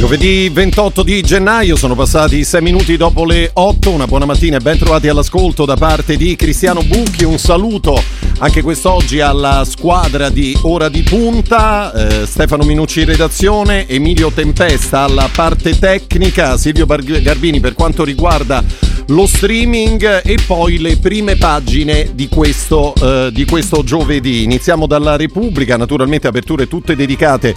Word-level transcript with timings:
Giovedì 0.00 0.48
28 0.48 1.02
di 1.02 1.20
gennaio 1.20 1.76
sono 1.76 1.94
passati 1.94 2.42
6 2.42 2.62
minuti 2.62 2.96
dopo 2.96 3.26
le 3.26 3.50
8, 3.52 3.90
una 3.90 4.06
buona 4.06 4.24
mattina 4.24 4.56
e 4.56 4.60
ben 4.60 4.78
trovati 4.78 5.08
all'ascolto 5.08 5.66
da 5.66 5.76
parte 5.76 6.16
di 6.16 6.36
Cristiano 6.36 6.82
Bucchi, 6.82 7.24
un 7.24 7.36
saluto 7.36 8.02
anche 8.38 8.62
quest'oggi 8.62 9.20
alla 9.20 9.62
squadra 9.66 10.30
di 10.30 10.56
Ora 10.62 10.88
di 10.88 11.02
Punta, 11.02 11.92
eh, 11.92 12.26
Stefano 12.26 12.64
Minucci 12.64 13.00
in 13.00 13.06
redazione, 13.08 13.86
Emilio 13.86 14.30
Tempesta 14.30 15.00
alla 15.00 15.28
parte 15.30 15.78
tecnica, 15.78 16.56
Silvio 16.56 16.86
Garbini 16.86 17.60
per 17.60 17.74
quanto 17.74 18.02
riguarda 18.02 18.64
lo 19.08 19.26
streaming 19.26 20.22
e 20.24 20.38
poi 20.46 20.78
le 20.78 20.96
prime 20.96 21.36
pagine 21.36 22.10
di 22.14 22.28
questo, 22.28 22.94
eh, 23.02 23.30
di 23.32 23.44
questo 23.44 23.84
giovedì. 23.84 24.44
Iniziamo 24.44 24.86
dalla 24.86 25.16
Repubblica, 25.16 25.76
naturalmente 25.76 26.26
aperture 26.26 26.68
tutte 26.68 26.96
dedicate 26.96 27.54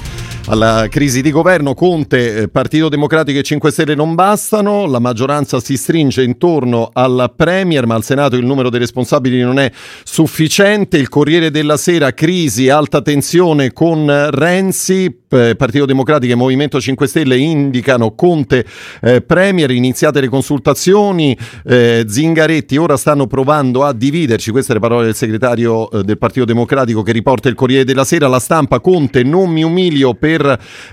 alla 0.47 0.87
crisi 0.89 1.21
di 1.21 1.31
governo. 1.31 1.73
Conte, 1.73 2.35
eh, 2.35 2.47
Partito 2.47 2.89
Democratico 2.89 3.39
e 3.39 3.43
5 3.43 3.71
Stelle 3.71 3.95
non 3.95 4.15
bastano, 4.15 4.85
la 4.85 4.99
maggioranza 4.99 5.59
si 5.59 5.77
stringe 5.77 6.23
intorno 6.23 6.89
al 6.91 7.33
Premier, 7.35 7.85
ma 7.85 7.95
al 7.95 8.03
Senato 8.03 8.35
il 8.35 8.45
numero 8.45 8.69
dei 8.69 8.79
responsabili 8.79 9.41
non 9.41 9.59
è 9.59 9.71
sufficiente. 10.03 10.97
Il 10.97 11.09
Corriere 11.09 11.51
della 11.51 11.77
Sera, 11.77 12.13
crisi, 12.13 12.69
alta 12.69 13.01
tensione 13.01 13.71
con 13.71 14.29
Renzi, 14.31 15.21
Partito 15.33 15.85
Democratico 15.85 16.31
e 16.31 16.35
Movimento 16.35 16.79
5 16.79 17.07
Stelle 17.07 17.37
indicano 17.37 18.13
Conte 18.13 18.65
eh, 19.01 19.21
Premier, 19.21 19.71
iniziate 19.71 20.21
le 20.21 20.27
consultazioni, 20.27 21.35
eh, 21.65 22.05
Zingaretti 22.07 22.77
ora 22.77 22.97
stanno 22.97 23.25
provando 23.25 23.83
a 23.83 23.93
dividerci, 23.93 24.51
queste 24.51 24.73
le 24.73 24.79
parole 24.79 25.05
del 25.05 25.15
segretario 25.15 25.89
eh, 25.89 26.03
del 26.03 26.19
Partito 26.19 26.45
Democratico 26.45 27.01
che 27.01 27.11
riporta 27.11 27.49
il 27.49 27.55
Corriere 27.55 27.83
della 27.83 28.03
Sera, 28.03 28.27
la 28.27 28.39
stampa 28.39 28.79
Conte 28.79 29.23
non 29.23 29.49
mi 29.49 29.63
umilio 29.63 30.13
per 30.13 30.32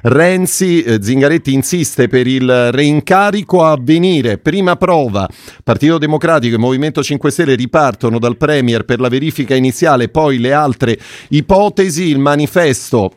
Renzi, 0.03 0.83
eh, 0.83 0.99
Zingaretti 1.01 1.53
insiste 1.53 2.09
per 2.09 2.27
il 2.27 2.73
reincarico 2.73 3.65
a 3.65 3.79
venire, 3.81 4.39
prima 4.39 4.77
prova, 4.77 5.29
Partito 5.63 5.99
Democratico 5.99 6.57
e 6.57 6.59
Movimento 6.59 7.03
5 7.03 7.31
Stelle 7.31 7.55
ripartono 7.55 8.19
dal 8.19 8.37
Premier 8.37 8.85
per 8.85 9.01
la 9.01 9.09
verifica 9.09 9.55
iniziale, 9.55 10.09
poi 10.09 10.39
le 10.39 10.53
altre 10.53 10.99
ipotesi, 11.29 12.05
il 12.05 12.19
manifesto 12.19 13.13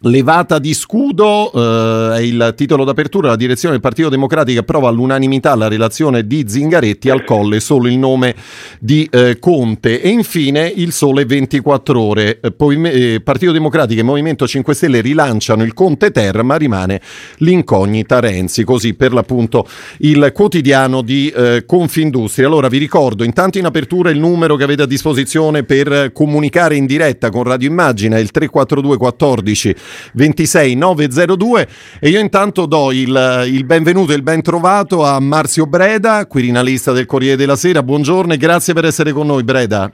Levata 0.00 0.58
di 0.58 0.74
scudo 0.74 1.50
eh, 1.54 2.18
è 2.18 2.20
il 2.20 2.52
titolo 2.54 2.84
d'apertura. 2.84 3.28
La 3.28 3.36
direzione 3.36 3.72
del 3.72 3.82
Partito 3.82 4.10
Democratico 4.10 4.60
approva 4.60 4.90
all'unanimità 4.90 5.54
la 5.54 5.68
relazione 5.68 6.26
di 6.26 6.44
Zingaretti 6.46 7.08
al 7.08 7.24
colle 7.24 7.60
solo 7.60 7.88
il 7.88 7.96
nome 7.96 8.34
di 8.78 9.08
eh, 9.10 9.38
Conte. 9.38 10.02
E 10.02 10.10
infine 10.10 10.70
il 10.74 10.92
sole 10.92 11.24
24 11.24 11.98
ore. 11.98 12.40
Eh, 12.40 12.54
eh, 12.58 13.20
Partito 13.22 13.52
Democratico 13.52 14.00
e 14.00 14.02
Movimento 14.02 14.46
5 14.46 14.74
Stelle 14.74 15.00
rilanciano 15.00 15.62
il 15.62 15.72
Conte 15.72 16.10
Ter, 16.10 16.42
ma 16.42 16.56
rimane 16.56 17.00
l'incognita 17.38 18.20
Renzi. 18.20 18.64
Così 18.64 18.92
per 18.92 19.14
l'appunto 19.14 19.66
il 20.00 20.30
quotidiano 20.34 21.00
di 21.00 21.32
eh, 21.34 21.64
Confindustria. 21.64 22.46
Allora 22.46 22.68
vi 22.68 22.76
ricordo 22.76 23.24
intanto 23.24 23.56
in 23.56 23.64
apertura 23.64 24.10
il 24.10 24.18
numero 24.18 24.56
che 24.56 24.64
avete 24.64 24.82
a 24.82 24.86
disposizione 24.86 25.64
per 25.64 26.12
comunicare 26.12 26.76
in 26.76 26.84
diretta 26.84 27.30
con 27.30 27.44
Radio 27.44 27.70
Immagina, 27.70 28.18
il 28.18 28.30
342 28.30 28.98
14 28.98 29.74
26902 30.12 31.68
e 32.00 32.08
io 32.08 32.20
intanto 32.20 32.66
do 32.66 32.92
il, 32.92 33.44
il 33.46 33.64
benvenuto 33.64 34.12
e 34.12 34.16
il 34.16 34.22
ben 34.22 34.42
trovato 34.42 35.04
a 35.04 35.20
Marzio 35.20 35.66
Breda, 35.66 36.26
quirinalista 36.26 36.92
del 36.92 37.06
Corriere 37.06 37.36
della 37.36 37.56
Sera. 37.56 37.82
Buongiorno 37.82 38.32
e 38.32 38.36
grazie 38.36 38.74
per 38.74 38.84
essere 38.84 39.12
con 39.12 39.26
noi 39.26 39.44
Breda. 39.44 39.90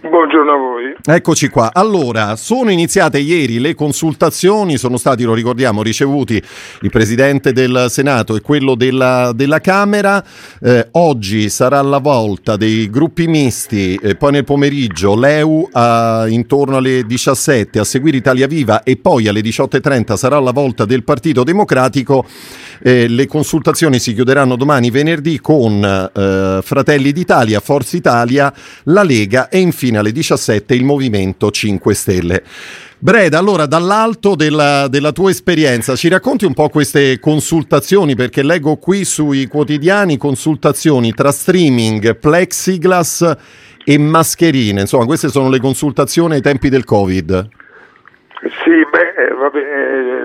Buongiorno 0.00 0.52
a 0.52 0.56
voi. 0.56 0.65
Eccoci 1.04 1.48
qua. 1.48 1.70
Allora, 1.72 2.36
sono 2.36 2.70
iniziate 2.70 3.18
ieri 3.18 3.60
le 3.60 3.74
consultazioni, 3.74 4.76
sono 4.76 4.96
stati, 4.96 5.22
lo 5.24 5.34
ricordiamo, 5.34 5.82
ricevuti 5.82 6.42
il 6.80 6.90
Presidente 6.90 7.52
del 7.52 7.86
Senato 7.90 8.34
e 8.34 8.40
quello 8.40 8.74
della, 8.74 9.32
della 9.34 9.60
Camera. 9.60 10.24
Eh, 10.60 10.88
oggi 10.92 11.48
sarà 11.48 11.80
la 11.82 11.98
volta 11.98 12.56
dei 12.56 12.90
gruppi 12.90 13.28
misti, 13.28 13.94
eh, 14.02 14.16
poi 14.16 14.32
nel 14.32 14.44
pomeriggio 14.44 15.14
l'EU 15.14 15.68
a, 15.72 16.26
intorno 16.28 16.78
alle 16.78 17.04
17 17.04 17.78
a 17.78 17.84
seguire 17.84 18.16
Italia 18.16 18.46
Viva 18.46 18.82
e 18.82 18.96
poi 18.96 19.28
alle 19.28 19.40
18.30 19.40 20.16
sarà 20.16 20.40
la 20.40 20.52
volta 20.52 20.84
del 20.86 21.04
Partito 21.04 21.44
Democratico. 21.44 22.24
Eh, 22.82 23.08
le 23.08 23.26
consultazioni 23.26 23.98
si 23.98 24.14
chiuderanno 24.14 24.56
domani 24.56 24.90
venerdì 24.90 25.40
con 25.40 25.82
eh, 25.84 26.60
Fratelli 26.62 27.12
d'Italia, 27.12 27.60
Forza 27.60 27.96
Italia, 27.96 28.52
la 28.84 29.02
Lega 29.02 29.48
e 29.48 29.58
infine 29.58 29.98
alle 29.98 30.12
17 30.12 30.74
il 30.74 30.84
Movimento 30.84 31.50
5 31.50 31.94
Stelle. 31.94 32.42
Breda, 32.98 33.38
allora 33.38 33.66
dall'alto 33.66 34.34
della, 34.34 34.88
della, 34.88 35.12
tua 35.12 35.28
esperienza 35.28 35.94
ci 35.96 36.08
racconti 36.08 36.46
un 36.46 36.54
po' 36.54 36.70
queste 36.70 37.20
consultazioni 37.20 38.14
perché 38.14 38.42
leggo 38.42 38.76
qui 38.76 39.04
sui 39.04 39.46
quotidiani 39.46 40.16
consultazioni 40.16 41.12
tra 41.12 41.30
streaming, 41.30 42.16
plexiglass 42.16 43.36
e 43.84 43.98
mascherine, 43.98 44.80
insomma 44.80 45.04
queste 45.04 45.28
sono 45.28 45.50
le 45.50 45.60
consultazioni 45.60 46.34
ai 46.34 46.40
tempi 46.40 46.70
del 46.70 46.84
Covid. 46.84 47.48
Sì, 48.40 48.70
beh, 48.90 49.14
eh, 49.16 49.34
vabbè, 49.34 49.58
eh, 49.58 50.15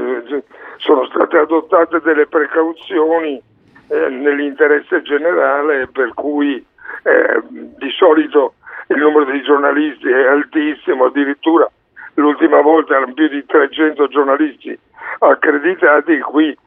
sono 0.81 1.05
state 1.05 1.37
adottate 1.37 2.01
delle 2.01 2.27
precauzioni 2.27 3.41
eh, 3.87 4.09
nell'interesse 4.09 5.01
generale 5.01 5.87
per 5.87 6.13
cui 6.13 6.63
eh, 7.03 7.41
di 7.49 7.89
solito 7.91 8.55
il 8.87 8.97
numero 8.97 9.31
di 9.31 9.41
giornalisti 9.43 10.09
è 10.09 10.27
altissimo, 10.27 11.05
addirittura 11.05 11.69
l'ultima 12.15 12.61
volta 12.61 12.95
erano 12.95 13.13
più 13.13 13.27
di 13.29 13.45
300 13.45 14.07
giornalisti 14.07 14.77
accreditati, 15.19 16.19
qui 16.19 16.57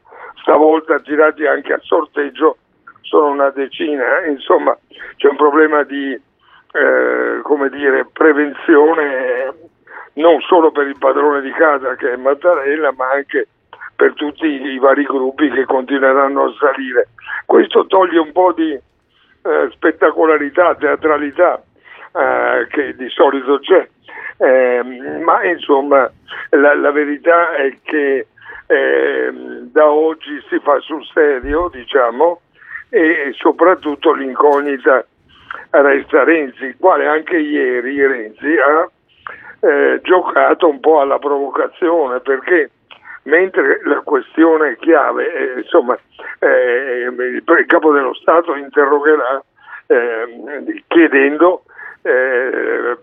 stavolta 0.40 1.00
girati 1.00 1.46
anche 1.46 1.72
a 1.72 1.80
sorteggio 1.82 2.58
sono 3.02 3.26
una 3.26 3.50
decina, 3.50 4.24
insomma 4.26 4.76
c'è 5.16 5.28
un 5.28 5.36
problema 5.36 5.82
di 5.82 6.12
eh, 6.12 7.40
come 7.42 7.68
dire, 7.68 8.06
prevenzione 8.12 9.54
non 10.14 10.40
solo 10.40 10.70
per 10.70 10.86
il 10.86 10.96
padrone 10.98 11.40
di 11.40 11.50
casa 11.52 11.96
che 11.96 12.12
è 12.12 12.16
Mattarella 12.16 12.92
ma 12.92 13.10
anche 13.10 13.48
per 13.96 14.14
tutti 14.14 14.46
i 14.46 14.78
vari 14.78 15.04
gruppi 15.04 15.50
che 15.50 15.64
continueranno 15.64 16.44
a 16.44 16.54
salire. 16.58 17.08
Questo 17.46 17.86
toglie 17.86 18.18
un 18.18 18.32
po' 18.32 18.52
di 18.52 18.72
eh, 18.72 19.68
spettacolarità, 19.72 20.74
teatralità 20.74 21.62
eh, 22.12 22.66
che 22.70 22.94
di 22.96 23.08
solito 23.10 23.58
c'è, 23.58 23.88
eh, 24.38 24.82
ma 25.22 25.44
insomma 25.44 26.10
la, 26.50 26.74
la, 26.74 26.90
verità 26.90 27.54
è 27.54 27.76
che 27.82 28.26
ehm, 28.66 29.70
da 29.72 29.90
oggi 29.90 30.42
si 30.48 30.58
fa 30.60 30.78
sul 30.80 31.04
serio, 31.12 31.68
diciamo, 31.68 32.40
e 32.88 33.32
soprattutto 33.36 34.12
l'incognita 34.12 35.04
resta 35.70 36.24
Renzi, 36.24 36.76
quale 36.78 37.06
anche 37.06 37.36
ieri 37.36 38.06
Renzi 38.06 38.56
ha 38.56 38.88
eh, 39.60 40.00
giocato 40.02 40.68
un 40.68 40.80
po' 40.80 41.00
alla 41.00 41.18
provocazione 41.18 42.20
perché 42.20 42.70
mentre 43.24 43.80
la 43.84 44.00
questione 44.00 44.76
chiave, 44.78 45.32
eh, 45.32 45.60
insomma, 45.60 45.98
eh, 46.38 47.08
il 47.08 47.66
capo 47.66 47.92
dello 47.92 48.14
Stato 48.14 48.54
interrogherà 48.54 49.42
eh, 49.86 50.82
chiedendo 50.86 51.64
eh, 52.02 52.98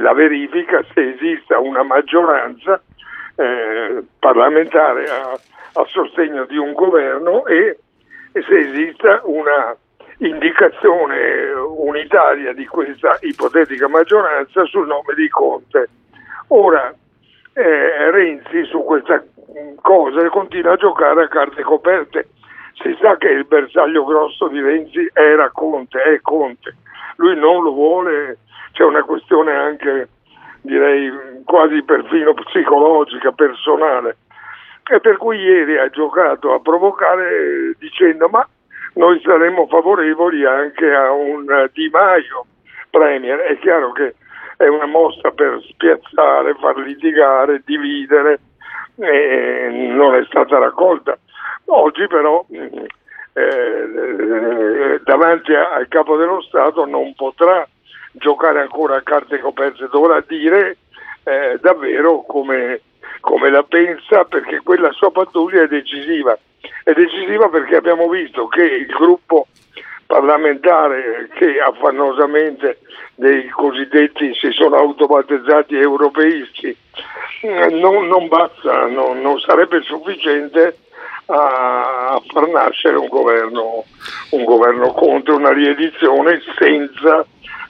la 0.00 0.12
verifica 0.12 0.84
se 0.94 1.14
esista 1.14 1.58
una 1.58 1.82
maggioranza 1.82 2.80
eh, 3.34 4.02
parlamentare 4.18 5.04
a, 5.08 5.32
a, 5.32 5.84
sostegno 5.86 6.44
di 6.44 6.56
un 6.56 6.72
governo 6.72 7.46
e 7.46 7.78
se 8.32 8.58
esista 8.58 9.22
una 9.24 9.76
indicazione 10.18 11.50
unitaria 11.52 12.52
di 12.52 12.66
questa 12.66 13.18
ipotetica 13.20 13.88
maggioranza 13.88 14.64
sul 14.64 14.86
nome 14.86 15.14
di 15.14 15.28
Conte. 15.28 15.88
Ora, 16.48 16.92
eh, 17.58 18.10
Renzi 18.12 18.64
su 18.66 18.84
questa 18.84 19.24
cosa 19.82 20.28
continua 20.28 20.72
a 20.72 20.76
giocare 20.76 21.24
a 21.24 21.28
carte 21.28 21.62
coperte. 21.62 22.28
Si 22.74 22.96
sa 23.00 23.16
che 23.16 23.28
il 23.28 23.44
bersaglio 23.46 24.04
grosso 24.04 24.46
di 24.46 24.60
Renzi 24.60 25.10
era 25.12 25.50
Conte, 25.50 26.00
è 26.00 26.20
Conte. 26.20 26.76
Lui 27.16 27.36
non 27.36 27.64
lo 27.64 27.72
vuole, 27.72 28.38
c'è 28.70 28.84
una 28.84 29.02
questione 29.02 29.52
anche, 29.52 30.08
direi, 30.60 31.12
quasi 31.44 31.82
perfino 31.82 32.32
psicologica, 32.34 33.32
personale. 33.32 34.18
E 34.88 35.00
per 35.00 35.16
cui 35.16 35.38
ieri 35.38 35.78
ha 35.78 35.90
giocato 35.90 36.54
a 36.54 36.60
provocare 36.60 37.74
dicendo 37.78 38.28
ma 38.28 38.46
noi 38.94 39.20
saremmo 39.22 39.66
favorevoli 39.66 40.46
anche 40.46 40.94
a 40.94 41.10
un 41.10 41.68
Di 41.72 41.88
Maio 41.90 42.46
Premier. 42.90 43.40
È 43.40 43.58
chiaro 43.58 43.90
che 43.92 44.14
è 44.58 44.66
una 44.66 44.86
mossa 44.86 45.30
per 45.30 45.62
spiazzare, 45.66 46.54
far 46.60 46.76
litigare, 46.76 47.62
dividere, 47.64 48.40
e 48.96 49.68
non 49.94 50.14
è 50.16 50.24
stata 50.26 50.58
raccolta 50.58 51.16
Oggi 51.70 52.06
però 52.06 52.44
eh, 52.50 52.88
eh, 53.34 55.00
davanti 55.04 55.54
al 55.54 55.86
capo 55.88 56.16
dello 56.16 56.40
Stato 56.42 56.86
non 56.86 57.14
potrà 57.14 57.66
giocare 58.12 58.60
ancora 58.60 58.96
a 58.96 59.02
carte 59.02 59.38
coperte, 59.38 59.88
dovrà 59.90 60.24
dire 60.26 60.78
eh, 61.24 61.58
davvero 61.60 62.22
come, 62.22 62.80
come, 63.20 63.50
la 63.50 63.62
pensa 63.64 64.24
perché 64.24 64.60
quella 64.64 64.90
sua 64.92 65.10
pattuglia 65.10 65.62
è 65.62 65.68
decisiva. 65.68 66.38
È 66.82 66.92
decisiva 66.92 67.48
perché 67.50 67.76
abbiamo 67.76 68.08
visto 68.08 68.48
che 68.48 68.62
il 68.62 68.86
gruppo 68.86 69.48
parlamentare 70.08 71.28
che 71.34 71.60
affannosamente 71.60 72.78
dei 73.14 73.46
cosiddetti 73.50 74.34
si 74.34 74.50
sono 74.52 74.76
autobattezzati 74.76 75.76
europeisti. 75.76 76.74
Non, 77.42 78.08
non 78.08 78.26
basta, 78.26 78.86
non, 78.86 79.20
non 79.20 79.38
sarebbe 79.38 79.82
sufficiente 79.82 80.78
a 81.26 82.20
far 82.26 82.48
nascere 82.48 82.96
un 82.96 83.08
governo, 83.08 83.84
un 84.30 84.44
governo 84.44 84.94
contro 84.94 85.36
una 85.36 85.52
riedizione 85.52 86.40
senza 86.56 87.24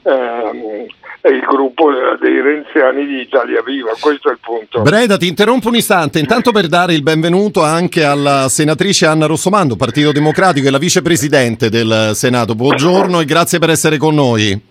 ehm, 0.04 0.86
il 1.24 1.40
gruppo 1.40 1.90
dei 2.20 2.40
renziani 2.40 3.06
di 3.06 3.20
Italia 3.20 3.62
Viva, 3.62 3.90
questo 3.98 4.28
è 4.28 4.32
il 4.32 4.38
punto. 4.40 4.82
Breda, 4.82 5.16
ti 5.16 5.26
interrompo 5.26 5.68
un 5.68 5.76
istante, 5.76 6.18
intanto 6.18 6.52
per 6.52 6.68
dare 6.68 6.94
il 6.94 7.02
benvenuto 7.02 7.62
anche 7.64 8.04
alla 8.04 8.48
senatrice 8.48 9.06
Anna 9.06 9.26
Rossomando, 9.26 9.76
Partito 9.76 10.12
Democratico 10.12 10.68
e 10.68 10.70
la 10.70 10.78
vicepresidente 10.78 11.68
del 11.68 12.12
Senato. 12.14 12.54
Buongiorno 12.54 13.20
e 13.20 13.24
grazie 13.24 13.58
per 13.58 13.70
essere 13.70 13.96
con 13.96 14.14
noi. 14.14 14.67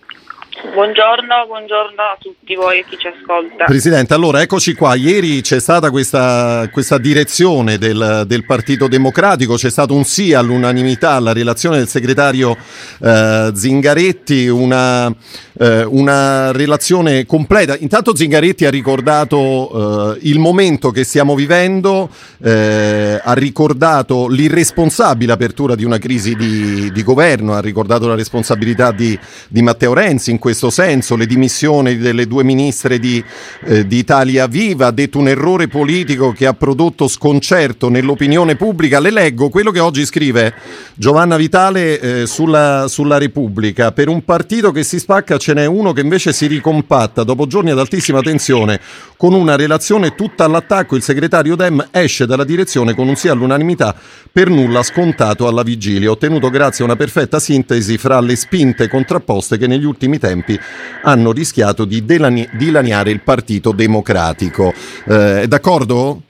Buongiorno, 0.78 1.44
buongiorno, 1.48 2.00
a 2.00 2.16
tutti 2.20 2.54
voi 2.54 2.78
e 2.78 2.84
chi 2.88 2.96
ci 2.96 3.08
ascolta. 3.08 3.64
Presidente, 3.64 4.14
allora 4.14 4.42
eccoci 4.42 4.74
qua. 4.74 4.94
Ieri 4.94 5.40
c'è 5.40 5.58
stata 5.58 5.90
questa, 5.90 6.68
questa 6.70 6.98
direzione 6.98 7.78
del, 7.78 8.22
del, 8.28 8.44
Partito 8.44 8.86
Democratico, 8.86 9.56
c'è 9.56 9.70
stato 9.70 9.92
un 9.92 10.04
sì 10.04 10.34
all'unanimità 10.34 11.14
alla 11.14 11.32
relazione 11.32 11.78
del 11.78 11.88
segretario 11.88 12.56
eh, 13.02 13.50
Zingaretti, 13.52 14.46
una, 14.46 15.12
eh, 15.58 15.82
una, 15.82 16.52
relazione 16.52 17.26
completa. 17.26 17.76
Intanto 17.76 18.14
Zingaretti 18.14 18.64
ha 18.64 18.70
ricordato 18.70 20.14
eh, 20.14 20.18
il 20.28 20.38
momento 20.38 20.92
che 20.92 21.02
stiamo 21.02 21.34
vivendo, 21.34 22.08
eh, 22.40 23.20
ha 23.20 23.32
ricordato 23.32 24.28
l'irresponsabile 24.28 25.32
apertura 25.32 25.74
di 25.74 25.82
una 25.82 25.98
crisi 25.98 26.36
di, 26.36 26.92
di 26.92 27.02
governo, 27.02 27.54
ha 27.54 27.60
ricordato 27.60 28.06
la 28.06 28.14
responsabilità 28.14 28.92
di, 28.92 29.18
di 29.48 29.60
Matteo 29.60 29.92
Renzi 29.92 30.30
in 30.30 30.38
questo 30.38 30.66
senso, 30.70 31.16
le 31.16 31.26
dimissioni 31.26 31.96
delle 31.96 32.26
due 32.26 32.44
ministre 32.44 32.98
di, 32.98 33.22
eh, 33.64 33.86
di 33.86 33.98
Italia 33.98 34.46
Viva, 34.46 34.86
ha 34.86 34.90
detto 34.90 35.18
un 35.18 35.28
errore 35.28 35.68
politico 35.68 36.32
che 36.32 36.46
ha 36.46 36.54
prodotto 36.54 37.08
sconcerto 37.08 37.88
nell'opinione 37.88 38.56
pubblica. 38.56 39.00
Le 39.00 39.10
leggo 39.10 39.48
quello 39.48 39.70
che 39.70 39.80
oggi 39.80 40.04
scrive 40.04 40.54
Giovanna 40.94 41.36
Vitale 41.36 42.00
eh, 42.00 42.26
sulla, 42.26 42.86
sulla 42.88 43.18
Repubblica. 43.18 43.92
Per 43.92 44.08
un 44.08 44.24
partito 44.24 44.72
che 44.72 44.84
si 44.84 44.98
spacca 44.98 45.36
ce 45.38 45.54
n'è 45.54 45.66
uno 45.66 45.92
che 45.92 46.00
invece 46.00 46.32
si 46.32 46.46
ricompatta 46.46 47.24
dopo 47.24 47.46
giorni 47.46 47.70
ad 47.70 47.78
altissima 47.78 48.20
tensione 48.20 48.80
con 49.16 49.34
una 49.34 49.56
relazione 49.56 50.14
tutta 50.14 50.44
all'attacco. 50.44 50.96
Il 50.96 51.02
segretario 51.02 51.56
Dem 51.56 51.88
esce 51.90 52.26
dalla 52.26 52.44
direzione 52.44 52.94
con 52.94 53.08
un 53.08 53.16
sì 53.16 53.28
all'unanimità 53.28 53.94
per 54.30 54.48
nulla 54.48 54.82
scontato 54.82 55.48
alla 55.48 55.62
vigilia, 55.62 56.10
ottenuto 56.10 56.48
grazie 56.48 56.84
a 56.84 56.86
una 56.86 56.96
perfetta 56.96 57.40
sintesi 57.40 57.98
fra 57.98 58.20
le 58.20 58.36
spinte 58.36 58.88
contrapposte 58.88 59.58
che 59.58 59.66
negli 59.66 59.84
ultimi 59.84 60.18
tempi 60.18 60.47
tempi 60.48 60.58
hanno 61.02 61.32
rischiato 61.32 61.84
di 61.84 62.04
delani- 62.04 62.48
dilaniare 62.52 63.10
il 63.10 63.20
Partito 63.20 63.72
Democratico. 63.72 64.72
Eh, 65.06 65.44
d'accordo? 65.46 66.22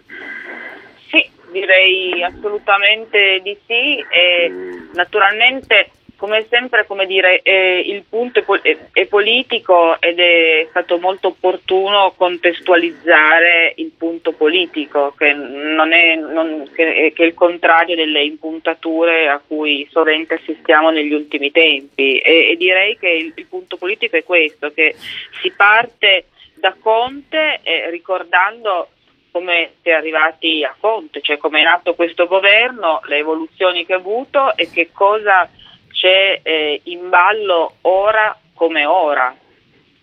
Sì, 1.09 1.25
direi 1.53 2.23
assolutamente 2.25 3.41
di 3.43 3.56
sì 3.67 3.99
e 4.11 4.53
naturalmente 4.94 5.91
come 6.19 6.47
sempre, 6.50 6.85
come 6.85 7.06
dire, 7.06 7.43
eh, 7.43 7.79
il 7.79 8.03
punto 8.03 8.41
è, 8.41 8.43
pol- 8.43 8.61
è, 8.61 9.06
politico 9.06 10.00
ed 10.00 10.19
è 10.19 10.67
stato 10.69 10.99
molto 10.99 11.29
opportuno 11.29 12.12
contestualizzare 12.17 13.75
il 13.76 13.93
punto 13.97 14.32
politico, 14.32 15.15
che, 15.17 15.32
non 15.32 15.93
è, 15.93 16.17
non, 16.17 16.69
che, 16.75 17.12
che 17.15 17.23
è 17.23 17.26
il 17.26 17.35
contrario 17.35 17.94
delle 17.94 18.25
impuntature 18.25 19.29
a 19.29 19.41
cui 19.47 19.87
sovente 19.93 20.35
assistiamo 20.35 20.91
negli 20.91 21.12
ultimi 21.12 21.53
tempi. 21.53 22.19
E, 22.19 22.50
e 22.50 22.56
direi 22.56 22.99
che 22.99 23.09
il, 23.09 23.32
il, 23.37 23.47
punto 23.47 23.76
politico 23.76 24.17
è 24.17 24.25
questo, 24.25 24.73
che 24.73 24.97
si 25.41 25.53
parte 25.53 26.25
da 26.55 26.75
Conte 26.81 27.61
eh, 27.62 27.91
ricordando 27.91 28.88
come 29.31 29.75
si 29.82 29.91
è 29.91 29.93
arrivati 29.93 30.65
a 30.65 30.75
Conte, 30.76 31.20
cioè 31.20 31.37
come 31.37 31.61
è 31.61 31.62
nato 31.62 31.94
questo 31.94 32.26
governo, 32.26 33.03
le 33.05 33.19
evoluzioni 33.19 33.87
che 33.87 33.93
ha 33.93 33.99
avuto 33.99 34.56
e 34.56 34.69
che 34.69 34.91
cosa 34.93 35.49
c'è 35.98 36.40
eh, 36.44 36.80
in 36.84 37.08
ballo 37.08 37.74
ora 37.82 38.36
come 38.54 38.86
ora. 38.86 39.34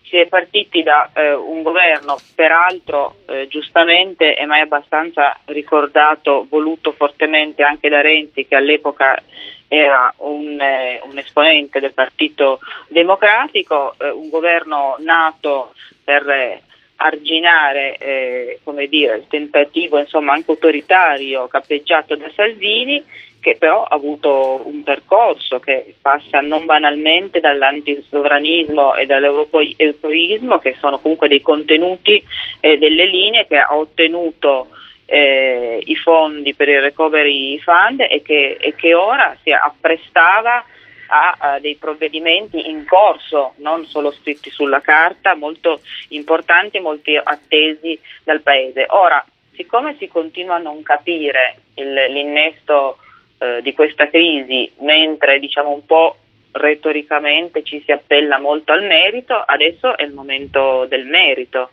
Si 0.02 0.16
è 0.16 0.26
partiti 0.28 0.82
da 0.82 1.10
eh, 1.14 1.32
un 1.32 1.62
governo, 1.62 2.16
peraltro 2.34 3.16
eh, 3.26 3.48
giustamente 3.48 4.36
e 4.36 4.46
mai 4.46 4.60
abbastanza 4.60 5.36
ricordato, 5.46 6.46
voluto 6.48 6.92
fortemente 6.92 7.62
anche 7.64 7.88
da 7.88 8.02
Renzi, 8.02 8.46
che 8.46 8.54
all'epoca 8.54 9.20
era 9.66 10.12
un, 10.18 10.60
eh, 10.60 11.00
un 11.02 11.18
esponente 11.18 11.80
del 11.80 11.92
Partito 11.92 12.60
Democratico, 12.88 13.94
eh, 13.98 14.10
un 14.10 14.28
governo 14.28 14.94
nato 15.00 15.72
per 16.04 16.28
eh, 16.28 16.62
arginare 16.96 17.96
eh, 17.98 18.60
dire, 18.88 19.16
il 19.16 19.26
tentativo 19.28 19.98
insomma, 19.98 20.32
anche 20.32 20.50
autoritario 20.50 21.46
capeggiato 21.48 22.16
da 22.16 22.30
Salvini 22.34 23.02
che 23.46 23.56
però 23.56 23.84
ha 23.84 23.94
avuto 23.94 24.62
un 24.64 24.82
percorso 24.82 25.60
che 25.60 25.94
passa 26.02 26.40
non 26.40 26.64
banalmente 26.64 27.38
dall'antisovranismo 27.38 28.96
e 28.96 29.06
dall'europeismo, 29.06 30.58
che 30.58 30.74
sono 30.80 30.98
comunque 30.98 31.28
dei 31.28 31.40
contenuti 31.40 32.20
eh, 32.58 32.76
delle 32.76 33.04
linee 33.06 33.46
che 33.46 33.58
ha 33.58 33.76
ottenuto 33.76 34.66
eh, 35.04 35.80
i 35.84 35.94
fondi 35.94 36.54
per 36.54 36.68
il 36.68 36.80
recovery 36.80 37.56
fund 37.60 38.00
e 38.00 38.20
che, 38.22 38.56
e 38.60 38.74
che 38.74 38.94
ora 38.94 39.36
si 39.44 39.52
apprestava 39.52 40.64
a, 41.08 41.36
a, 41.38 41.58
dei 41.58 41.76
provvedimenti 41.76 42.68
in 42.68 42.84
corso, 42.86 43.54
non 43.56 43.86
solo 43.86 44.10
scritti 44.12 44.50
sulla 44.50 44.80
carta, 44.80 45.34
molto 45.34 45.80
importanti 46.08 46.76
e 46.76 46.80
molto 46.80 47.10
attesi 47.22 47.98
dal 48.24 48.40
Paese. 48.40 48.86
Ora, 48.88 49.24
siccome 49.54 49.96
si 49.98 50.08
continua 50.08 50.56
a 50.56 50.60
non 50.60 50.82
capire 50.82 51.62
il, 51.74 51.92
l'innesto 51.92 52.98
eh, 53.38 53.60
di 53.62 53.72
questa 53.72 54.08
crisi, 54.08 54.70
mentre 54.78 55.38
diciamo 55.38 55.70
un 55.70 55.84
po' 55.84 56.16
retoricamente 56.52 57.62
ci 57.62 57.82
si 57.84 57.92
appella 57.92 58.38
molto 58.38 58.72
al 58.72 58.84
merito, 58.84 59.34
adesso 59.34 59.96
è 59.96 60.02
il 60.02 60.12
momento 60.12 60.86
del 60.86 61.06
merito. 61.06 61.70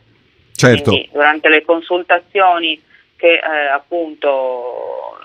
Certo. 0.54 0.92
Quindi, 0.92 1.10
durante 1.12 1.50
le 1.50 1.64
consultazioni 1.64 2.82
che 3.16 3.34
eh, 3.36 3.68
appunto 3.72 5.18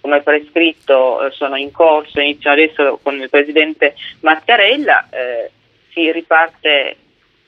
come 0.00 0.22
prescritto 0.22 1.26
eh, 1.26 1.30
sono 1.32 1.56
in 1.56 1.70
corso, 1.70 2.20
iniziano 2.20 2.60
adesso 2.60 2.98
con 3.02 3.20
il 3.20 3.28
presidente 3.28 3.94
Mattarella, 4.20 5.08
eh, 5.10 5.50
si 5.92 6.10
riparte 6.10 6.96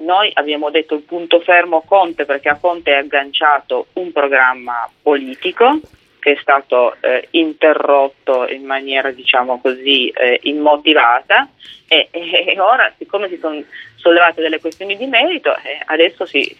noi 0.02 0.30
abbiamo 0.34 0.70
detto 0.70 0.94
il 0.94 1.02
punto 1.02 1.40
fermo 1.40 1.82
Conte 1.82 2.24
perché 2.24 2.48
a 2.48 2.58
Conte 2.58 2.92
è 2.92 2.96
agganciato 2.96 3.86
un 3.94 4.12
programma 4.12 4.88
politico 5.00 5.80
che 6.18 6.32
è 6.32 6.38
stato 6.40 6.96
eh, 7.00 7.28
interrotto 7.30 8.48
in 8.48 8.64
maniera 8.64 9.10
diciamo 9.10 9.60
così 9.60 10.08
eh, 10.08 10.40
immotivata 10.42 11.48
e, 11.88 12.08
e, 12.10 12.56
ora 12.60 12.92
siccome 12.96 13.28
si 13.28 13.38
sono 13.38 13.62
sollevate 13.96 14.40
delle 14.40 14.60
questioni 14.60 14.96
di 14.96 15.06
merito 15.06 15.54
eh, 15.56 15.80
adesso 15.84 16.26
si, 16.26 16.56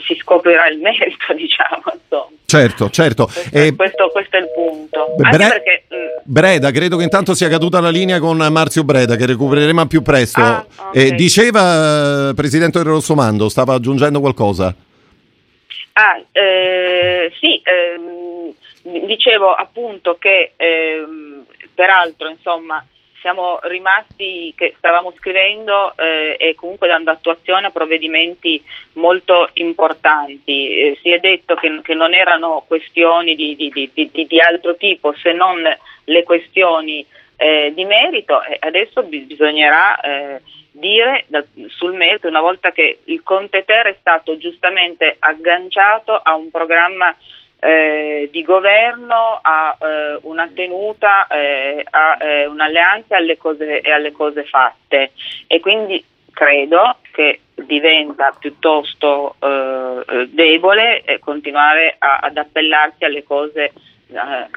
si, 0.00 0.16
scoprirà 0.20 0.68
il 0.68 0.78
merito 0.78 1.32
diciamo 1.34 1.82
insomma. 1.92 2.28
certo 2.44 2.90
certo 2.90 3.26
questo, 3.26 3.58
eh, 3.58 3.74
questo, 3.74 4.10
questo, 4.10 4.36
è 4.36 4.40
il 4.40 4.50
punto 4.54 5.14
Bre- 5.16 5.30
perché, 5.30 5.84
mm, 5.94 6.20
Breda 6.24 6.70
credo 6.70 6.96
che 6.96 7.04
intanto 7.04 7.34
sia 7.34 7.48
caduta 7.48 7.80
la 7.80 7.90
linea 7.90 8.18
con 8.18 8.36
Marzio 8.36 8.84
Breda 8.84 9.16
che 9.16 9.26
recupereremo 9.26 9.86
più 9.86 10.02
presto 10.02 10.40
ah, 10.40 10.66
okay. 10.76 11.14
diceva 11.14 12.30
eh, 12.30 12.34
Presidente 12.34 12.82
Rossomando 12.82 13.48
stava 13.48 13.74
aggiungendo 13.74 14.20
qualcosa 14.20 14.74
Ah, 15.96 16.20
eh, 16.32 17.32
sì, 17.38 17.62
ehm, 17.62 19.06
dicevo 19.06 19.54
appunto 19.54 20.16
che 20.18 20.54
ehm, 20.56 21.44
peraltro 21.72 22.28
insomma 22.28 22.84
siamo 23.24 23.58
rimasti 23.62 24.52
che 24.54 24.74
stavamo 24.76 25.14
scrivendo 25.16 25.96
eh, 25.96 26.36
e 26.38 26.54
comunque 26.54 26.88
dando 26.88 27.10
attuazione 27.10 27.68
a 27.68 27.70
provvedimenti 27.70 28.62
molto 28.94 29.48
importanti. 29.54 30.76
Eh, 30.76 30.98
si 31.00 31.08
è 31.08 31.18
detto 31.20 31.54
che, 31.54 31.80
che, 31.82 31.94
non 31.94 32.12
erano 32.12 32.64
questioni 32.66 33.34
di, 33.34 33.56
di, 33.56 33.90
di, 33.94 34.26
di, 34.26 34.40
altro 34.40 34.76
tipo 34.76 35.14
se 35.14 35.32
non 35.32 35.62
le 36.04 36.22
questioni 36.22 37.04
eh, 37.36 37.72
di 37.74 37.86
merito 37.86 38.42
e 38.42 38.58
adesso 38.60 39.02
bisognerà 39.04 39.98
eh, 40.00 40.40
dire 40.72 41.24
da, 41.28 41.42
sul 41.68 41.94
merito 41.94 42.28
una 42.28 42.42
volta 42.42 42.72
che 42.72 42.98
il 43.04 43.22
Conte 43.22 43.64
Ter 43.64 43.86
è 43.86 43.96
stato 44.00 44.36
giustamente 44.36 45.16
agganciato 45.18 46.14
a 46.14 46.34
un 46.34 46.50
programma 46.50 47.16
eh, 47.64 48.28
di 48.30 48.42
governo 48.42 49.38
a 49.40 49.76
eh, 49.80 50.18
una 50.22 50.50
tenuta, 50.54 51.26
eh, 51.28 51.82
a 51.88 52.18
eh, 52.20 52.46
un'alleanza 52.46 53.16
alle 53.16 53.38
cose, 53.38 53.80
e 53.80 53.90
alle 53.90 54.12
cose 54.12 54.44
fatte. 54.44 55.12
E 55.46 55.60
quindi 55.60 56.04
credo 56.30 56.96
che 57.12 57.40
diventa 57.54 58.34
piuttosto 58.38 59.36
eh, 59.38 60.28
debole 60.28 61.04
continuare 61.20 61.96
a, 61.98 62.18
ad 62.22 62.36
appellarsi 62.36 63.04
alle 63.04 63.22
cose 63.22 63.64
eh, 63.64 63.72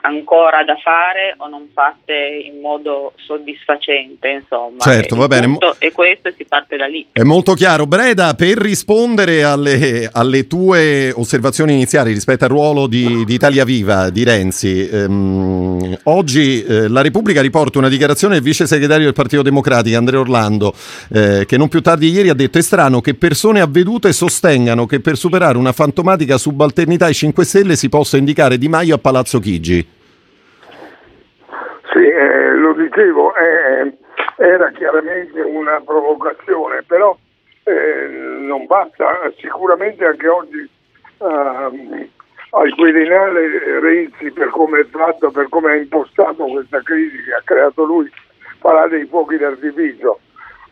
ancora 0.01 0.63
da 0.63 0.75
fare 0.75 1.35
o 1.37 1.47
non 1.47 1.69
fatte 1.73 2.13
in 2.13 2.59
modo 2.59 3.13
soddisfacente, 3.15 4.29
insomma. 4.29 4.79
Certo, 4.79 5.15
va 5.15 5.27
bene. 5.27 5.57
E 5.79 5.91
questo 5.91 6.31
si 6.35 6.45
parte 6.45 6.75
da 6.75 6.85
lì. 6.85 7.07
È 7.11 7.23
molto 7.23 7.53
chiaro. 7.53 7.87
Breda, 7.87 8.33
per 8.35 8.57
rispondere 8.57 9.43
alle, 9.43 10.09
alle 10.11 10.47
tue 10.47 11.11
osservazioni 11.15 11.73
iniziali 11.73 12.11
rispetto 12.11 12.43
al 12.43 12.49
ruolo 12.49 12.87
di, 12.87 13.23
di 13.25 13.33
Italia 13.33 13.63
Viva, 13.63 14.09
di 14.09 14.23
Renzi, 14.23 14.87
ehm, 14.87 15.99
oggi 16.03 16.63
eh, 16.63 16.87
la 16.87 17.01
Repubblica 17.01 17.41
riporta 17.41 17.79
una 17.79 17.89
dichiarazione 17.89 18.35
del 18.35 18.43
vice 18.43 18.67
segretario 18.67 19.05
del 19.05 19.13
Partito 19.13 19.41
Democratico, 19.41 19.97
Andrea 19.97 20.19
Orlando, 20.19 20.73
eh, 21.13 21.45
che 21.47 21.57
non 21.57 21.69
più 21.69 21.81
tardi 21.81 22.09
ieri 22.09 22.29
ha 22.29 22.33
detto 22.33 22.57
è 22.57 22.61
strano 22.61 23.01
che 23.01 23.13
persone 23.15 23.61
avvedute 23.61 24.11
sostengano 24.13 24.85
che 24.85 24.99
per 24.99 25.17
superare 25.17 25.57
una 25.57 25.71
fantomatica 25.71 26.37
subalternità 26.37 27.05
ai 27.05 27.13
5 27.13 27.45
Stelle 27.45 27.75
si 27.75 27.89
possa 27.89 28.17
indicare 28.17 28.57
Di 28.57 28.67
Maio 28.67 28.95
a 28.95 28.97
Palazzo 28.97 29.36
Chigi. 29.39 29.95
Sì, 31.91 32.05
eh, 32.05 32.53
lo 32.53 32.73
dicevo, 32.73 33.33
eh, 33.35 33.97
era 34.37 34.69
chiaramente 34.71 35.41
una 35.41 35.81
provocazione, 35.83 36.83
però 36.83 37.17
eh, 37.63 38.07
non 38.41 38.65
basta, 38.65 39.31
sicuramente 39.37 40.05
anche 40.05 40.27
oggi 40.27 40.69
ehm, 41.19 42.07
al 42.51 42.73
Quirinale 42.75 43.79
Renzi 43.79 44.31
per 44.31 44.49
come 44.49 44.81
è 44.81 44.85
fatto, 44.85 45.31
per 45.31 45.47
come 45.49 45.71
ha 45.71 45.75
impostato 45.75 46.45
questa 46.45 46.81
crisi 46.81 47.23
che 47.23 47.33
ha 47.33 47.41
creato 47.43 47.83
lui, 47.83 48.09
farà 48.59 48.87
dei 48.87 49.05
fuochi 49.05 49.37
d'artificio. 49.37 50.19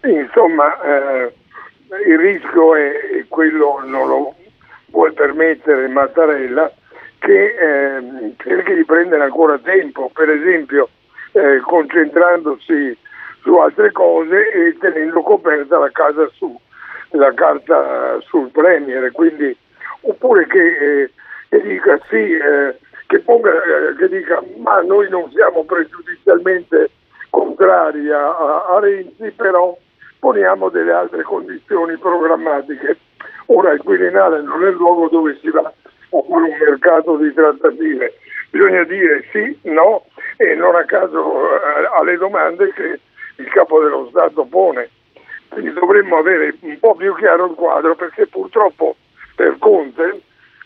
Insomma, 0.04 0.80
eh, 0.82 1.34
il 2.08 2.18
rischio 2.18 2.76
è 2.76 3.26
quello, 3.28 3.82
non 3.86 4.08
lo 4.08 4.36
può 4.92 5.12
permettere 5.12 5.88
Mattarella, 5.88 6.72
che 7.26 7.56
eh, 7.58 8.34
cerchi 8.38 8.76
di 8.76 8.86
prendere 8.86 9.24
ancora 9.24 9.58
tempo, 9.58 10.12
per 10.14 10.30
esempio 10.30 10.90
eh, 11.32 11.60
concentrandosi 11.60 12.96
su 13.42 13.56
altre 13.56 13.92
cose 13.92 14.52
e 14.52 14.78
tenendo 14.78 15.24
coperta 15.24 15.80
la, 15.80 15.90
su, 16.34 16.56
la 17.12 17.34
carta 17.34 18.20
sul 18.22 18.52
Premier, 18.52 19.12
quindi, 19.12 19.58
oppure 20.02 20.46
che, 20.46 20.60
eh, 20.60 21.12
che 21.50 21.62
dica 21.64 22.00
sì, 22.10 22.36
eh, 22.36 22.78
che, 23.08 23.20
ponga, 23.22 23.50
eh, 23.54 23.96
che, 23.98 24.08
dica 24.08 24.44
ma 24.58 24.82
noi 24.82 25.10
non 25.10 25.28
siamo 25.32 25.64
pregiudizialmente 25.64 26.92
contrari 27.32 28.08
a, 28.12 28.66
a 28.68 28.80
Renzi, 28.80 29.32
però 29.32 29.76
poniamo 30.20 30.70
delle 30.70 30.92
altre 30.92 31.24
condizioni 31.24 31.98
programmatiche. 31.98 32.98
Ora 33.48 33.72
il 33.72 33.82
Quirinale 33.82 34.42
non 34.42 34.64
è 34.64 34.68
il 34.68 34.76
luogo 34.76 35.10
dove 35.10 35.36
si 35.42 35.50
va 35.50 35.74
oppure 36.18 36.50
un 36.50 36.58
mercato 36.58 37.18
di 37.18 37.34
trattative. 37.34 38.14
Bisogna 38.50 38.84
dire 38.84 39.26
sì, 39.32 39.58
no 39.64 40.06
e 40.38 40.56
non 40.56 40.76
a 40.76 40.86
caso 40.86 41.46
eh, 41.46 41.90
alle 41.98 42.18
domande 42.18 42.72
che 42.74 43.00
il 43.38 43.48
capo 43.50 43.82
dello 43.82 44.08
Stato 44.10 44.46
pone. 44.46 44.90
Quindi 45.50 45.74
dovremmo 45.74 46.18
avere 46.18 46.56
un 46.62 46.80
po' 46.80 46.96
più 46.96 47.16
chiaro 47.16 47.46
il 47.48 47.56
quadro 47.56 47.96
perché 47.96 48.28
purtroppo 48.28 48.96
per 49.36 49.56
Conte, 49.60 50.22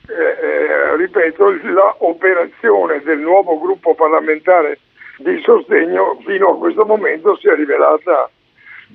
eh, 0.07 0.13
eh, 0.13 0.95
ripeto, 0.95 1.51
l'operazione 1.61 3.01
del 3.03 3.19
nuovo 3.19 3.59
gruppo 3.59 3.93
parlamentare 3.95 4.79
di 5.17 5.41
sostegno 5.43 6.17
fino 6.25 6.49
a 6.49 6.57
questo 6.57 6.85
momento 6.85 7.37
si 7.37 7.47
è 7.47 7.55
rivelata 7.55 8.29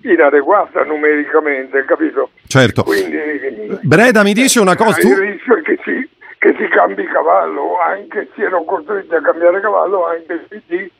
inadeguata 0.02 0.84
numericamente, 0.84 1.84
capito? 1.84 2.30
Certo. 2.46 2.82
Quindi, 2.82 3.78
Breda 3.82 4.23
mi 4.23 4.32
dice 4.32 4.61
una 4.61 4.75
cosa. 4.75 5.00
Il 5.00 5.16
rischio 5.16 5.56
è 5.56 5.62
che 5.62 5.78
si 5.84 6.08
che 6.45 6.55
si 6.59 6.69
cambi 6.69 7.05
cavallo, 7.07 7.79
anche 7.81 8.29
siano 8.35 8.65
costretti 8.65 9.15
a 9.15 9.23
cambiare 9.23 9.63
cavallo 9.63 10.07
anche 10.07 10.35
il 10.35 10.45
PD 10.47 10.91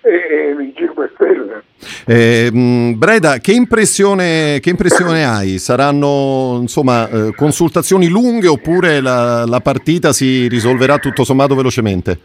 e, 0.00 0.56
i 0.58 0.72
5 0.74 1.10
Stelle. 1.12 1.62
Eh, 2.06 2.94
Breda, 2.96 3.36
che 3.36 3.52
impressione, 3.52 4.60
che 4.62 4.70
impressione, 4.70 5.24
hai? 5.28 5.58
Saranno 5.58 6.56
insomma, 6.58 7.06
eh, 7.06 7.34
consultazioni 7.36 8.08
lunghe 8.08 8.48
oppure 8.48 9.02
la, 9.02 9.44
la, 9.46 9.60
partita 9.60 10.12
si 10.12 10.48
risolverà 10.48 10.96
tutto 10.96 11.22
sommato 11.22 11.54
velocemente? 11.54 12.20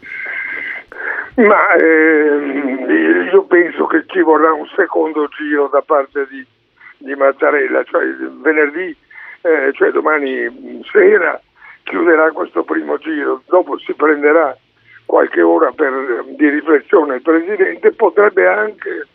Ma 1.34 1.74
eh, 1.74 3.28
io 3.30 3.42
penso 3.42 3.84
che 3.88 4.04
ci 4.06 4.22
vorrà 4.22 4.54
un 4.54 4.66
secondo 4.74 5.28
giro 5.28 5.68
da 5.68 5.82
parte 5.82 6.26
di, 6.30 6.42
di 6.96 7.14
Mattarella, 7.14 7.84
cioè 7.84 8.04
venerdì, 8.40 8.96
eh, 9.42 9.70
cioè 9.74 9.90
domani 9.90 10.80
sera 10.90 11.38
chiuderà 11.90 12.30
questo 12.30 12.62
primo 12.62 12.98
giro, 12.98 13.42
dopo 13.46 13.76
si 13.78 13.92
prenderà 13.94 14.56
qualche 15.04 15.42
ora 15.42 15.72
per, 15.72 16.24
di 16.28 16.48
riflessione 16.48 17.16
il 17.16 17.22
Presidente, 17.22 17.90
potrebbe 17.90 18.46
anche, 18.46 19.08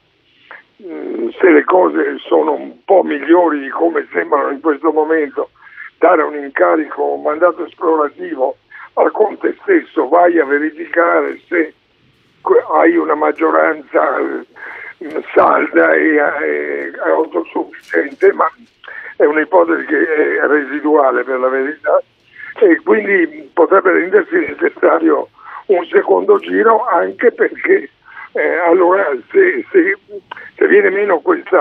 mh, 0.75 1.29
se 1.39 1.49
le 1.51 1.63
cose 1.63 2.17
sono 2.17 2.51
un 2.51 2.83
po' 2.83 3.01
migliori 3.01 3.61
di 3.61 3.69
come 3.69 4.05
sembrano 4.11 4.49
in 4.49 4.59
questo 4.59 4.91
momento, 4.91 5.51
dare 5.97 6.21
un 6.21 6.35
incarico, 6.35 7.13
un 7.13 7.21
mandato 7.21 7.65
esplorativo 7.65 8.57
al 8.95 9.11
Conte 9.11 9.55
stesso, 9.61 10.09
vai 10.09 10.37
a 10.37 10.45
verificare 10.45 11.39
se 11.47 11.73
hai 12.73 12.97
una 12.97 13.15
maggioranza 13.15 14.17
salda 15.33 15.93
e, 15.93 16.15
e 16.15 16.93
autosufficiente, 17.05 18.33
ma 18.33 18.51
è 19.15 19.23
un'ipotesi 19.23 19.85
che 19.85 20.39
è 20.39 20.45
residuale 20.45 21.23
per 21.23 21.39
la 21.39 21.47
verità 21.47 22.03
e 22.59 22.81
quindi 22.83 23.49
potrebbe 23.53 23.91
rendersi 23.91 24.35
necessario 24.35 25.29
un 25.67 25.85
secondo 25.87 26.37
giro 26.39 26.85
anche 26.85 27.31
perché 27.31 27.89
eh, 28.33 28.55
allora 28.57 29.09
se, 29.31 29.65
se, 29.71 29.97
se, 30.55 30.67
viene 30.67 30.89
meno 30.89 31.19
questo 31.19 31.57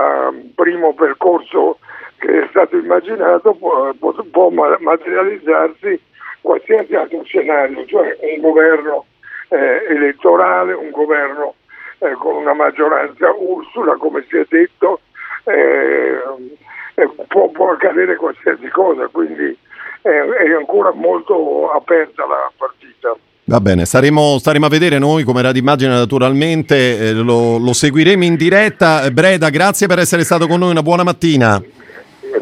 primo 0.54 0.94
percorso 0.94 1.78
che 2.18 2.44
è 2.44 2.46
stato 2.50 2.76
immaginato 2.76 3.54
può, 3.54 3.92
può, 3.94 4.50
materializzarsi 4.50 6.00
qualsiasi 6.40 6.94
altro 6.94 7.22
scenario, 7.24 7.86
cioè 7.86 8.16
un 8.20 8.40
governo 8.40 9.06
eh, 9.48 9.84
elettorale, 9.88 10.74
un 10.74 10.90
governo 10.90 11.54
eh, 11.98 12.12
con 12.12 12.34
una 12.36 12.54
maggioranza 12.54 13.32
Ursula 13.32 13.94
come 13.96 14.24
si 14.28 14.36
è 14.36 14.44
detto, 14.48 15.00
eh, 15.44 16.18
può, 17.28 17.48
può 17.50 17.70
accadere 17.72 18.16
qualsiasi 18.16 18.68
cosa, 18.68 19.08
quindi 19.08 19.56
è 20.02 20.52
ancora 20.56 20.92
molto 20.92 21.70
aperta 21.70 22.26
la 22.26 22.52
partita. 22.56 23.16
Va 23.46 23.60
bene, 23.60 23.84
staremo, 23.84 24.38
staremo, 24.38 24.66
a 24.66 24.70
vedere 24.70 24.98
noi 24.98 25.22
come 25.22 25.42
Radio 25.42 25.60
Immagine 25.60 25.92
naturalmente, 25.92 26.98
eh, 26.98 27.12
lo, 27.12 27.58
lo, 27.58 27.72
seguiremo 27.72 28.24
in 28.24 28.36
diretta. 28.36 29.10
Breda, 29.10 29.50
grazie 29.50 29.86
per 29.86 29.98
essere 29.98 30.24
stato 30.24 30.46
con 30.46 30.60
noi, 30.60 30.70
una 30.70 30.82
buona 30.82 31.02
mattina. 31.02 31.62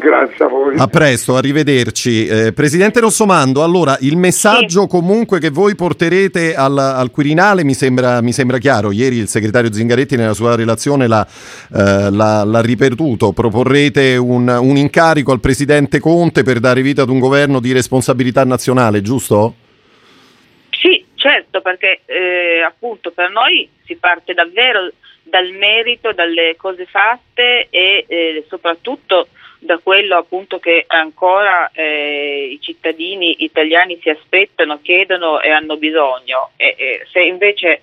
Grazie 0.03 0.43
a 0.43 0.47
voi. 0.49 0.75
A 0.77 0.87
presto, 0.87 1.37
arrivederci. 1.37 2.27
Eh, 2.27 2.51
Presidente 2.51 2.99
Rossomando, 2.99 3.63
allora 3.63 3.95
il 4.01 4.17
messaggio 4.17 4.81
sì. 4.81 4.87
comunque 4.89 5.39
che 5.39 5.49
voi 5.49 5.75
porterete 5.75 6.55
al, 6.55 6.77
al 6.77 7.09
Quirinale 7.09 7.63
mi 7.63 7.73
sembra, 7.73 8.21
mi 8.21 8.33
sembra, 8.33 8.57
chiaro. 8.57 8.91
Ieri 8.91 9.15
il 9.15 9.29
segretario 9.29 9.71
Zingaretti 9.71 10.17
nella 10.17 10.33
sua 10.33 10.57
relazione 10.57 11.07
l'ha, 11.07 11.25
eh, 11.25 12.11
l'ha, 12.11 12.43
l'ha 12.43 12.61
ripetuto. 12.61 13.31
Proporrete 13.31 14.17
un, 14.17 14.49
un 14.49 14.75
incarico 14.75 15.31
al 15.31 15.39
Presidente 15.39 16.01
Conte 16.01 16.43
per 16.43 16.59
dare 16.59 16.81
vita 16.81 17.03
ad 17.03 17.09
un 17.09 17.19
governo 17.19 17.61
di 17.61 17.71
responsabilità 17.71 18.43
nazionale, 18.43 19.01
giusto? 19.01 19.55
Sì, 20.71 21.05
certo, 21.15 21.61
perché 21.61 22.01
eh, 22.07 22.61
appunto 22.61 23.11
per 23.11 23.31
noi 23.31 23.69
si 23.85 23.95
parte 23.95 24.33
davvero 24.33 24.91
dal 25.23 25.49
merito, 25.51 26.11
dalle 26.11 26.55
cose 26.57 26.85
fatte 26.85 27.67
e 27.69 28.03
eh, 28.05 28.45
soprattutto 28.49 29.29
da 29.63 29.79
quello 29.79 30.17
appunto 30.17 30.59
che 30.59 30.83
ancora 30.87 31.69
eh, 31.73 32.49
i 32.51 32.59
cittadini 32.61 33.43
italiani 33.43 33.99
si 34.01 34.09
aspettano, 34.09 34.79
chiedono 34.81 35.41
e 35.41 35.49
hanno 35.49 35.77
bisogno. 35.77 36.51
E, 36.55 36.75
e 36.77 37.07
se 37.11 37.21
invece 37.21 37.81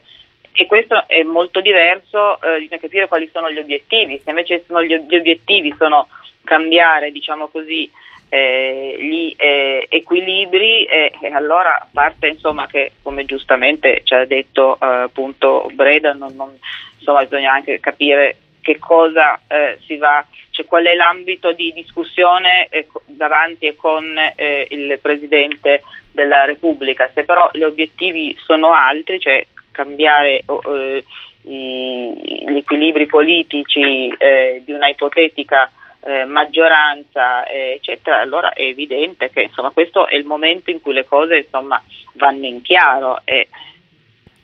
e 0.53 0.67
questo 0.67 1.05
è 1.07 1.23
molto 1.23 1.61
diverso, 1.61 2.41
eh, 2.43 2.59
bisogna 2.59 2.81
capire 2.81 3.09
quali 3.09 3.31
sono 3.33 3.51
gli 3.51 3.59
obiettivi, 3.59 4.21
se 4.23 4.31
invece 4.31 4.65
gli, 4.67 4.97
gli 4.97 5.17
obiettivi 5.17 5.75
sono 5.79 6.09
cambiare 6.45 7.13
diciamo 7.13 7.49
così, 7.49 7.91
eh, 8.29 8.97
gli 8.99 9.35
eh, 9.37 9.87
equilibri 9.89 10.85
e, 10.85 11.13
e, 11.21 11.29
allora 11.29 11.81
a 11.81 11.87
parte 11.91 12.29
insomma 12.29 12.67
che 12.67 12.93
come 13.03 13.25
giustamente 13.25 14.03
ci 14.05 14.15
ha 14.15 14.25
detto 14.25 14.79
eh, 14.81 14.87
appunto 14.87 15.69
Breda 15.73 16.13
non, 16.13 16.35
non, 16.37 16.57
insomma 16.97 17.25
bisogna 17.25 17.53
anche 17.53 17.81
capire 17.81 18.37
che 18.61 18.79
cosa 18.79 19.40
eh, 19.49 19.79
si 19.87 19.97
va, 19.97 20.25
cioè 20.50 20.67
qual 20.67 20.85
è 20.85 20.95
l'ambito 20.95 21.52
di 21.52 21.73
discussione 21.73 22.67
eh, 22.69 22.87
davanti 23.07 23.67
e 23.67 23.76
con 23.76 24.05
eh, 24.37 24.67
il 24.71 24.99
Presidente 25.00 25.83
della 26.12 26.45
Repubblica. 26.45 27.11
Se 27.14 27.25
però 27.25 27.49
gli 27.52 27.62
obiettivi 27.62 28.37
sono 28.45 28.73
altri, 28.73 29.21
cioè 29.21 29.45
cambiare 29.71 30.43
eh, 30.47 31.05
i, 31.43 32.45
gli 32.49 32.57
equilibri 32.57 33.07
politici 33.07 34.09
eh, 34.09 34.62
di 34.64 34.73
una 34.73 34.88
ipotetica 34.88 35.71
eh, 36.02 36.25
maggioranza, 36.25 37.47
eccetera, 37.47 38.21
allora 38.21 38.52
è 38.52 38.62
evidente 38.62 39.31
che 39.31 39.43
insomma, 39.43 39.71
questo 39.71 40.07
è 40.07 40.17
il 40.17 40.25
momento 40.25 40.71
in 40.71 40.81
cui 40.81 40.95
le 40.95 41.07
cose 41.07 41.38
insomma, 41.38 41.83
vanno 42.14 42.47
in 42.47 42.62
chiaro 42.62 43.21
e, 43.25 43.49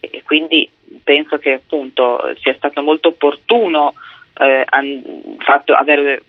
e, 0.00 0.22
quindi 0.24 0.68
penso 1.02 1.38
che 1.38 1.54
appunto 1.54 2.34
sia 2.40 2.54
stato 2.54 2.82
molto 2.82 3.08
opportuno 3.08 3.94
eh, 4.38 4.64
fatto, 5.38 5.72
aver 5.74 6.22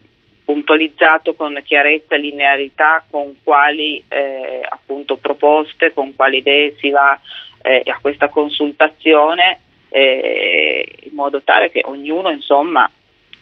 puntualizzato 0.44 1.34
con 1.34 1.60
chiarezza 1.64 2.16
e 2.16 2.20
linearità 2.20 3.04
con 3.10 3.36
quali 3.44 4.02
eh, 4.08 4.62
appunto, 4.68 5.18
proposte, 5.18 5.94
con 5.94 6.16
quali 6.16 6.38
idee 6.38 6.76
si 6.80 6.90
va 6.90 7.20
eh, 7.62 7.84
a 7.86 8.00
questa 8.00 8.30
consultazione 8.30 9.60
eh, 9.90 10.88
in 11.04 11.14
modo 11.14 11.42
tale 11.42 11.70
che 11.70 11.82
ognuno 11.84 12.30
insomma 12.30 12.90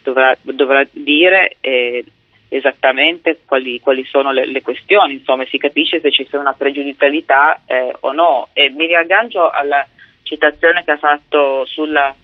dovrà, 0.02 0.36
dovrà 0.42 0.86
dire 0.90 1.56
eh, 1.60 2.04
esattamente 2.48 3.40
quali, 3.44 3.80
quali 3.80 4.04
sono 4.04 4.32
le, 4.32 4.46
le, 4.46 4.62
questioni, 4.62 5.14
insomma 5.14 5.44
si 5.46 5.58
capisce 5.58 6.00
se 6.00 6.10
ci 6.10 6.26
sia 6.28 6.38
una 6.38 6.54
pregiudizialità 6.54 7.62
eh, 7.66 7.94
o 8.00 8.12
no. 8.12 8.48
E 8.52 8.70
mi 8.70 8.86
riaggancio 8.86 9.48
alla 9.48 9.86
citazione 10.26 10.84
che 10.84 10.90
ha 10.90 10.98
fatto 10.98 11.64
sulla 11.66 12.14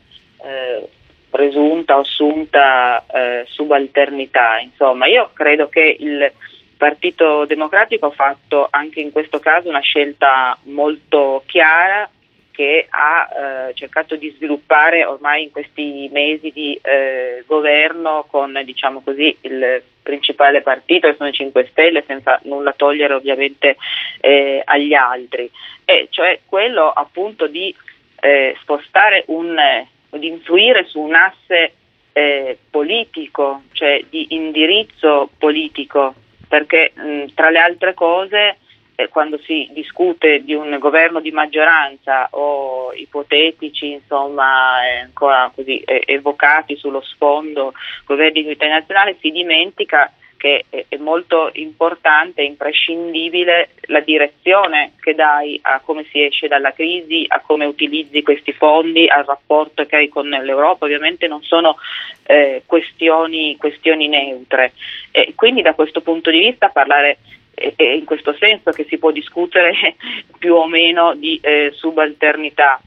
eh, 0.42 0.88
presunta 1.30 1.96
o 1.96 2.00
assunta 2.00 3.06
eh, 3.06 3.44
subalternità, 3.48 4.58
insomma 4.58 5.06
io 5.06 5.30
credo 5.32 5.68
che 5.68 5.96
il 5.98 6.30
Partito 6.76 7.44
Democratico 7.44 8.06
ha 8.06 8.10
fatto 8.10 8.66
anche 8.68 9.00
in 9.00 9.12
questo 9.12 9.38
caso 9.38 9.68
una 9.68 9.78
scelta 9.78 10.58
molto 10.64 11.44
chiara 11.46 12.10
che 12.50 12.86
ha 12.88 13.68
eh, 13.68 13.74
cercato 13.74 14.16
di 14.16 14.32
sviluppare 14.36 15.04
ormai 15.04 15.44
in 15.44 15.50
questi 15.50 16.08
mesi 16.12 16.50
di 16.50 16.78
eh, 16.82 17.44
governo 17.46 18.26
con 18.28 18.60
diciamo 18.64 19.00
così, 19.00 19.36
il 19.42 19.82
principale 20.02 20.60
partito 20.60 21.08
che 21.08 21.14
sono 21.16 21.28
i 21.28 21.32
5 21.32 21.68
Stelle 21.70 22.04
senza 22.06 22.38
nulla 22.44 22.72
togliere 22.72 23.14
ovviamente 23.14 23.76
eh, 24.20 24.60
agli 24.64 24.92
altri. 24.92 25.50
E 25.84 26.08
cioè 26.10 26.40
quello 26.46 26.90
appunto 26.90 27.46
di 27.46 27.74
eh, 28.24 28.56
spostare 28.60 29.24
un 29.28 29.56
di 30.10 30.28
influire 30.28 30.84
su 30.86 31.00
un 31.00 31.14
asse 31.14 31.72
eh, 32.12 32.58
politico 32.70 33.62
cioè 33.72 34.04
di 34.08 34.26
indirizzo 34.30 35.30
politico 35.38 36.14
perché 36.46 36.92
mh, 36.94 37.32
tra 37.34 37.50
le 37.50 37.58
altre 37.58 37.94
cose 37.94 38.58
eh, 38.94 39.08
quando 39.08 39.38
si 39.38 39.68
discute 39.72 40.44
di 40.44 40.54
un 40.54 40.76
governo 40.78 41.20
di 41.20 41.30
maggioranza 41.30 42.28
o 42.30 42.92
ipotetici, 42.92 43.92
insomma, 43.92 44.86
eh, 44.86 44.98
ancora 44.98 45.50
così 45.54 45.78
eh, 45.78 46.02
evocati 46.06 46.76
sullo 46.76 47.00
sfondo 47.00 47.72
governi 48.04 48.42
di 48.42 48.46
unità 48.46 48.68
nazionale, 48.68 49.16
si 49.20 49.30
dimentica 49.30 50.12
che 50.42 50.64
è 50.88 50.96
molto 50.96 51.50
importante, 51.52 52.42
imprescindibile 52.42 53.68
la 53.82 54.00
direzione 54.00 54.94
che 55.00 55.14
dai 55.14 55.56
a 55.62 55.78
come 55.78 56.04
si 56.10 56.20
esce 56.20 56.48
dalla 56.48 56.72
crisi, 56.72 57.24
a 57.28 57.38
come 57.46 57.64
utilizzi 57.64 58.24
questi 58.24 58.52
fondi, 58.52 59.06
al 59.06 59.22
rapporto 59.22 59.86
che 59.86 59.94
hai 59.94 60.08
con 60.08 60.28
l'Europa, 60.28 60.84
ovviamente 60.84 61.28
non 61.28 61.44
sono 61.44 61.76
eh, 62.24 62.64
questioni, 62.66 63.56
questioni, 63.56 64.08
neutre. 64.08 64.72
E 65.12 65.32
quindi 65.36 65.62
da 65.62 65.74
questo 65.74 66.00
punto 66.00 66.32
di 66.32 66.40
vista 66.40 66.70
parlare 66.70 67.18
è 67.54 67.84
in 67.84 68.04
questo 68.04 68.34
senso 68.36 68.72
che 68.72 68.84
si 68.88 68.98
può 68.98 69.12
discutere 69.12 69.94
più 70.40 70.56
o 70.56 70.66
meno 70.66 71.14
di 71.14 71.38
eh, 71.40 71.70
subalternità. 71.72 72.80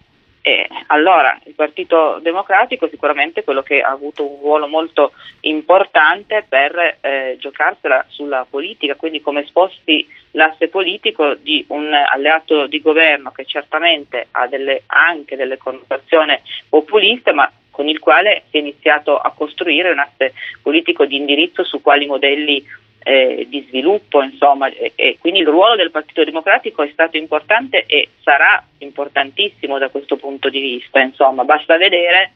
Eh, 0.48 0.68
allora, 0.88 1.42
il 1.46 1.56
Partito 1.56 2.20
Democratico 2.22 2.88
sicuramente 2.88 3.40
è 3.40 3.44
quello 3.44 3.64
che 3.64 3.82
ha 3.82 3.90
avuto 3.90 4.30
un 4.30 4.38
ruolo 4.42 4.68
molto 4.68 5.14
importante 5.40 6.46
per 6.48 7.00
eh, 7.02 7.36
giocarsela 7.40 8.06
sulla 8.10 8.46
politica, 8.48 8.94
quindi 8.94 9.22
come 9.22 9.44
sposti 9.48 10.08
l'asse 10.34 10.68
politico 10.68 11.34
di 11.34 11.66
un 11.70 11.92
alleato 11.92 12.68
di 12.68 12.80
governo 12.80 13.32
che 13.32 13.46
certamente 13.46 14.28
ha 14.30 14.46
delle, 14.46 14.84
anche 14.86 15.36
delle 15.36 15.58
connotazioni 15.58 16.40
populiste, 16.70 17.32
ma 17.32 17.52
con 17.72 17.88
il 17.88 17.98
quale 17.98 18.44
si 18.52 18.58
è 18.58 18.60
iniziato 18.60 19.18
a 19.18 19.34
costruire 19.36 19.90
un 19.90 19.98
asse 19.98 20.36
politico 20.62 21.08
di 21.08 21.16
indirizzo 21.16 21.64
su 21.64 21.82
quali 21.82 22.06
modelli 22.06 22.64
eh, 23.08 23.46
di 23.48 23.64
sviluppo, 23.68 24.24
insomma, 24.24 24.68
e, 24.68 24.94
e 24.96 25.18
quindi 25.20 25.42
il 25.42 25.48
ruolo 25.48 25.76
del 25.76 25.92
Partito 25.92 26.24
Democratico 26.24 26.82
è 26.82 26.90
stato 26.92 27.18
importante 27.18 27.86
e 27.86 28.10
sarà 28.24 28.66
importantissimo 28.80 29.78
da 29.78 29.90
questo 29.90 30.18
punto 30.18 30.50
di 30.50 30.60
vista, 30.60 31.00
insomma, 31.02 31.44
basta 31.44 31.78
vedere 31.78 32.32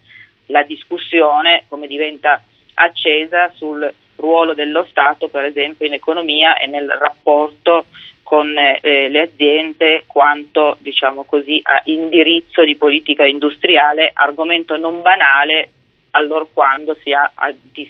la 0.46 0.62
discussione 0.62 1.64
come 1.68 1.88
diventa 1.88 2.44
accesa 2.76 3.52
sul 3.56 3.92
ruolo 4.18 4.54
dello 4.54 4.86
Stato, 4.88 5.28
per 5.28 5.46
esempio, 5.46 5.88
in 5.88 5.94
economia 5.94 6.56
e 6.56 6.68
nel 6.68 6.88
rapporto 6.88 7.86
con 8.22 8.56
eh, 8.56 9.10
le 9.10 9.22
aziende 9.22 10.04
quanto 10.06 10.78
diciamo 10.82 11.24
così, 11.24 11.60
a 11.64 11.82
indirizzo 11.86 12.64
di 12.64 12.76
politica 12.76 13.26
industriale, 13.26 14.12
argomento 14.14 14.78
non 14.78 15.02
banale 15.02 15.72
allora 16.12 16.46
quando 16.52 16.96
si, 17.04 17.12
ha, 17.12 17.32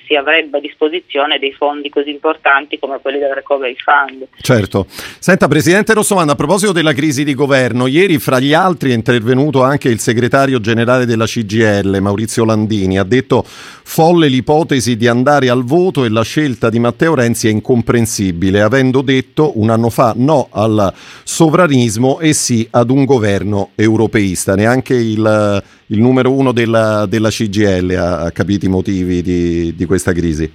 si, 0.06 0.16
avrebbe 0.16 0.58
a 0.58 0.62
disposizione 0.62 1.40
dei 1.40 1.54
fondi 1.54 1.90
così 1.90 2.10
importanti 2.10 2.78
come 2.78 3.00
quelli 3.02 3.20
del 3.20 3.34
Recovery 3.34 3.76
Fund. 3.78 4.28
Certo. 4.42 4.88
Senta, 5.20 5.48
Presidente 5.48 5.94
Rossomando, 5.94 6.34
a 6.34 6.36
proposito 6.36 6.72
della 6.72 6.94
crisi 6.94 7.24
di 7.24 7.34
governo, 7.34 7.88
ieri 7.88 8.18
fra 8.18 8.40
gli 8.40 8.54
altri 8.54 8.92
è 8.92 8.94
intervenuto 8.94 9.64
anche 9.64 9.90
il 9.90 10.00
segretario 10.00 10.60
generale 10.60 11.06
della 11.06 11.26
CGL, 11.26 12.00
Maurizio 12.02 12.46
Landini, 12.46 12.98
ha 12.98 13.04
detto 13.04 13.44
folle 13.46 14.28
l'ipotesi 14.28 14.98
di 14.98 15.08
andare 15.08 15.50
al 15.50 15.64
voto 15.64 16.04
e 16.04 16.10
la 16.10 16.24
scelta 16.24 16.70
di 16.70 16.80
Matteo 16.80 17.16
Renzi 17.16 17.48
è 17.48 17.52
incomprensibile, 17.52 18.62
avendo 18.62 19.02
detto 19.02 19.60
un 19.60 19.70
anno 19.70 19.90
fa 19.90 20.14
no 20.16 20.50
al 20.52 20.94
sovranismo 21.24 22.20
e 22.20 22.34
sì 22.34 22.68
ad 22.72 22.90
un 22.90 23.06
governo 23.06 23.72
europeista. 23.76 24.56
Neanche 24.56 24.94
il 24.94 25.64
il 25.92 26.00
numero 26.00 26.32
uno 26.32 26.52
della, 26.52 27.06
della 27.08 27.30
CGL 27.30 27.96
ha, 27.96 28.32
capito 28.32 28.66
i 28.66 28.70
motivi 28.70 29.22
di, 29.22 29.76
di 29.76 29.86
questa 29.86 30.14
crisi? 30.14 30.52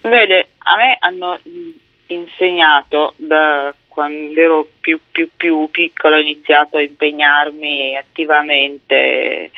Vede, 0.00 0.48
a 0.58 0.76
me 0.76 0.96
hanno 1.00 1.38
insegnato 2.06 3.14
da 3.16 3.74
quando 3.88 4.40
ero 4.40 4.68
più, 4.80 4.98
più, 5.10 5.28
più 5.36 5.68
piccola 5.70 6.16
ho 6.16 6.20
iniziato 6.20 6.78
a 6.78 6.82
impegnarmi 6.82 7.96
attivamente 7.96 9.50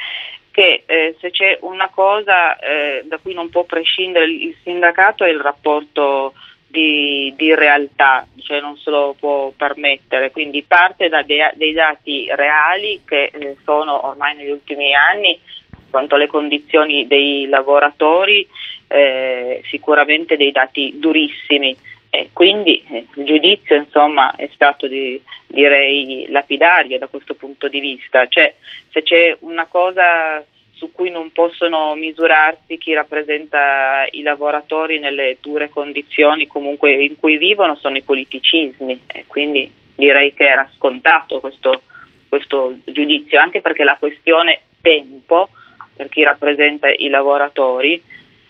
che 0.50 0.82
eh, 0.86 1.16
se 1.20 1.30
c'è 1.30 1.58
una 1.62 1.88
cosa 1.88 2.56
eh, 2.58 3.02
da 3.06 3.18
cui 3.18 3.34
non 3.34 3.48
può 3.48 3.64
prescindere 3.64 4.26
il 4.26 4.56
sindacato 4.62 5.24
è 5.24 5.28
il 5.28 5.40
rapporto 5.40 6.34
di, 6.74 7.32
di, 7.36 7.54
realtà, 7.54 8.26
cioè 8.40 8.60
non 8.60 8.76
se 8.76 8.90
lo 8.90 9.14
può 9.16 9.52
permettere, 9.56 10.32
quindi 10.32 10.64
parte 10.64 11.08
da 11.08 11.22
dei, 11.22 11.38
dei 11.54 11.72
dati 11.72 12.26
reali 12.30 13.02
che 13.06 13.30
eh, 13.32 13.56
sono 13.64 14.08
ormai 14.08 14.34
negli 14.34 14.50
ultimi 14.50 14.92
anni 14.92 15.38
quanto 15.88 16.16
alle 16.16 16.26
condizioni 16.26 17.06
dei 17.06 17.46
lavoratori 17.46 18.44
eh, 18.88 19.62
sicuramente 19.70 20.36
dei 20.36 20.50
dati 20.50 20.94
durissimi. 20.96 21.76
E 22.10 22.30
quindi 22.32 22.84
eh, 22.90 23.06
il 23.14 23.24
giudizio 23.24 23.76
insomma 23.76 24.34
è 24.34 24.50
stato 24.52 24.88
di, 24.88 25.20
direi 25.46 26.26
lapidario 26.30 26.98
da 26.98 27.06
questo 27.06 27.34
punto 27.34 27.68
di 27.68 27.78
vista, 27.78 28.26
cioè 28.26 28.52
se 28.90 29.02
c'è 29.04 29.36
una 29.40 29.66
cosa 29.66 30.44
su 30.74 30.90
cui 30.92 31.10
non 31.10 31.30
possono 31.32 31.94
misurarsi 31.94 32.78
chi 32.78 32.92
rappresenta 32.92 34.06
i 34.10 34.22
lavoratori 34.22 34.98
nelle 34.98 35.38
dure 35.40 35.68
condizioni 35.68 36.46
comunque 36.46 36.92
in 36.92 37.16
cui 37.16 37.36
vivono 37.36 37.76
sono 37.76 37.96
i 37.96 38.02
politicismi. 38.02 39.02
E 39.06 39.24
quindi 39.26 39.70
direi 39.94 40.34
che 40.34 40.46
era 40.46 40.68
scontato 40.74 41.40
questo, 41.40 41.82
questo 42.28 42.76
giudizio, 42.84 43.38
anche 43.38 43.60
perché 43.60 43.84
la 43.84 43.96
questione 43.98 44.62
tempo 44.80 45.48
per 45.94 46.08
chi 46.08 46.22
rappresenta 46.24 46.88
i 46.90 47.08
lavoratori, 47.08 48.02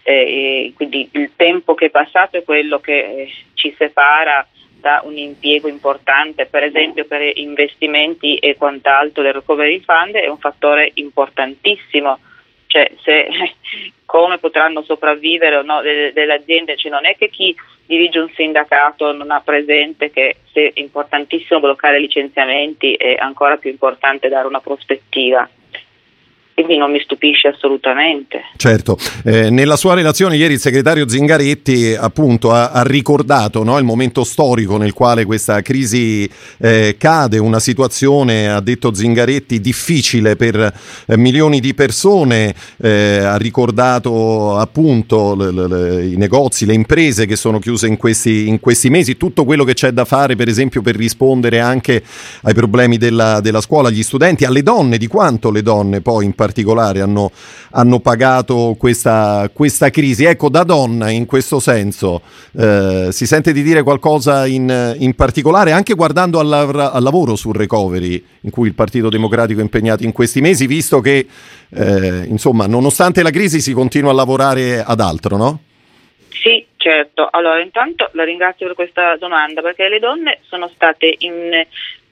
eh, 0.02 0.72
quindi 0.74 1.08
il 1.12 1.32
tempo 1.36 1.74
che 1.74 1.86
è 1.86 1.90
passato 1.90 2.36
è 2.36 2.42
quello 2.42 2.78
che 2.80 2.98
eh, 2.98 3.32
ci 3.54 3.74
separa 3.76 4.46
da 4.84 5.00
un 5.02 5.16
impiego 5.16 5.66
importante, 5.66 6.44
per 6.44 6.62
esempio 6.62 7.06
per 7.06 7.22
investimenti 7.38 8.36
e 8.36 8.54
quant'altro 8.54 9.22
del 9.22 9.32
recovery 9.32 9.80
fund, 9.80 10.14
è 10.14 10.28
un 10.28 10.36
fattore 10.36 10.90
importantissimo. 10.92 12.18
Cioè, 12.66 12.90
se, 13.02 13.26
come 14.04 14.36
potranno 14.36 14.82
sopravvivere 14.82 15.62
no 15.62 15.80
delle, 15.80 16.12
delle 16.12 16.34
aziende, 16.34 16.76
cioè, 16.76 16.90
non 16.90 17.06
è 17.06 17.16
che 17.16 17.30
chi 17.30 17.56
dirige 17.86 18.18
un 18.18 18.30
sindacato 18.34 19.10
non 19.12 19.30
ha 19.30 19.40
presente 19.40 20.10
che 20.10 20.36
se 20.52 20.68
è 20.74 20.80
importantissimo 20.80 21.60
bloccare 21.60 21.98
licenziamenti 21.98 22.92
è 22.92 23.16
ancora 23.18 23.56
più 23.56 23.70
importante 23.70 24.28
dare 24.28 24.46
una 24.46 24.60
prospettiva. 24.60 25.48
Quindi 26.54 26.76
non 26.76 26.92
mi 26.92 27.00
stupisce 27.00 27.48
assolutamente. 27.48 28.42
Certo, 28.56 28.96
eh, 29.24 29.50
nella 29.50 29.76
sua 29.76 29.94
relazione 29.94 30.36
ieri 30.36 30.54
il 30.54 30.60
segretario 30.60 31.08
Zingaretti 31.08 31.96
appunto 31.98 32.52
ha, 32.52 32.70
ha 32.70 32.82
ricordato 32.84 33.64
no, 33.64 33.76
il 33.78 33.84
momento 33.84 34.22
storico 34.22 34.76
nel 34.76 34.92
quale 34.92 35.24
questa 35.24 35.60
crisi 35.62 36.28
eh, 36.58 36.94
cade, 36.96 37.38
una 37.38 37.58
situazione, 37.58 38.48
ha 38.48 38.60
detto 38.60 38.94
Zingaretti, 38.94 39.60
difficile 39.60 40.36
per 40.36 40.72
eh, 41.06 41.16
milioni 41.16 41.58
di 41.58 41.74
persone, 41.74 42.54
eh, 42.76 43.18
ha 43.18 43.36
ricordato 43.36 44.56
appunto 44.56 45.34
le, 45.34 45.50
le, 45.50 45.66
le, 45.68 46.06
i 46.06 46.16
negozi, 46.16 46.66
le 46.66 46.74
imprese 46.74 47.26
che 47.26 47.34
sono 47.34 47.58
chiuse 47.58 47.88
in 47.88 47.96
questi, 47.96 48.46
in 48.46 48.60
questi, 48.60 48.90
mesi, 48.90 49.16
tutto 49.16 49.44
quello 49.44 49.64
che 49.64 49.74
c'è 49.74 49.90
da 49.90 50.04
fare 50.04 50.36
per 50.36 50.46
esempio 50.46 50.82
per 50.82 50.94
rispondere 50.94 51.58
anche 51.58 52.00
ai 52.42 52.54
problemi 52.54 52.96
della, 52.96 53.40
della 53.40 53.60
scuola, 53.60 53.88
agli 53.88 54.04
studenti, 54.04 54.44
alle 54.44 54.62
donne, 54.62 54.98
di 54.98 55.08
quanto 55.08 55.50
le 55.50 55.62
donne 55.62 56.00
poi 56.00 56.24
in 56.24 56.30
particolare 56.32 56.42
hanno, 57.00 57.30
hanno 57.70 58.00
pagato 58.00 58.74
questa, 58.78 59.50
questa, 59.52 59.90
crisi. 59.90 60.24
Ecco, 60.24 60.48
da 60.48 60.64
donna 60.64 61.10
in 61.10 61.26
questo 61.26 61.60
senso 61.60 62.22
eh, 62.58 63.08
si 63.10 63.26
sente 63.26 63.52
di 63.52 63.62
dire 63.62 63.82
qualcosa 63.82 64.46
in, 64.46 64.96
in 64.98 65.14
particolare, 65.14 65.72
anche 65.72 65.94
guardando 65.94 66.38
al, 66.38 66.52
al, 66.52 67.02
lavoro 67.02 67.36
sul 67.36 67.54
recovery 67.54 68.22
in 68.40 68.50
cui 68.50 68.68
il 68.68 68.74
Partito 68.74 69.08
Democratico 69.08 69.60
è 69.60 69.62
impegnato 69.62 70.04
in 70.04 70.12
questi 70.12 70.40
mesi, 70.40 70.66
visto 70.66 71.00
che 71.00 71.26
eh, 71.70 72.24
insomma, 72.26 72.66
nonostante 72.66 73.22
la 73.22 73.30
crisi 73.30 73.60
si 73.60 73.72
continua 73.72 74.10
a 74.10 74.14
lavorare 74.14 74.82
ad 74.82 75.00
altro, 75.00 75.36
no? 75.36 75.58
Sì, 76.28 76.64
certo. 76.76 77.28
Allora, 77.30 77.60
intanto 77.60 78.10
la 78.12 78.24
ringrazio 78.24 78.66
per 78.66 78.74
questa 78.74 79.16
domanda 79.16 79.62
perché 79.62 79.88
le 79.88 79.98
donne 79.98 80.40
sono 80.42 80.70
state 80.74 81.14
in 81.18 81.64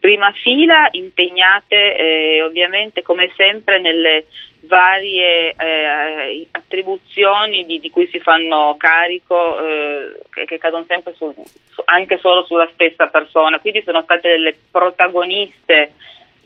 prima 0.03 0.33
fila, 0.33 0.89
impegnate 0.91 1.97
eh, 1.97 2.43
ovviamente 2.43 3.03
come 3.03 3.31
sempre 3.37 3.79
nelle 3.79 4.27
varie 4.63 5.55
eh, 5.57 6.49
attribuzioni 6.51 7.65
di, 7.65 7.79
di, 7.79 7.89
cui 7.89 8.09
si 8.09 8.19
fanno 8.19 8.75
carico 8.77 9.65
eh, 9.65 10.23
che, 10.29 10.45
che, 10.45 10.59
cadono 10.59 10.85
sempre 10.89 11.15
su, 11.15 11.33
su, 11.71 11.83
anche 11.85 12.19
solo 12.19 12.45
sulla 12.47 12.69
stessa 12.73 13.07
persona, 13.07 13.61
quindi 13.61 13.81
sono 13.85 14.03
state 14.03 14.29
delle 14.29 14.57
protagoniste 14.73 15.93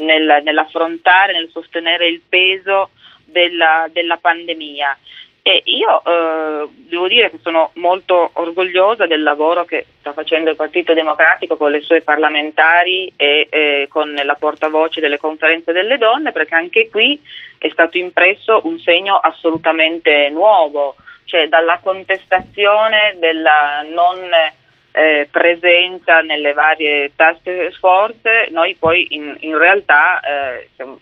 nel, 0.01 0.43
nell'affrontare, 0.43 1.33
nel 1.33 1.49
sostenere 1.51 2.09
il 2.09 2.21
peso 2.29 2.91
della, 3.25 3.89
della 3.91 4.19
pandemia. 4.19 4.99
E 5.49 5.63
io 5.67 6.03
eh, 6.05 6.69
devo 6.89 7.07
dire 7.07 7.31
che 7.31 7.39
sono 7.41 7.71
molto 7.75 8.31
orgogliosa 8.33 9.07
del 9.07 9.23
lavoro 9.23 9.65
che 9.65 9.87
sta 10.01 10.13
facendo 10.13 10.51
il 10.51 10.57
Partito 10.57 10.93
Democratico 10.93 11.57
con 11.57 11.71
le 11.71 11.83
sue 11.83 12.01
parlamentari 12.03 13.13
e 13.15 13.47
eh, 13.49 13.87
con 13.89 14.13
la 14.13 14.35
portavoce 14.35 15.01
delle 15.01 15.19
conferenze 15.19 15.71
delle 15.71 15.99
donne, 15.99 16.33
perché 16.33 16.57
anche 16.57 16.89
qui 16.91 17.23
è 17.59 17.69
stato 17.69 17.97
impresso 17.97 18.63
un 18.65 18.81
segno 18.81 19.15
assolutamente 19.15 20.31
nuovo, 20.31 20.97
cioè 21.27 21.47
dalla 21.47 21.79
contestazione 21.81 23.15
della 23.21 23.87
non 23.89 24.29
eh, 24.91 25.29
presenza 25.31 26.23
nelle 26.23 26.55
varie 26.55 27.13
task 27.15 27.71
force, 27.79 28.49
noi 28.51 28.75
poi 28.75 29.07
in, 29.11 29.37
in 29.43 29.57
realtà 29.57 30.19
eh, 30.19 30.71
siamo, 30.75 30.99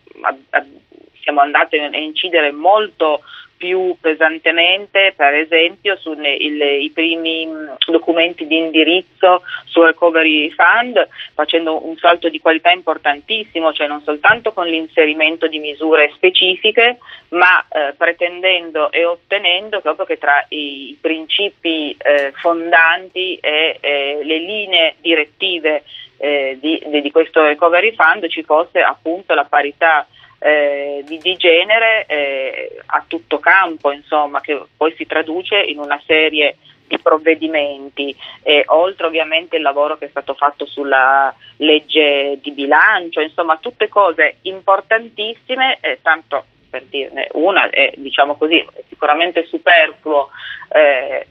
siamo 1.23 1.41
andati 1.41 1.79
a 1.79 1.97
incidere 1.97 2.53
molto 2.53 3.23
più 3.65 3.97
pesantemente, 3.99 5.15
per 5.17 5.33
esempio, 5.33 5.97
sui 5.97 6.91
primi 6.93 7.49
documenti 7.87 8.47
di 8.47 8.59
indirizzo 8.59 9.41
sul 9.65 9.87
Recovery 9.87 10.51
Fund, 10.51 11.09
facendo 11.33 11.87
un 11.87 11.97
salto 11.97 12.29
di 12.29 12.41
qualità 12.41 12.71
importantissimo, 12.73 13.73
cioè 13.73 13.87
non 13.87 14.03
soltanto 14.03 14.53
con 14.53 14.67
l'inserimento 14.67 15.47
di 15.47 15.61
misure 15.61 16.13
specifiche, 16.15 16.99
ma 17.31 17.65
eh, 17.71 17.95
pretendendo 17.97 18.93
e 18.93 19.07
ottenendo 19.07 19.81
proprio 19.81 20.05
che 20.05 20.19
tra 20.19 20.45
i 20.51 20.99
principi 21.01 21.97
eh, 21.99 22.33
fondanti 22.35 23.37
e 23.37 23.79
eh, 23.81 24.21
le 24.25 24.39
linee 24.41 24.97
direttive 25.01 25.85
eh, 26.19 26.59
di, 26.61 26.83
di 27.01 27.11
questo 27.11 27.43
Recovery 27.43 27.95
Fund 27.95 28.29
ci 28.29 28.43
fosse 28.43 28.81
appunto 28.81 29.33
la 29.33 29.45
parità 29.45 30.07
eh, 30.39 31.03
di, 31.07 31.19
di, 31.19 31.37
genere 31.37 32.07
eh, 32.07 32.77
a 32.87 33.05
tutto 33.07 33.39
campo, 33.39 33.93
insomma, 33.93 34.41
che 34.41 34.61
poi 34.77 34.95
si 34.97 35.07
traduce 35.07 35.59
in 35.61 35.79
una 35.79 36.01
serie 36.07 36.57
di 36.87 36.99
provvedimenti, 36.99 38.15
eh, 38.43 38.65
oltre 38.67 39.07
ovviamente 39.07 39.57
il 39.57 39.63
lavoro 39.63 39.97
che 39.97 40.07
è 40.07 40.11
stato 40.11 40.35
fatto 40.35 40.67
sulla 40.67 41.35
legge 41.59 42.39
di 42.43 42.51
bilancio, 42.53 43.21
insomma 43.21 43.57
tutte 43.57 43.89
cose 43.89 44.37
importantissime, 44.43 45.79
eh, 45.81 45.99
tanto 46.03 46.45
per 46.69 46.85
dirne 46.85 47.29
una, 47.33 47.71
è, 47.71 47.93
diciamo 47.97 48.37
così, 48.37 48.59
è 48.59 48.83
sicuramente 48.89 49.47
superfluo 49.47 50.29
eh, 50.73 51.27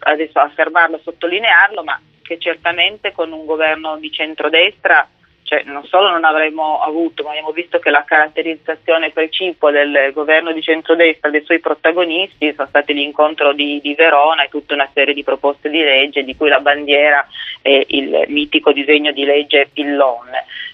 adesso 0.00 0.38
affermarlo, 0.38 1.00
sottolinearlo, 1.02 1.82
ma 1.82 2.00
che 2.22 2.38
certamente 2.38 3.12
con 3.12 3.32
un 3.32 3.46
governo 3.46 3.96
di 3.98 4.12
centrodestra 4.12 5.08
cioè, 5.50 5.64
non 5.64 5.84
solo 5.84 6.10
non 6.10 6.22
avremmo 6.24 6.80
avuto, 6.80 7.24
ma 7.24 7.30
abbiamo 7.30 7.50
visto 7.50 7.80
che 7.80 7.90
la 7.90 8.04
caratterizzazione 8.04 9.10
precipua 9.10 9.72
del 9.72 10.12
governo 10.12 10.52
di 10.52 10.62
centrodestra 10.62 11.28
dei 11.28 11.42
suoi 11.42 11.58
protagonisti 11.58 12.54
sono 12.54 12.68
stati 12.68 12.94
l'incontro 12.94 13.52
di, 13.52 13.80
di, 13.82 13.94
Verona 13.94 14.44
e 14.44 14.48
tutta 14.48 14.74
una 14.74 14.88
serie 14.94 15.12
di 15.12 15.24
proposte 15.24 15.68
di 15.68 15.80
legge, 15.80 16.22
di 16.22 16.36
cui 16.36 16.48
la 16.48 16.60
bandiera 16.60 17.26
è 17.62 17.84
il 17.88 18.26
mitico 18.28 18.70
disegno 18.70 19.10
di 19.10 19.24
legge 19.24 19.68
Pillon. 19.72 20.30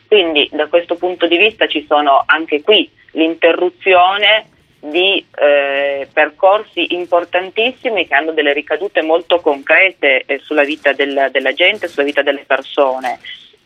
Quindi 0.06 0.46
da 0.52 0.66
questo 0.66 0.96
punto 0.96 1.26
di 1.26 1.38
vista 1.38 1.66
ci 1.66 1.86
sono 1.88 2.22
anche 2.26 2.60
qui 2.60 2.86
l'interruzione 3.12 4.50
di 4.78 5.24
eh, 5.38 6.06
percorsi 6.12 6.94
importantissimi 6.94 8.06
che 8.06 8.14
hanno 8.14 8.32
delle 8.32 8.52
ricadute 8.52 9.00
molto 9.00 9.40
concrete 9.40 10.24
eh, 10.26 10.38
sulla 10.40 10.64
vita 10.64 10.92
del, 10.92 11.30
della 11.32 11.54
gente, 11.54 11.88
sulla 11.88 12.04
vita 12.04 12.20
delle 12.20 12.44
persone. 12.46 13.18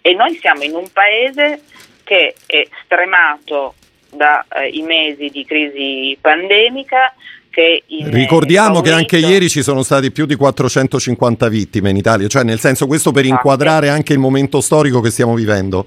E 0.03 0.15
noi 0.15 0.37
siamo 0.41 0.63
in 0.63 0.75
un 0.75 0.89
paese 0.93 1.63
che 2.05 2.35
è 2.47 2.67
stremato 2.85 3.75
dai 4.11 4.81
eh, 4.81 4.83
mesi 4.83 5.29
di 5.29 5.45
crisi 5.45 6.17
pandemica. 6.21 7.15
Ricordiamo 8.11 8.81
che 8.81 8.93
anche 8.93 9.19
ieri 9.19 9.49
ci 9.49 9.63
sono 9.63 9.83
stati 9.83 10.11
più 10.13 10.25
di 10.25 10.37
450 10.37 11.49
vittime 11.49 11.91
in 11.91 11.97
Italia, 11.97 12.29
cioè 12.29 12.45
nel 12.45 12.61
senso 12.61 12.87
questo 12.87 13.11
per 13.11 13.27
inquadrare 13.27 13.89
anche 13.89 14.13
il 14.13 14.19
momento 14.19 14.61
storico 14.61 15.01
che 15.01 15.11
stiamo 15.11 15.35
vivendo. 15.35 15.87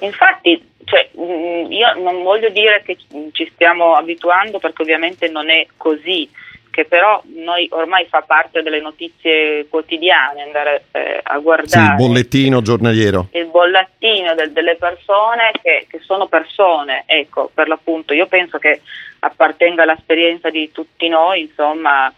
Infatti, 0.00 0.62
cioè, 0.84 1.08
mm, 1.18 1.70
io 1.70 1.94
non 2.02 2.22
voglio 2.22 2.48
dire 2.48 2.82
che 2.84 2.96
ci 3.32 3.50
stiamo 3.54 3.94
abituando 3.94 4.58
perché 4.58 4.82
ovviamente 4.82 5.28
non 5.28 5.50
è 5.50 5.66
così 5.76 6.28
che 6.76 6.84
però 6.84 7.22
noi 7.34 7.66
ormai 7.72 8.04
fa 8.04 8.20
parte 8.20 8.60
delle 8.60 8.82
notizie 8.82 9.66
quotidiane, 9.66 10.42
andare 10.42 10.84
eh, 10.92 11.20
a 11.22 11.38
guardare. 11.38 11.68
Sì, 11.68 11.78
il 11.78 11.94
bollettino 11.96 12.60
giornaliero. 12.60 13.28
Il 13.32 13.46
bollettino 13.46 14.34
del, 14.34 14.52
delle 14.52 14.76
persone 14.76 15.52
che, 15.62 15.86
che, 15.88 16.00
sono 16.00 16.26
persone, 16.26 17.04
ecco, 17.06 17.50
per 17.54 17.68
l'appunto, 17.68 18.12
io 18.12 18.26
penso 18.26 18.58
che 18.58 18.82
appartenga 19.20 19.84
all'esperienza 19.84 20.50
di 20.50 20.70
tutti 20.70 21.08
noi, 21.08 21.40
insomma, 21.40 22.12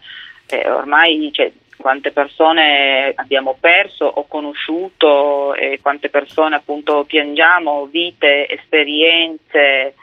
eh, 0.49 0.69
ormai 0.69 1.29
cioè, 1.31 1.49
quante 1.77 2.11
persone 2.11 3.13
abbiamo 3.15 3.55
perso 3.57 4.03
o 4.03 4.27
conosciuto 4.27 5.53
e 5.53 5.79
quante 5.81 6.09
persone 6.09 6.57
appunto 6.57 7.05
piangiamo, 7.05 7.85
vite, 7.85 8.45
esperienze 8.49 9.93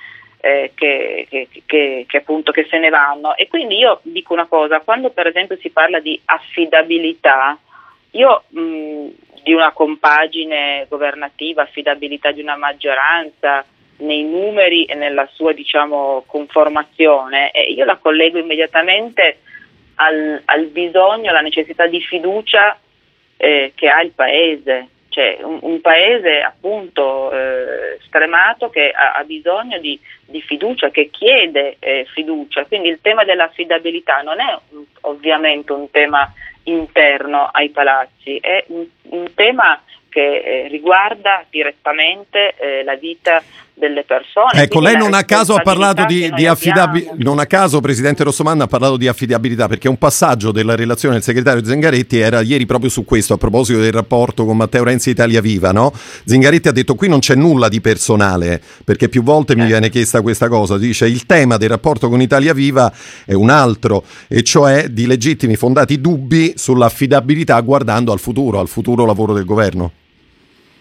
eh, 0.46 0.70
che, 0.74 1.26
che, 1.28 1.48
che, 1.66 2.04
che, 2.06 2.16
appunto 2.16 2.52
che 2.52 2.66
se 2.70 2.78
ne 2.78 2.88
vanno. 2.88 3.36
E 3.36 3.48
quindi 3.48 3.78
io 3.78 3.98
dico 4.02 4.32
una 4.32 4.46
cosa, 4.46 4.78
quando 4.80 5.10
per 5.10 5.26
esempio 5.26 5.56
si 5.56 5.70
parla 5.70 5.98
di 5.98 6.20
affidabilità, 6.24 7.58
io 8.12 8.44
mh, 8.48 9.06
di 9.42 9.52
una 9.52 9.72
compagine 9.72 10.86
governativa, 10.88 11.62
affidabilità 11.62 12.30
di 12.30 12.42
una 12.42 12.56
maggioranza, 12.56 13.64
nei 13.98 14.22
numeri 14.22 14.84
e 14.84 14.94
nella 14.94 15.28
sua 15.32 15.52
diciamo, 15.52 16.22
conformazione, 16.26 17.50
eh, 17.50 17.72
io 17.72 17.84
la 17.84 17.96
collego 17.96 18.38
immediatamente 18.38 19.38
al, 19.96 20.42
al 20.44 20.66
bisogno, 20.66 21.30
alla 21.30 21.40
necessità 21.40 21.86
di 21.86 22.00
fiducia 22.00 22.78
eh, 23.36 23.72
che 23.74 23.88
ha 23.88 24.00
il 24.00 24.12
Paese 24.12 24.88
cioè 25.16 25.38
un, 25.40 25.60
un 25.62 25.80
paese 25.80 26.42
appunto 26.42 27.32
eh, 27.32 27.98
stremato 28.02 28.68
che 28.68 28.90
ha, 28.90 29.12
ha 29.14 29.24
bisogno 29.24 29.78
di, 29.78 29.98
di, 30.26 30.42
fiducia, 30.42 30.90
che 30.90 31.08
chiede 31.10 31.76
eh, 31.78 32.06
fiducia, 32.12 32.66
quindi 32.66 32.90
il 32.90 32.98
tema 33.00 33.24
dell'affidabilità 33.24 34.20
non 34.20 34.40
è 34.40 34.58
ovviamente 35.02 35.72
un 35.72 35.90
tema 35.90 36.30
interno 36.64 37.48
ai 37.50 37.70
palazzi, 37.70 38.36
è 38.36 38.62
un, 38.66 38.84
un 39.04 39.32
tema 39.34 39.82
che 40.08 40.64
eh, 40.64 40.68
riguarda 40.68 41.44
direttamente 41.50 42.54
eh, 42.58 42.84
la 42.84 42.96
vita 42.96 43.42
delle 43.76 44.04
persone. 44.04 44.62
Ecco, 44.62 44.80
lei 44.80 44.96
non 44.96 45.12
a 45.12 45.22
caso 45.24 45.54
ha 45.54 45.60
parlato 45.60 46.04
di, 46.06 46.30
di 46.34 46.46
affidabilità, 46.46 47.12
non 47.18 47.38
a 47.38 47.44
caso 47.44 47.80
Presidente 47.80 48.24
Rossomanda 48.24 48.64
ha 48.64 48.66
parlato 48.66 48.96
di 48.96 49.06
affidabilità 49.06 49.68
perché 49.68 49.86
un 49.86 49.98
passaggio 49.98 50.50
della 50.50 50.74
relazione 50.74 51.16
del 51.16 51.22
segretario 51.22 51.62
Zingaretti 51.62 52.18
era 52.18 52.40
ieri 52.40 52.64
proprio 52.64 52.88
su 52.88 53.04
questo 53.04 53.34
a 53.34 53.36
proposito 53.36 53.78
del 53.78 53.92
rapporto 53.92 54.46
con 54.46 54.56
Matteo 54.56 54.84
Renzi 54.84 55.10
Italia 55.10 55.42
Viva, 55.42 55.72
no? 55.72 55.92
Zingaretti 56.24 56.68
ha 56.68 56.72
detto 56.72 56.94
qui 56.94 57.08
non 57.08 57.18
c'è 57.18 57.34
nulla 57.34 57.68
di 57.68 57.82
personale 57.82 58.62
perché 58.82 59.10
più 59.10 59.22
volte 59.22 59.54
mi 59.54 59.64
eh. 59.64 59.66
viene 59.66 59.90
chiesta 59.90 60.22
questa 60.22 60.48
cosa, 60.48 60.78
dice 60.78 61.06
il 61.06 61.26
tema 61.26 61.58
del 61.58 61.68
rapporto 61.68 62.08
con 62.08 62.22
Italia 62.22 62.54
Viva 62.54 62.90
è 63.26 63.34
un 63.34 63.50
altro 63.50 64.04
e 64.26 64.42
cioè 64.42 64.88
di 64.88 65.06
legittimi 65.06 65.54
fondati 65.54 66.00
dubbi 66.00 66.54
sull'affidabilità 66.56 67.60
guardando 67.60 68.12
al 68.12 68.20
futuro, 68.20 68.58
al 68.58 68.68
futuro 68.68 69.04
lavoro 69.04 69.34
del 69.34 69.44
governo. 69.44 69.92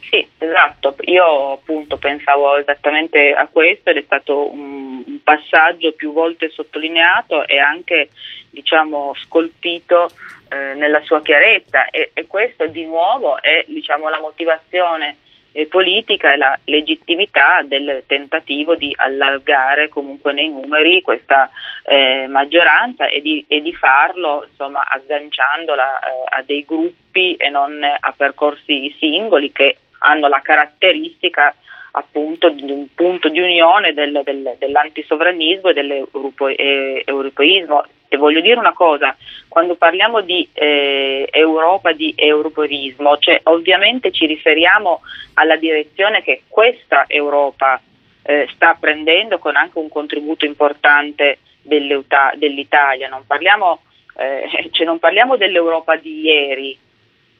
Sì, 0.10 0.28
esatto, 0.38 0.96
io 1.02 1.54
appunto 1.54 1.98
pensavo 1.98 2.58
esattamente 2.58 3.34
a 3.34 3.48
questo 3.48 3.90
ed 3.90 3.98
è 3.98 4.04
stato 4.04 4.52
un, 4.52 5.04
un 5.06 5.24
passaggio 5.24 5.94
più 5.94 6.14
volte 6.14 6.50
sottolineato 6.50 7.48
e 7.48 7.58
anche 7.58 8.10
diciamo 8.52 9.14
scolpito 9.16 10.10
eh, 10.50 10.76
nella 10.76 11.02
sua 11.02 11.22
chiarezza. 11.22 11.90
E, 11.90 12.12
e, 12.14 12.28
questo 12.28 12.68
di 12.68 12.86
nuovo 12.86 13.42
è 13.42 13.66
diciamo, 13.68 14.10
la 14.10 14.20
motivazione 14.20 15.18
eh, 15.52 15.66
politica 15.66 16.34
e 16.34 16.38
la 16.38 16.58
legittimità 16.66 17.64
del 17.64 18.04
tentativo 18.06 18.76
di 18.76 18.94
allargare 18.96 19.90
comunque 19.90 20.34
nei 20.34 20.50
numeri 20.50 21.02
questa 21.02 21.50
eh, 21.84 22.28
maggioranza 22.28 23.08
e 23.08 23.22
di, 23.22 23.44
e 23.48 23.62
di, 23.62 23.74
farlo 23.74 24.46
insomma 24.48 24.86
agganciandola 24.88 26.00
eh, 26.00 26.38
a 26.38 26.44
dei 26.44 26.64
gruppi 26.64 27.36
e 27.36 27.50
non 27.50 27.82
a 27.84 28.14
percorsi 28.16 28.94
singoli 29.00 29.52
che 29.52 29.78
hanno 30.06 30.28
la 30.28 30.42
caratteristica 30.42 31.54
appunto 31.92 32.50
di 32.50 32.70
un 32.70 32.88
punto 32.94 33.30
di 33.30 33.40
unione 33.40 33.94
del, 33.94 34.22
del, 34.24 34.56
dell'antisovranismo 34.60 35.70
e 35.70 35.74
dell'europeismo. 35.74 37.86
E 38.08 38.18
voglio 38.18 38.40
dire 38.40 38.60
una 38.60 38.74
cosa, 38.74 39.16
quando 39.48 39.76
parliamo 39.76 40.22
di 40.22 40.48
eh, 40.54 41.28
Europa, 41.32 41.92
di 41.92 42.14
europeismo, 42.16 43.18
cioè 43.18 43.40
ovviamente 43.44 44.12
ci 44.12 44.26
riferiamo 44.26 45.02
alla 45.36 45.56
direzione 45.56 46.22
che 46.22 46.44
questa 46.48 47.06
Europa 47.08 47.82
eh, 48.24 48.48
sta 48.54 48.78
prendendo 48.80 49.40
con 49.40 49.56
anche 49.56 49.80
un 49.80 49.90
contributo 49.90 50.46
importante 50.46 51.40
dell'Italia, 51.62 53.08
non 53.08 53.24
parliamo, 53.26 53.82
eh, 54.18 54.70
cioè 54.72 54.86
non 54.86 55.00
parliamo 55.00 55.36
dell'Europa 55.36 55.96
di 55.96 56.22
ieri, 56.22 56.78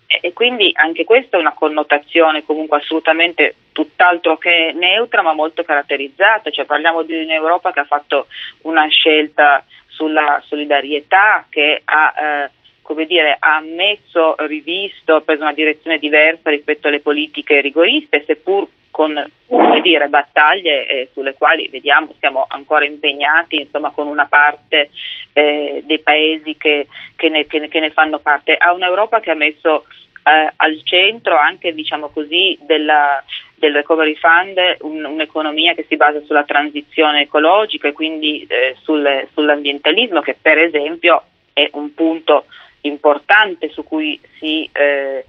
e 0.08 0.34
quindi 0.34 0.72
anche 0.74 1.04
questa 1.04 1.38
è 1.38 1.40
una 1.40 1.54
connotazione 1.54 2.46
comunque 2.46 2.78
assolutamente 2.78 3.56
tutt'altro 3.72 4.38
che 4.38 4.72
neutra 4.74 5.22
ma 5.22 5.34
molto 5.34 5.64
caratterizzata, 5.64 6.50
cioè 6.50 6.66
parliamo 6.66 7.04
di 7.04 7.24
un'Europa 7.24 7.72
che 7.72 7.80
ha 7.80 7.86
fatto 7.86 8.28
una 8.62 8.88
scelta 8.88 9.66
sulla 9.88 10.42
solidarietà, 10.46 11.46
che 11.50 11.82
ha, 11.84 12.14
eh, 12.18 12.52
come 12.86 13.08
dire, 13.08 13.36
ha 13.40 13.56
ammesso, 13.56 14.36
rivisto, 14.46 15.22
preso 15.22 15.42
una 15.42 15.54
direzione 15.54 15.98
diversa 15.98 16.52
rispetto 16.52 16.88
alle 16.88 17.00
politiche 17.00 17.60
rigoriste, 17.60 18.24
seppur 18.28 18.68
con 18.92 19.12
dire, 19.82 20.08
battaglie 20.08 20.86
eh, 20.86 21.10
sulle 21.12 21.34
quali 21.34 21.68
vediamo 21.68 22.14
siamo 22.20 22.46
ancora 22.48 22.86
impegnati 22.86 23.62
insomma, 23.62 23.90
con 23.90 24.06
una 24.06 24.28
parte 24.28 24.92
eh, 25.34 25.82
dei 25.84 25.98
paesi 25.98 26.56
che, 26.58 26.88
che, 27.16 27.30
ne, 27.30 27.48
che, 27.48 27.68
che, 27.68 27.80
ne, 27.80 27.90
fanno 27.90 28.20
parte. 28.20 28.56
Ha 28.56 28.72
un'Europa 28.72 29.20
che 29.20 29.32
ha 29.32 29.36
messo 29.36 29.86
eh, 30.24 30.54
al 30.56 30.80
centro 30.84 31.36
anche 31.36 31.74
diciamo 31.74 32.10
così, 32.10 32.56
della, 32.62 33.22
del 33.56 33.74
Recovery 33.74 34.16
Fund 34.16 34.78
un, 34.82 35.04
un'economia 35.04 35.74
che 35.74 35.88
si 35.90 35.96
basa 35.96 36.22
sulla 36.22 36.44
transizione 36.44 37.22
ecologica 37.22 37.88
e 37.88 37.94
quindi 37.94 38.46
eh, 38.48 38.76
sul, 38.84 39.28
sull'ambientalismo 39.34 40.22
che 40.22 40.38
per 40.40 40.60
esempio 40.60 41.24
è 41.52 41.68
un 41.74 41.94
punto 41.94 42.46
importante 42.88 43.70
su 43.70 43.84
cui 43.84 44.20
si 44.38 44.70
eh, 44.72 45.26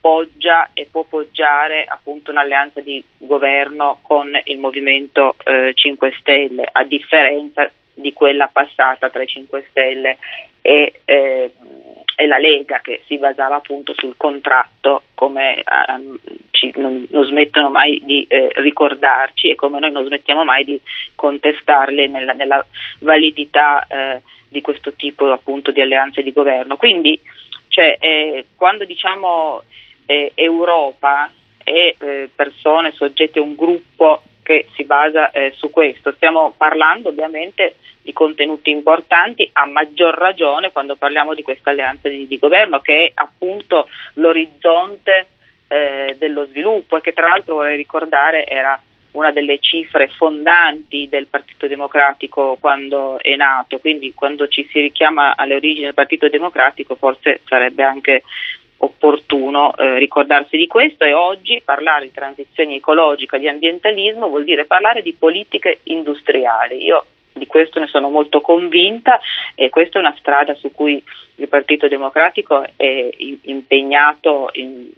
poggia 0.00 0.70
e 0.74 0.86
può 0.90 1.04
poggiare 1.04 1.84
appunto 1.84 2.30
un'alleanza 2.30 2.80
di 2.80 3.02
governo 3.16 4.00
con 4.02 4.38
il 4.44 4.58
Movimento 4.58 5.34
eh, 5.44 5.72
5 5.74 6.14
Stelle, 6.20 6.68
a 6.70 6.84
differenza 6.84 7.70
di 7.94 8.12
quella 8.12 8.48
passata 8.52 9.08
tra 9.08 9.22
i 9.22 9.26
5 9.26 9.66
Stelle 9.70 10.18
e, 10.60 11.00
eh, 11.04 11.52
e 12.16 12.26
la 12.26 12.38
Lega 12.38 12.80
che 12.80 13.02
si 13.06 13.18
basava 13.18 13.56
appunto 13.56 13.94
sul 13.96 14.14
contratto 14.16 15.02
come 15.14 15.58
eh, 15.58 15.64
ci, 16.50 16.72
non, 16.76 17.06
non, 17.10 17.24
smettono 17.24 17.70
mai 17.70 18.00
di 18.04 18.24
eh, 18.28 18.50
ricordarci 18.54 19.50
e 19.50 19.54
come 19.54 19.80
noi 19.80 19.90
non 19.90 20.06
smettiamo 20.06 20.44
mai 20.44 20.64
di 20.64 20.80
contestarle 21.14 22.06
nella, 22.06 22.32
nella 22.32 22.64
validità 23.00 23.86
eh, 23.86 24.22
di 24.48 24.60
questo 24.60 24.92
tipo 24.92 25.30
appunto 25.32 25.72
di 25.72 25.80
alleanze 25.80 26.22
di 26.22 26.32
governo. 26.32 26.76
Quindi 26.76 27.20
cioè, 27.68 27.96
eh, 27.98 28.46
quando 28.54 28.84
diciamo 28.84 29.62
eh, 30.06 30.30
Europa 30.34 31.32
e 31.64 31.96
eh, 31.98 32.30
persone 32.34 32.92
soggette 32.92 33.40
a 33.40 33.42
un 33.42 33.56
gruppo 33.56 34.22
che 34.44 34.68
si 34.76 34.84
basa 34.84 35.32
eh, 35.32 35.52
su 35.56 35.70
questo. 35.70 36.12
Stiamo 36.12 36.54
parlando 36.56 37.08
ovviamente 37.08 37.76
di 38.02 38.12
contenuti 38.12 38.70
importanti, 38.70 39.48
a 39.54 39.66
maggior 39.66 40.14
ragione 40.14 40.70
quando 40.70 40.94
parliamo 40.94 41.34
di 41.34 41.42
questa 41.42 41.70
alleanza 41.70 42.08
di, 42.08 42.28
di 42.28 42.38
governo 42.38 42.80
che 42.80 43.06
è 43.06 43.12
appunto 43.14 43.88
l'orizzonte 44.14 45.26
eh, 45.66 46.14
dello 46.18 46.46
sviluppo 46.46 46.98
e 46.98 47.00
che 47.00 47.14
tra 47.14 47.28
l'altro 47.28 47.54
vorrei 47.54 47.76
ricordare 47.76 48.46
era 48.46 48.80
una 49.12 49.30
delle 49.30 49.58
cifre 49.58 50.08
fondanti 50.08 51.08
del 51.08 51.26
Partito 51.26 51.66
Democratico 51.66 52.56
quando 52.60 53.18
è 53.20 53.34
nato, 53.36 53.78
quindi 53.78 54.12
quando 54.12 54.48
ci 54.48 54.68
si 54.70 54.80
richiama 54.80 55.36
alle 55.36 55.54
origini 55.54 55.84
del 55.84 55.94
Partito 55.94 56.28
Democratico 56.28 56.96
forse 56.96 57.40
sarebbe 57.46 57.84
anche 57.84 58.22
opportuno 58.84 59.74
eh, 59.76 59.98
ricordarsi 59.98 60.56
di 60.56 60.66
questo 60.66 61.04
e 61.04 61.12
oggi 61.12 61.62
parlare 61.64 62.06
di 62.06 62.12
transizione 62.12 62.76
ecologica, 62.76 63.38
di 63.38 63.48
ambientalismo 63.48 64.28
vuol 64.28 64.44
dire 64.44 64.64
parlare 64.64 65.02
di 65.02 65.12
politiche 65.12 65.80
industriali. 65.84 66.84
Io 66.84 67.06
di 67.32 67.46
questo 67.46 67.80
ne 67.80 67.88
sono 67.88 68.08
molto 68.10 68.40
convinta 68.40 69.18
e 69.54 69.68
questa 69.68 69.98
è 69.98 70.02
una 70.02 70.14
strada 70.18 70.54
su 70.54 70.70
cui 70.70 71.02
il 71.36 71.48
Partito 71.48 71.88
Democratico 71.88 72.64
è 72.76 73.10
impegnato 73.42 74.50
in, 74.52 74.90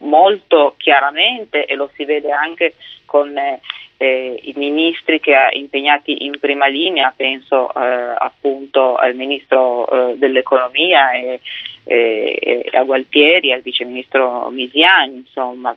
molto 0.00 0.74
chiaramente 0.76 1.66
e 1.66 1.74
lo 1.74 1.90
si 1.94 2.04
vede 2.04 2.30
anche 2.30 2.74
con 3.04 3.36
eh, 3.36 3.60
eh, 3.96 4.38
i 4.44 4.52
ministri 4.56 5.20
che 5.20 5.34
ha 5.34 5.48
impegnati 5.52 6.24
in 6.24 6.38
prima 6.38 6.66
linea, 6.66 7.12
penso 7.14 7.72
eh, 7.74 8.14
appunto 8.16 8.94
al 8.94 9.14
ministro 9.14 9.88
eh, 9.88 10.16
dell'economia 10.16 11.12
e, 11.12 11.40
e, 11.84 12.70
a 12.72 12.84
Gualtieri, 12.84 13.52
al 13.52 13.62
viceministro 13.62 14.48
Misiani, 14.50 15.16
insomma. 15.16 15.76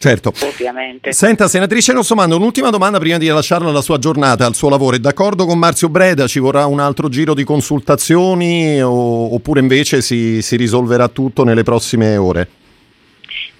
Certo. 0.00 0.32
Ovviamente. 0.42 1.12
Senta, 1.12 1.48
senatrice 1.48 1.92
Nossomando, 1.92 2.36
un'ultima 2.36 2.70
domanda 2.70 3.00
prima 3.00 3.18
di 3.18 3.26
lasciarla 3.26 3.70
alla 3.70 3.80
sua 3.80 3.98
giornata, 3.98 4.46
al 4.46 4.54
suo 4.54 4.68
lavoro. 4.68 4.94
È 4.94 5.00
d'accordo 5.00 5.44
con 5.44 5.58
Marzio 5.58 5.88
Breda? 5.88 6.28
Ci 6.28 6.38
vorrà 6.38 6.66
un 6.66 6.78
altro 6.78 7.08
giro 7.08 7.34
di 7.34 7.42
consultazioni 7.42 8.80
o, 8.80 9.34
oppure 9.34 9.58
invece 9.58 10.00
si, 10.00 10.40
si 10.40 10.54
risolverà 10.54 11.08
tutto 11.08 11.42
nelle 11.42 11.64
prossime 11.64 12.16
ore? 12.16 12.48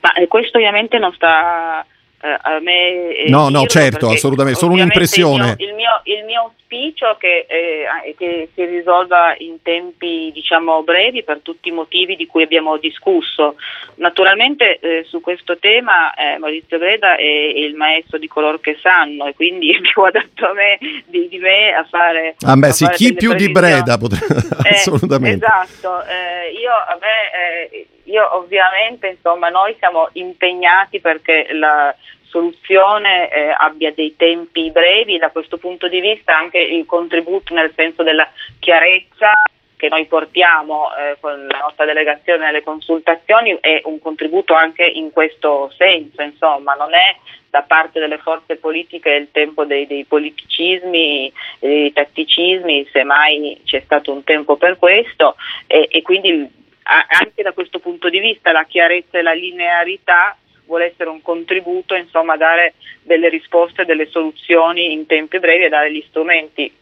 Ma 0.01 0.13
eh, 0.15 0.27
questo 0.27 0.59
ovviamente 0.59 0.99
non 0.99 1.13
sta 1.13 1.85
eh, 2.21 2.37
a 2.43 2.59
me 2.59 3.15
eh, 3.15 3.29
no 3.29 3.49
no 3.49 3.65
certo 3.67 4.09
assolutamente 4.09 4.59
solo 4.59 4.73
un'impressione. 4.73 5.55
il 5.59 5.73
mio, 5.73 6.01
il 6.03 6.15
mio, 6.15 6.19
il 6.19 6.25
mio 6.25 6.43
auspicio 6.43 7.13
è 7.13 7.17
che, 7.17 7.47
eh, 7.49 8.15
che, 8.19 8.49
si 8.53 8.65
risolva 8.65 9.37
in 9.39 9.63
tempi 9.63 10.33
diciamo 10.33 10.83
brevi 10.83 11.23
per 11.23 11.39
tutti 11.43 11.69
i 11.69 11.73
motivi 11.73 12.17
di 12.17 12.27
cui 12.27 12.43
abbiamo 12.43 12.77
discusso. 12.77 13.55
Naturalmente 13.97 14.81
eh, 14.81 15.05
su 15.09 15.21
questo 15.21 15.59
tema 15.59 16.13
eh, 16.15 16.39
Maurizio 16.39 16.79
Breda 16.79 17.15
è 17.15 17.23
il 17.23 17.77
maestro 17.77 18.19
di 18.19 18.27
coloro 18.27 18.59
che 18.59 18.77
sanno 18.83 19.27
e 19.27 19.35
quindi 19.35 19.71
è 19.77 19.81
più 19.81 20.03
adatto 20.03 20.45
a 20.45 20.53
me 20.55 20.79
di, 21.07 21.29
di 21.29 21.39
me 21.39 21.73
a 21.73 21.85
fare 21.85 22.35
ah 22.45 22.57
beh, 22.57 22.73
sì, 22.73 22.89
chi 22.89 23.15
più 23.15 23.33
di 23.35 23.49
Breda 23.49 23.97
potrebbe 23.97 24.43
assolutamente. 24.75 25.45
esatto 25.45 25.89
io 25.89 26.73
a 26.73 26.99
me 27.01 27.87
io 28.09 28.37
ovviamente, 28.37 29.09
insomma, 29.09 29.49
noi 29.49 29.75
siamo 29.79 30.09
impegnati 30.12 31.01
perché 31.01 31.49
la 31.53 31.94
soluzione 32.29 33.31
eh, 33.31 33.55
abbia 33.57 33.92
dei 33.92 34.14
tempi 34.16 34.71
brevi, 34.71 35.18
da 35.18 35.31
questo 35.31 35.57
punto 35.57 35.88
di 35.88 36.01
vista 36.01 36.37
anche 36.37 36.59
il 36.59 36.85
contributo 36.85 37.55
nel 37.55 37.73
senso 37.75 38.03
della 38.03 38.29
chiarezza 38.59 39.33
che 39.77 39.88
noi 39.88 40.07
portiamo 40.07 40.88
eh, 40.94 41.16
con 41.21 41.47
la 41.47 41.59
nostra 41.59 41.85
delegazione 41.85 42.47
alle 42.47 42.64
consultazioni 42.64 43.57
è 43.61 43.81
un 43.85 44.01
contributo 44.01 44.53
anche 44.53 44.85
in 44.85 45.12
questo 45.12 45.73
senso, 45.77 46.21
insomma, 46.21 46.75
non 46.75 46.92
è 46.92 47.16
da 47.49 47.62
parte 47.62 48.01
delle 48.01 48.18
forze 48.18 48.57
politiche 48.57 49.11
il 49.11 49.29
tempo 49.31 49.64
dei, 49.64 49.87
dei 49.87 50.05
politicismi, 50.05 51.33
dei 51.61 51.92
tatticismi, 51.92 52.88
semmai 52.92 53.61
c'è 53.64 53.81
stato 53.85 54.12
un 54.12 54.25
tempo 54.25 54.57
per 54.57 54.77
questo 54.77 55.37
e, 55.66 55.87
e 55.90 56.03
quindi 56.03 56.66
anche 56.88 57.42
da 57.42 57.53
questo 57.53 57.79
punto 57.79 58.09
di 58.09 58.18
vista 58.18 58.51
la 58.51 58.64
chiarezza 58.64 59.18
e 59.18 59.22
la 59.22 59.33
linearità 59.33 60.37
vuole 60.64 60.87
essere 60.87 61.09
un 61.09 61.22
contributo, 61.22 61.94
insomma, 61.94 62.37
dare 62.37 62.74
delle 63.03 63.29
risposte, 63.29 63.85
delle 63.85 64.07
soluzioni 64.07 64.92
in 64.92 65.07
tempi 65.07 65.38
brevi 65.38 65.64
e 65.64 65.68
dare 65.68 65.92
gli 65.92 66.05
strumenti. 66.09 66.72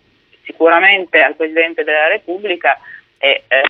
Sicuramente 0.44 1.22
al 1.22 1.34
Presidente 1.34 1.84
della 1.84 2.08
Repubblica 2.08 2.78
e 3.18 3.44
eh, 3.48 3.62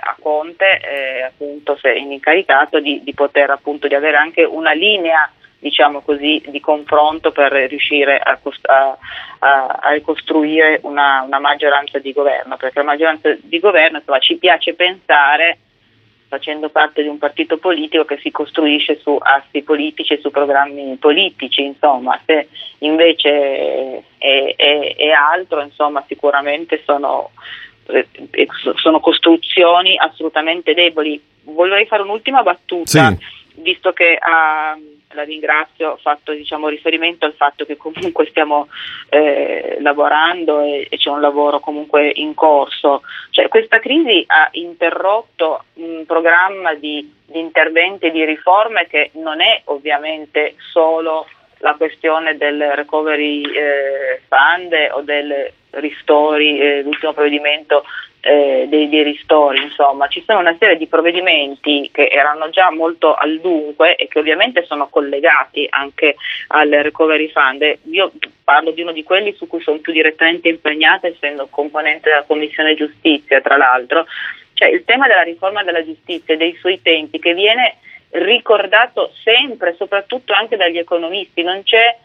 a 0.00 0.16
Conte, 0.20 0.80
eh, 0.80 1.22
appunto, 1.22 1.76
se 1.76 1.92
incaricato, 1.92 2.80
di, 2.80 3.02
di 3.02 3.12
poter 3.14 3.50
appunto 3.50 3.88
di 3.88 3.94
avere 3.94 4.16
anche 4.16 4.44
una 4.44 4.72
linea 4.72 5.30
diciamo 5.58 6.00
così, 6.00 6.42
di 6.48 6.58
confronto 6.58 7.30
per 7.30 7.52
riuscire 7.52 8.18
a, 8.18 8.36
a, 8.62 8.98
a, 9.38 9.66
a 9.80 9.90
ricostruire 9.92 10.80
una, 10.82 11.22
una, 11.22 11.38
maggioranza 11.38 12.00
di 12.00 12.12
governo, 12.12 12.56
perché 12.56 12.80
la 12.80 12.84
maggioranza 12.84 13.32
di 13.40 13.60
governo 13.60 13.98
insomma, 13.98 14.18
ci 14.18 14.38
piace 14.38 14.74
pensare 14.74 15.58
facendo 16.32 16.70
parte 16.70 17.02
di 17.02 17.08
un 17.08 17.18
partito 17.18 17.58
politico 17.58 18.06
che 18.06 18.18
si 18.22 18.30
costruisce 18.30 18.98
su 18.98 19.14
assi 19.20 19.60
politici 19.60 20.14
e 20.14 20.18
su 20.22 20.30
programmi 20.30 20.96
politici, 20.96 21.62
insomma, 21.62 22.18
se 22.24 22.48
invece 22.78 24.02
è, 24.16 24.54
è, 24.56 24.94
è 24.96 25.08
altro, 25.10 25.60
insomma, 25.60 26.02
sicuramente 26.08 26.80
sono, 26.86 27.32
eh, 27.88 28.08
sono, 28.76 28.98
costruzioni 29.00 29.98
assolutamente 29.98 30.72
deboli. 30.72 31.20
Vorrei 31.42 31.84
fare 31.84 32.00
un'ultima 32.00 32.42
battuta, 32.42 33.10
sì. 33.10 33.60
visto 33.60 33.92
che 33.92 34.16
ha 34.18 34.74
la 35.14 35.22
ringrazio, 35.22 35.92
ho 35.92 35.96
fatto 35.96 36.32
diciamo, 36.32 36.68
riferimento 36.68 37.26
al 37.26 37.34
fatto 37.34 37.64
che 37.64 37.76
comunque 37.76 38.26
stiamo 38.26 38.68
eh, 39.08 39.78
lavorando 39.80 40.60
e, 40.60 40.86
e, 40.88 40.96
c'è 40.96 41.10
un 41.10 41.20
lavoro 41.20 41.60
comunque 41.60 42.10
in 42.14 42.34
corso. 42.34 43.02
Cioè, 43.30 43.48
questa 43.48 43.78
crisi 43.78 44.24
ha 44.26 44.48
interrotto 44.52 45.64
un 45.74 46.04
programma 46.06 46.74
di, 46.74 47.12
di 47.26 47.38
interventi 47.38 48.06
e 48.06 48.10
di 48.10 48.24
riforme 48.24 48.86
che 48.86 49.10
non 49.14 49.40
è 49.40 49.62
ovviamente 49.64 50.54
solo 50.72 51.26
la 51.62 51.74
questione 51.76 52.36
del 52.36 52.60
recovery 52.74 53.42
eh, 53.42 54.20
fund 54.28 54.74
o 54.92 55.00
del 55.02 55.50
ristori, 55.70 56.58
eh, 56.58 56.82
l'ultimo 56.82 57.12
provvedimento 57.12 57.84
eh, 58.20 58.66
dei, 58.68 58.88
dei, 58.88 59.02
ristori, 59.02 59.62
insomma, 59.62 60.08
ci 60.08 60.22
sono 60.26 60.40
una 60.40 60.56
serie 60.58 60.76
di 60.76 60.86
provvedimenti 60.86 61.88
che 61.92 62.08
erano 62.08 62.50
già 62.50 62.70
molto 62.70 63.14
al 63.14 63.40
dunque 63.40 63.94
e 63.94 64.08
che 64.08 64.18
ovviamente 64.18 64.64
sono 64.64 64.88
collegati 64.88 65.66
anche 65.70 66.16
al 66.48 66.68
recovery 66.68 67.30
fund. 67.30 67.78
Io 67.90 68.12
parlo 68.42 68.72
di 68.72 68.82
uno 68.82 68.92
di 68.92 69.04
quelli 69.04 69.32
su 69.32 69.46
cui 69.46 69.60
sono 69.60 69.78
più 69.78 69.92
direttamente 69.92 70.48
impegnata, 70.48 71.06
essendo 71.06 71.46
componente 71.48 72.10
della 72.10 72.24
Commissione 72.24 72.74
Giustizia, 72.74 73.40
tra 73.40 73.56
l'altro, 73.56 74.06
cioè 74.54 74.68
il 74.68 74.84
tema 74.84 75.06
della 75.06 75.22
riforma 75.22 75.62
della 75.62 75.84
giustizia 75.84 76.34
e 76.34 76.36
dei 76.36 76.56
suoi 76.56 76.82
tempi 76.82 77.18
che 77.20 77.34
viene 77.34 77.76
ricordato 78.12 79.12
sempre, 79.22 79.74
soprattutto 79.76 80.32
anche 80.32 80.56
dagli 80.56 80.78
economisti, 80.78 81.42
non 81.42 81.62
c'è 81.62 81.96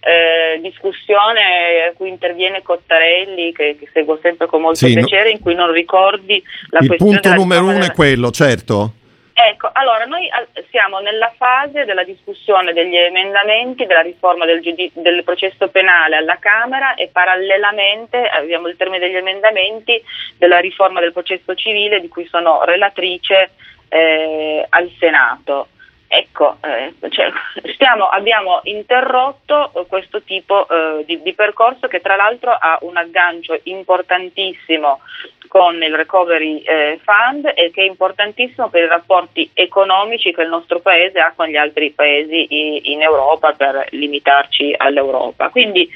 eh, 0.00 0.60
discussione 0.60 1.86
a 1.90 1.92
cui 1.94 2.08
interviene 2.08 2.62
Cottarelli, 2.62 3.52
che, 3.52 3.76
che 3.78 3.88
seguo 3.92 4.18
sempre 4.22 4.46
con 4.46 4.60
molto 4.60 4.86
sì, 4.86 4.94
piacere, 4.94 5.30
in 5.30 5.40
cui 5.40 5.54
non 5.54 5.72
ricordi 5.72 6.42
la 6.70 6.78
il 6.80 6.86
questione. 6.86 7.14
Il 7.14 7.20
punto 7.20 7.36
numero 7.36 7.62
uno 7.62 7.72
della... 7.72 7.86
è 7.86 7.92
quello, 7.92 8.30
certo. 8.30 8.92
Ecco, 9.38 9.68
allora 9.70 10.06
noi 10.06 10.30
siamo 10.70 10.98
nella 11.00 11.30
fase 11.36 11.84
della 11.84 12.04
discussione 12.04 12.72
degli 12.72 12.96
emendamenti 12.96 13.84
della 13.84 14.00
riforma 14.00 14.46
del, 14.46 14.62
giudi- 14.62 14.90
del, 14.94 15.24
processo 15.24 15.68
penale 15.68 16.16
alla 16.16 16.38
Camera 16.40 16.94
e 16.94 17.10
parallelamente 17.12 18.16
abbiamo 18.16 18.68
il 18.68 18.76
termine 18.76 19.06
degli 19.06 19.16
emendamenti 19.16 20.02
della 20.38 20.58
riforma 20.58 21.00
del 21.00 21.12
processo 21.12 21.54
civile 21.54 22.00
di 22.00 22.08
cui 22.08 22.26
sono 22.28 22.64
relatrice 22.64 23.50
eh, 23.88 24.66
al 24.68 24.90
Senato. 24.98 25.68
Ecco, 26.08 26.58
eh, 26.62 26.94
cioè, 27.10 27.30
stiamo, 27.74 28.04
abbiamo 28.06 28.60
interrotto 28.64 29.72
eh, 29.74 29.86
questo 29.86 30.22
tipo 30.22 30.66
eh, 30.68 31.04
di, 31.04 31.20
di, 31.20 31.34
percorso 31.34 31.88
che 31.88 32.00
tra 32.00 32.14
l'altro 32.14 32.52
ha 32.52 32.78
un 32.82 32.96
aggancio 32.96 33.58
importantissimo 33.64 35.00
con 35.48 35.82
il 35.82 35.94
Recovery 35.94 36.60
eh, 36.60 37.00
Fund 37.02 37.50
e 37.54 37.70
che 37.72 37.82
è 37.82 37.86
importantissimo 37.86 38.68
per 38.68 38.84
i 38.84 38.88
rapporti 38.88 39.50
economici 39.52 40.32
che 40.32 40.42
il 40.42 40.48
nostro 40.48 40.78
Paese 40.78 41.18
ha 41.18 41.32
con 41.34 41.48
gli 41.48 41.56
altri 41.56 41.90
paesi 41.90 42.92
in 42.92 43.02
Europa 43.02 43.52
per 43.52 43.86
limitarci 43.90 44.74
all'Europa. 44.76 45.48
Quindi 45.48 45.88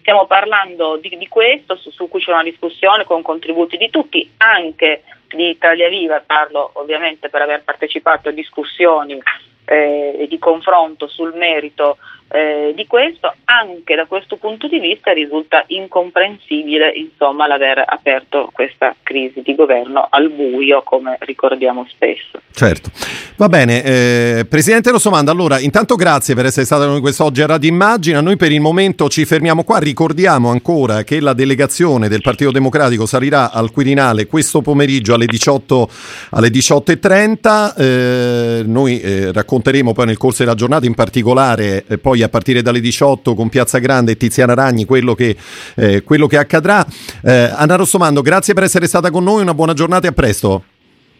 stiamo 0.00 0.26
parlando 0.26 0.96
di, 0.96 1.16
di 1.18 1.28
questo, 1.28 1.76
su, 1.76 1.90
su 1.90 2.08
cui 2.08 2.22
c'è 2.22 2.32
una 2.32 2.42
discussione 2.42 3.04
con 3.04 3.20
contributi 3.20 3.76
di 3.76 3.90
tutti, 3.90 4.32
anche 4.38 5.02
di 5.28 5.50
Italia 5.50 5.88
Viva, 5.88 6.22
parlo 6.24 6.70
ovviamente 6.74 7.28
per 7.28 7.42
aver 7.42 7.62
partecipato 7.62 8.28
a 8.28 8.32
discussioni 8.32 9.20
eh, 9.64 10.26
di 10.28 10.38
confronto 10.38 11.06
sul 11.06 11.34
merito 11.34 11.98
eh, 12.28 12.72
di 12.74 12.86
questo, 12.86 13.34
anche 13.44 13.94
da 13.94 14.06
questo 14.06 14.36
punto 14.36 14.68
di 14.68 14.78
vista 14.78 15.12
risulta 15.12 15.64
incomprensibile 15.68 16.92
insomma, 16.94 17.46
l'aver 17.46 17.82
aperto 17.86 18.50
questa 18.52 18.94
crisi 19.02 19.40
di 19.42 19.54
governo 19.54 20.06
al 20.10 20.30
buio, 20.30 20.82
come 20.82 21.16
ricordiamo 21.20 21.86
spesso. 21.88 22.40
Certo, 22.52 22.90
va 23.36 23.48
bene. 23.48 23.82
Eh, 23.82 24.46
Presidente 24.48 24.90
Rossomanda, 24.90 25.30
allora 25.30 25.58
intanto 25.58 25.94
grazie 25.94 26.34
per 26.34 26.46
essere 26.46 26.66
stata 26.66 26.86
con 26.86 27.00
quest'oggi 27.00 27.42
a 27.42 27.46
Radio 27.46 27.70
Immagina. 27.70 28.20
Noi 28.20 28.36
per 28.36 28.52
il 28.52 28.60
momento 28.60 29.08
ci 29.08 29.24
fermiamo 29.24 29.64
qua, 29.64 29.78
ricordiamo 29.78 30.50
ancora 30.50 31.04
che 31.04 31.20
la 31.20 31.32
delegazione 31.32 32.08
del 32.08 32.20
Partito 32.20 32.50
Democratico 32.50 33.06
salirà 33.06 33.52
al 33.52 33.70
Quirinale 33.70 34.26
questo 34.26 34.60
pomeriggio 34.60 35.14
alle 35.14 35.26
18 35.26 35.88
alle 36.30 36.48
18.30. 36.48 37.74
Eh, 37.76 38.62
noi 38.66 39.00
eh, 39.00 39.32
racconteremo 39.32 39.92
poi 39.92 40.06
nel 40.06 40.16
corso 40.16 40.42
della 40.42 40.54
giornata 40.54 40.86
in 40.86 40.94
particolare 40.94 41.84
eh, 41.86 41.98
poi 42.18 42.22
a 42.22 42.28
partire 42.28 42.62
dalle 42.62 42.80
18 42.80 43.34
con 43.34 43.48
Piazza 43.48 43.78
Grande 43.78 44.12
e 44.12 44.16
Tiziana 44.16 44.54
Ragni 44.54 44.84
quello 44.84 45.14
che, 45.14 45.36
eh, 45.76 46.02
quello 46.02 46.26
che 46.26 46.36
accadrà. 46.36 46.84
Eh, 47.22 47.50
Anna 47.54 47.76
Rossomando, 47.76 48.22
grazie 48.22 48.54
per 48.54 48.64
essere 48.64 48.86
stata 48.86 49.10
con 49.10 49.22
noi, 49.22 49.42
una 49.42 49.54
buona 49.54 49.74
giornata 49.74 50.06
e 50.06 50.10
a 50.10 50.12
presto. 50.12 50.64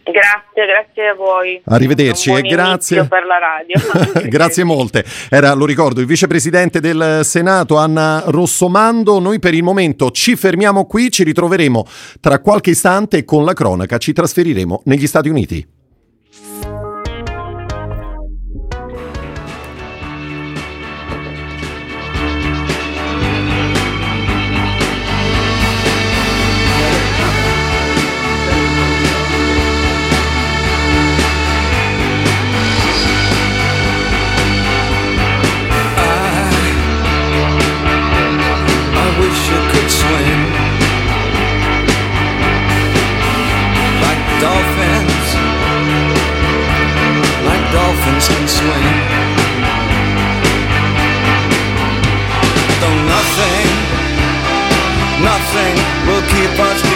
Grazie, 0.02 0.64
grazie 0.64 1.08
a 1.08 1.14
voi. 1.14 1.60
Arrivederci 1.66 2.32
e 2.32 2.40
grazie 2.40 3.04
per 3.04 3.24
la 3.26 3.38
radio. 3.38 3.78
grazie 4.28 4.64
molte. 4.64 5.04
Era, 5.28 5.52
lo 5.52 5.66
ricordo, 5.66 6.00
il 6.00 6.06
vicepresidente 6.06 6.80
del 6.80 7.20
Senato 7.24 7.76
Anna 7.76 8.22
Rossomando. 8.26 9.18
Noi 9.18 9.38
per 9.38 9.52
il 9.52 9.62
momento 9.62 10.10
ci 10.10 10.34
fermiamo 10.34 10.86
qui, 10.86 11.10
ci 11.10 11.24
ritroveremo 11.24 11.86
tra 12.20 12.38
qualche 12.40 12.70
istante 12.70 13.18
e 13.18 13.24
con 13.24 13.44
la 13.44 13.52
cronaca 13.52 13.98
ci 13.98 14.14
trasferiremo 14.14 14.82
negli 14.86 15.06
Stati 15.06 15.28
Uniti. 15.28 15.76
dolphins, 44.40 45.26
like 47.46 47.64
dolphins 47.72 48.26
can 48.28 48.46
swim. 48.46 48.96
Though 52.80 53.00
nothing, 53.14 53.68
nothing 55.30 55.74
will 56.06 56.24
keep 56.34 56.54
us 56.70 56.87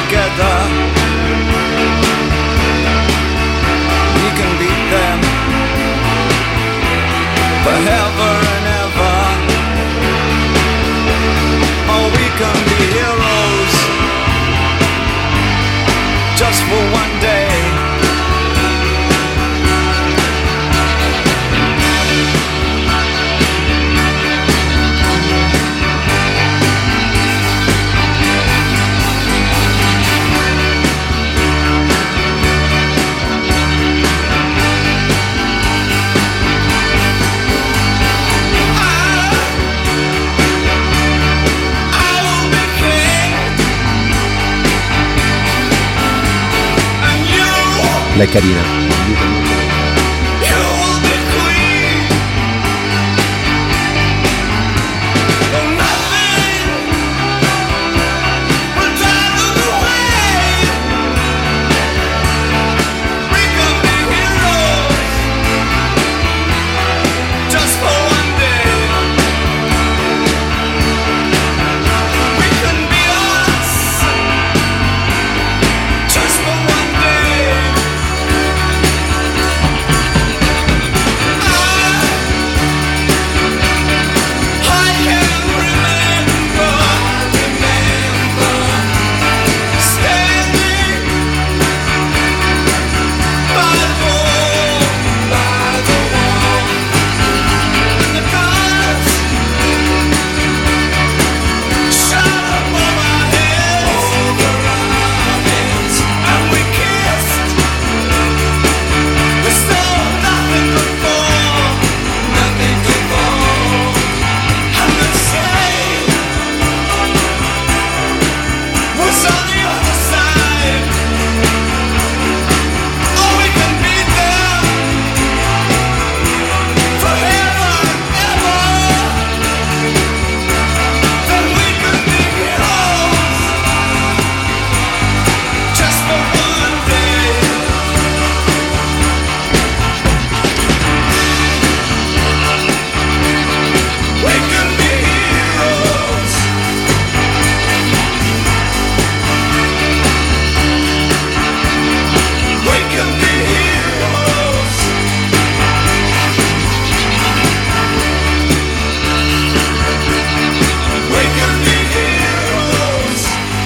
Lei 48.14 48.26
è 48.26 48.30
carina. 48.30 49.21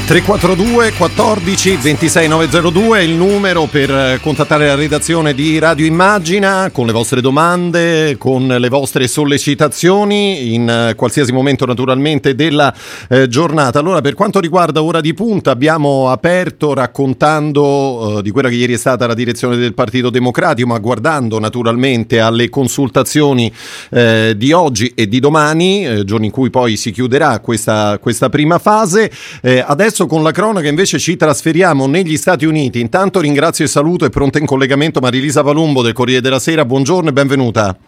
342 0.06 0.92
14 0.92 1.76
26 1.78 2.28
902 2.28 3.00
è 3.00 3.02
il 3.02 3.14
numero 3.14 3.64
per 3.64 3.90
eh, 3.90 4.20
contattare 4.22 4.68
la 4.68 4.76
redazione 4.76 5.34
di 5.34 5.58
Radio 5.58 5.84
Immagina 5.84 6.70
con 6.72 6.86
le 6.86 6.92
vostre 6.92 7.20
domande, 7.20 8.16
con 8.16 8.46
le 8.46 8.68
vostre 8.68 9.08
sollecitazioni 9.08 10.54
in 10.54 10.68
eh, 10.68 10.94
qualsiasi 10.94 11.32
momento 11.32 11.66
naturalmente 11.66 12.36
della 12.36 12.72
eh, 13.08 13.26
giornata. 13.26 13.80
Allora 13.80 14.00
per 14.00 14.14
quanto 14.14 14.38
riguarda 14.38 14.80
Ora 14.80 15.00
di 15.00 15.12
Punta 15.12 15.50
abbiamo 15.50 16.08
aperto 16.08 16.72
raccontando 16.72 18.18
eh, 18.18 18.22
di 18.22 18.30
quella 18.30 18.48
che 18.48 18.54
ieri 18.54 18.74
è 18.74 18.78
stata 18.78 19.08
la 19.08 19.14
direzione 19.14 19.56
del 19.56 19.74
Partito 19.74 20.08
Democratico 20.08 20.68
ma 20.68 20.78
guardando 20.78 21.40
naturalmente 21.40 22.20
alle 22.20 22.48
consultazioni 22.48 23.52
eh, 23.90 24.34
di 24.36 24.52
oggi 24.52 24.92
e 24.94 25.08
di 25.08 25.18
domani, 25.18 25.84
eh, 25.84 26.04
giorni 26.04 26.26
in 26.26 26.32
cui 26.32 26.48
poi 26.48 26.76
si 26.76 26.92
chiuderà 26.92 27.40
questa, 27.40 27.98
questa 27.98 28.28
prima 28.28 28.60
fase. 28.60 29.10
adesso 29.42 29.95
con 30.04 30.22
la 30.22 30.32
cronaca 30.32 30.68
invece 30.68 30.98
ci 30.98 31.16
trasferiamo 31.16 31.86
negli 31.86 32.18
Stati 32.18 32.44
Uniti. 32.44 32.80
Intanto 32.80 33.20
ringrazio 33.20 33.64
e 33.64 33.68
saluto 33.68 34.04
e 34.04 34.10
pronta 34.10 34.38
in 34.38 34.44
collegamento 34.44 35.00
Marilisa 35.00 35.42
Palumbo 35.42 35.80
del 35.80 35.94
Corriere 35.94 36.20
della 36.20 36.38
Sera. 36.38 36.66
Buongiorno 36.66 37.08
e 37.08 37.12
benvenuta. 37.14 37.78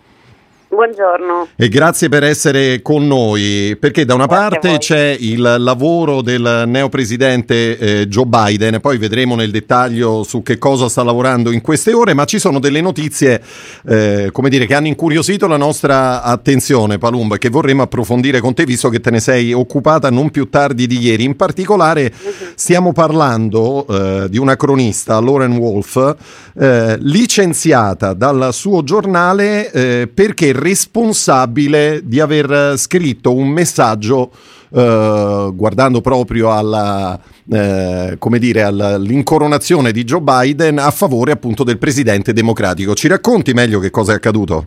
Buongiorno. 0.71 1.49
E 1.57 1.69
grazie 1.71 2.11
per 2.11 2.25
essere 2.25 2.83
con 2.83 3.07
noi, 3.07 3.75
perché 3.81 4.05
da 4.05 4.13
una 4.13 4.27
Grazie 4.27 4.49
parte 4.59 4.79
c'è 4.79 5.17
il 5.19 5.41
lavoro 5.41 6.21
del 6.21 6.65
neopresidente 6.67 7.79
eh, 7.79 8.07
Joe 8.07 8.27
Biden, 8.27 8.79
poi 8.83 8.99
vedremo 8.99 9.35
nel 9.35 9.51
dettaglio 9.51 10.23
su 10.25 10.43
che 10.43 10.59
cosa 10.59 10.91
sta 10.91 11.03
lavorando 11.03 11.53
in 11.53 11.63
queste 11.63 11.95
ore, 11.95 12.13
ma 12.13 12.27
ci 12.27 12.39
sono 12.39 12.59
delle 12.59 12.83
notizie, 12.83 13.43
eh, 13.87 14.29
come 14.31 14.51
dire, 14.51 14.67
che 14.67 14.75
hanno 14.75 14.89
incuriosito 14.89 15.47
la 15.47 15.57
nostra 15.57 16.23
attenzione, 16.23 16.99
Palumbo, 16.99 17.37
e 17.37 17.39
che 17.39 17.49
vorremmo 17.49 17.81
approfondire 17.81 18.41
con 18.41 18.53
te, 18.53 18.67
visto 18.67 18.91
che 18.91 19.01
te 19.01 19.11
ne 19.11 19.21
sei 19.21 19.55
occupata 19.55 20.11
non 20.11 20.31
più 20.31 20.51
tardi 20.51 20.87
di 20.87 20.99
ieri. 20.99 21.25
In 21.25 21.37
particolare 21.37 22.13
stiamo 22.57 22.93
parlando 22.93 23.87
eh, 23.89 24.29
di 24.29 24.37
una 24.37 24.57
cronista, 24.57 25.19
Lauren 25.19 25.57
Wolf, 25.57 26.17
eh, 26.59 26.99
licenziata 27.01 28.13
dal 28.13 28.51
suo 28.53 28.85
giornale 28.85 29.71
eh, 29.73 30.11
perché 30.13 30.57
responsabile 30.59 32.01
di 32.03 32.21
aver 32.21 32.77
scritto 32.77 33.35
un 33.35 33.49
messaggio 33.49 34.31
eh, 34.71 35.51
guardando 35.55 36.01
proprio 36.01 36.53
alla, 36.53 37.19
eh, 37.51 38.17
come 38.19 38.39
dire, 38.39 38.63
all'incoronazione 38.63 39.93
di 39.93 40.05
Joe 40.05 40.21
Biden 40.21 40.79
a 40.79 40.91
favore 40.91 41.33
appunto 41.33 41.65
del 41.65 41.79
presidente 41.79 42.33
democratico. 42.33 42.95
Ci 42.95 43.09
racconti 43.09 43.53
meglio 43.53 43.79
che 43.81 43.91
cosa 43.91 44.13
è 44.13 44.17
accaduto? 44.17 44.67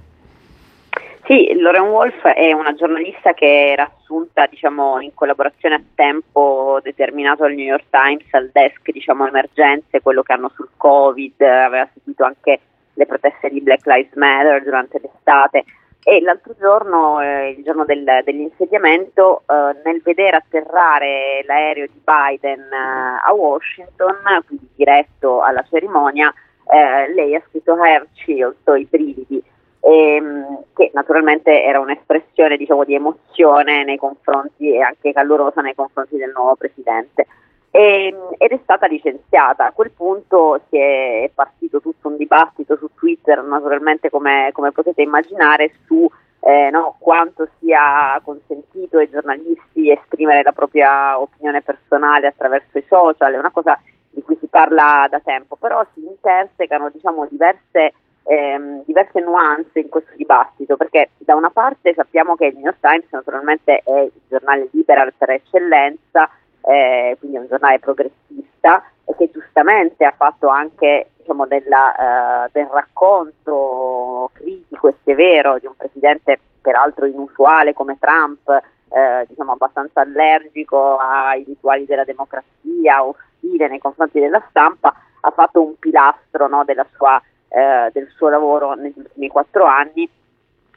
Sì, 1.25 1.53
Lauren 1.55 1.83
Wolf 1.83 2.25
è 2.25 2.51
una 2.51 2.73
giornalista 2.73 3.33
che 3.33 3.71
era 3.71 3.89
assunta 3.95 4.47
diciamo, 4.47 4.99
in 4.99 5.13
collaborazione 5.13 5.75
a 5.75 5.81
tempo 5.93 6.79
determinato 6.83 7.43
al 7.43 7.53
New 7.53 7.65
York 7.65 7.85
Times, 7.89 8.25
al 8.31 8.49
desk 8.51 8.91
diciamo, 8.91 9.27
emergenze, 9.27 10.01
quello 10.01 10.23
che 10.23 10.33
hanno 10.33 10.51
sul 10.55 10.69
Covid, 10.75 11.39
aveva 11.41 11.87
seguito 11.93 12.25
anche 12.25 12.59
le 12.95 13.05
proteste 13.05 13.49
di 13.49 13.61
Black 13.61 13.85
Lives 13.85 14.13
Matter 14.15 14.63
durante 14.63 14.99
l'estate 15.01 15.63
e 16.03 16.19
l'altro 16.21 16.55
giorno, 16.59 17.21
eh, 17.21 17.49
il 17.51 17.63
giorno 17.63 17.85
del, 17.85 18.03
dell'insediamento, 18.23 19.43
eh, 19.45 19.79
nel 19.83 20.01
vedere 20.03 20.37
atterrare 20.37 21.43
l'aereo 21.45 21.85
di 21.85 22.01
Biden 22.03 22.61
eh, 22.71 23.19
a 23.23 23.31
Washington, 23.33 24.17
quindi 24.47 24.67
diretto 24.75 25.41
alla 25.41 25.63
cerimonia, 25.69 26.33
eh, 26.71 27.13
lei 27.13 27.35
ha 27.35 27.43
scritto 27.47 27.73
have 27.73 28.07
chills, 28.13 28.55
i 28.65 28.87
brividi, 28.89 29.43
ehm, 29.81 30.63
che 30.73 30.89
naturalmente 30.93 31.63
era 31.63 31.79
un'espressione 31.79 32.57
diciamo, 32.57 32.83
di 32.83 32.95
emozione 32.95 33.83
nei 33.83 33.97
confronti 33.97 34.73
e 34.73 34.81
anche 34.81 35.13
calorosa 35.13 35.61
nei 35.61 35.75
confronti 35.75 36.17
del 36.17 36.31
nuovo 36.33 36.55
presidente. 36.55 37.27
E, 37.71 38.13
ed 38.37 38.51
è 38.51 38.59
stata 38.63 38.85
licenziata. 38.87 39.65
A 39.65 39.71
quel 39.71 39.91
punto 39.91 40.61
si 40.69 40.77
è, 40.77 41.23
è 41.23 41.31
partito 41.33 41.79
tutto 41.79 42.09
un 42.09 42.17
dibattito 42.17 42.75
su 42.75 42.89
Twitter, 42.93 43.41
naturalmente 43.43 44.09
come, 44.09 44.49
come 44.51 44.71
potete 44.71 45.01
immaginare, 45.01 45.71
su 45.85 46.09
eh, 46.41 46.69
no, 46.71 46.95
quanto 46.99 47.47
sia 47.59 48.19
consentito 48.23 48.97
ai 48.97 49.09
giornalisti 49.09 49.91
esprimere 49.91 50.41
la 50.43 50.51
propria 50.51 51.19
opinione 51.19 51.61
personale 51.61 52.27
attraverso 52.27 52.77
i 52.77 52.85
social, 52.87 53.33
è 53.33 53.37
una 53.37 53.51
cosa 53.51 53.79
di 54.09 54.21
cui 54.21 54.37
si 54.39 54.47
parla 54.47 55.07
da 55.09 55.19
tempo, 55.19 55.55
però 55.55 55.85
si 55.93 56.03
intersecano 56.03 56.89
diciamo, 56.89 57.27
diverse, 57.29 57.93
ehm, 58.23 58.83
diverse 58.85 59.19
nuance 59.21 59.79
in 59.79 59.89
questo 59.89 60.11
dibattito, 60.15 60.75
perché 60.77 61.11
da 61.19 61.35
una 61.35 61.51
parte 61.51 61.93
sappiamo 61.93 62.35
che 62.35 62.47
il 62.47 62.55
New 62.55 62.65
York 62.65 62.79
Times 62.81 63.05
naturalmente 63.11 63.81
è 63.85 63.99
il 63.99 64.11
giornale 64.27 64.67
liberal 64.71 65.13
per 65.15 65.29
eccellenza, 65.29 66.29
eh, 66.61 67.15
quindi 67.19 67.37
è 67.37 67.39
un 67.39 67.47
giornale 67.47 67.79
progressista 67.79 68.83
e 69.05 69.15
che 69.17 69.29
giustamente 69.31 70.05
ha 70.05 70.13
fatto 70.15 70.47
anche 70.47 71.11
diciamo, 71.17 71.45
della, 71.47 72.45
eh, 72.45 72.49
del 72.51 72.67
racconto 72.67 74.29
critico 74.33 74.89
e 74.89 74.95
severo 75.03 75.57
di 75.59 75.65
un 75.65 75.75
presidente 75.75 76.39
peraltro 76.61 77.05
inusuale 77.05 77.73
come 77.73 77.97
Trump, 77.99 78.47
eh, 78.49 79.25
diciamo 79.27 79.53
abbastanza 79.53 80.01
allergico 80.01 80.97
ai 80.97 81.43
rituali 81.43 81.85
della 81.85 82.03
democrazia, 82.03 83.03
ostile 83.03 83.67
nei 83.67 83.79
confronti 83.79 84.19
della 84.19 84.43
stampa, 84.49 84.93
ha 85.21 85.31
fatto 85.31 85.61
un 85.61 85.77
pilastro 85.79 86.47
no, 86.47 86.63
sua, 86.95 87.21
eh, 87.49 87.89
del 87.93 88.07
suo 88.15 88.29
lavoro 88.29 88.73
negli 88.73 88.97
ultimi 88.97 89.27
quattro 89.27 89.65
anni 89.65 90.09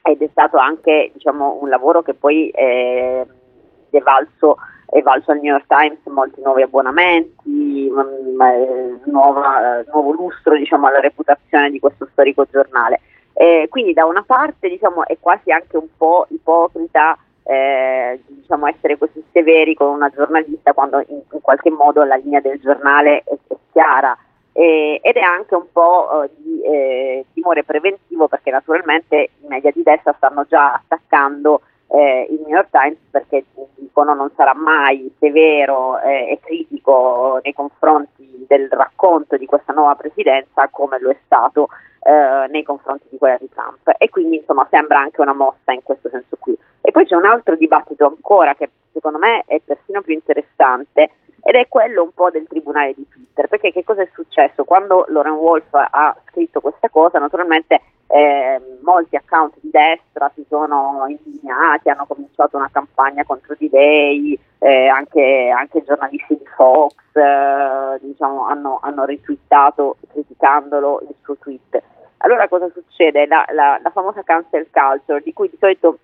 ed 0.02 0.20
è 0.20 0.28
stato 0.30 0.58
anche 0.58 1.10
diciamo, 1.14 1.58
un 1.60 1.68
lavoro 1.68 2.02
che 2.02 2.14
poi 2.14 2.50
è 3.96 4.02
valso 4.02 4.56
è 4.94 5.02
valso 5.02 5.32
al 5.32 5.40
New 5.40 5.50
York 5.50 5.66
Times 5.66 5.98
molti 6.04 6.40
nuovi 6.40 6.62
abbonamenti, 6.62 7.90
mm, 7.90 8.96
nuova, 9.06 9.82
nuovo 9.92 10.12
lustro 10.12 10.56
diciamo, 10.56 10.86
alla 10.86 11.00
reputazione 11.00 11.70
di 11.70 11.80
questo 11.80 12.08
storico 12.12 12.46
giornale. 12.48 13.00
Eh, 13.32 13.66
quindi 13.68 13.92
da 13.92 14.04
una 14.04 14.22
parte 14.22 14.68
diciamo, 14.68 15.04
è 15.04 15.16
quasi 15.18 15.50
anche 15.50 15.76
un 15.76 15.88
po' 15.96 16.26
ipocrita 16.28 17.18
eh, 17.42 18.20
diciamo, 18.24 18.68
essere 18.68 18.96
così 18.96 19.20
severi 19.32 19.74
con 19.74 19.88
una 19.88 20.10
giornalista 20.10 20.72
quando 20.72 21.02
in, 21.08 21.20
in 21.32 21.40
qualche 21.40 21.70
modo 21.70 22.04
la 22.04 22.14
linea 22.14 22.40
del 22.40 22.60
giornale 22.60 23.24
è, 23.24 23.36
è 23.48 23.56
chiara. 23.72 24.16
Eh, 24.52 25.00
ed 25.02 25.16
è 25.16 25.20
anche 25.20 25.56
un 25.56 25.66
po' 25.72 26.22
eh, 26.22 26.30
di 26.36 26.62
eh, 26.62 27.24
timore 27.32 27.64
preventivo 27.64 28.28
perché 28.28 28.52
naturalmente 28.52 29.30
i 29.40 29.46
media 29.48 29.72
di 29.72 29.82
destra 29.82 30.14
stanno 30.16 30.46
già 30.48 30.74
attaccando 30.74 31.62
eh, 31.94 32.26
il 32.30 32.40
New 32.40 32.56
York 32.56 32.70
Times 32.70 32.98
perché 33.10 33.44
dicono 33.76 34.14
non 34.14 34.30
sarà 34.34 34.52
mai 34.54 35.12
severo 35.18 36.00
eh, 36.00 36.32
e 36.32 36.40
critico 36.42 37.38
nei 37.42 37.52
confronti 37.52 38.44
del 38.48 38.68
racconto 38.68 39.36
di 39.36 39.46
questa 39.46 39.72
nuova 39.72 39.94
presidenza 39.94 40.68
come 40.70 40.98
lo 40.98 41.10
è 41.10 41.16
stato 41.24 41.68
eh, 42.02 42.48
nei 42.50 42.64
confronti 42.64 43.06
di 43.10 43.18
quella 43.18 43.36
di 43.38 43.48
Trump 43.48 43.92
e 43.96 44.08
quindi 44.10 44.38
insomma 44.38 44.66
sembra 44.70 44.98
anche 44.98 45.20
una 45.20 45.34
mossa 45.34 45.72
in 45.72 45.82
questo 45.84 46.08
senso 46.08 46.36
qui. 46.38 46.58
E 46.80 46.90
poi 46.90 47.06
c'è 47.06 47.14
un 47.14 47.26
altro 47.26 47.54
dibattito 47.54 48.06
ancora 48.06 48.54
che 48.54 48.70
secondo 48.92 49.18
me 49.18 49.44
è 49.46 49.60
persino 49.64 50.02
più 50.02 50.14
interessante 50.14 51.10
ed 51.46 51.56
è 51.56 51.68
quello 51.68 52.02
un 52.02 52.12
po' 52.14 52.30
del 52.30 52.46
tribunale 52.48 52.94
di 52.94 53.06
Twitter, 53.06 53.48
perché 53.48 53.70
che 53.70 53.84
cosa 53.84 54.00
è 54.00 54.08
successo? 54.14 54.64
Quando 54.64 55.04
Lauren 55.08 55.34
Wolf 55.34 55.74
ha 55.74 56.16
scritto 56.28 56.60
questa 56.60 56.88
cosa, 56.88 57.18
naturalmente 57.18 57.82
eh, 58.06 58.60
molti 58.82 59.16
account 59.16 59.56
di 59.60 59.68
destra 59.70 60.30
si 60.34 60.42
sono 60.48 61.04
indignati, 61.06 61.90
hanno 61.90 62.06
cominciato 62.06 62.56
una 62.56 62.70
campagna 62.72 63.24
contro 63.24 63.54
di 63.58 63.68
lei, 63.70 64.38
eh, 64.58 64.86
anche, 64.88 65.52
anche, 65.54 65.84
giornalisti 65.84 66.34
di 66.36 66.46
Fox 66.56 66.94
eh, 67.12 67.98
diciamo, 68.00 68.46
hanno, 68.46 68.78
hanno 68.82 69.04
ritwittato 69.04 69.96
criticandolo 70.08 71.02
il 71.02 71.14
suo 71.22 71.36
tweet. 71.36 71.82
Allora 72.18 72.48
cosa 72.48 72.70
succede? 72.72 73.26
La, 73.26 73.44
la, 73.52 73.78
la 73.82 73.90
famosa 73.90 74.22
cancel 74.22 74.68
culture, 74.70 75.20
di 75.20 75.34
cui 75.34 75.50
di 75.50 75.58
solito 75.60 75.98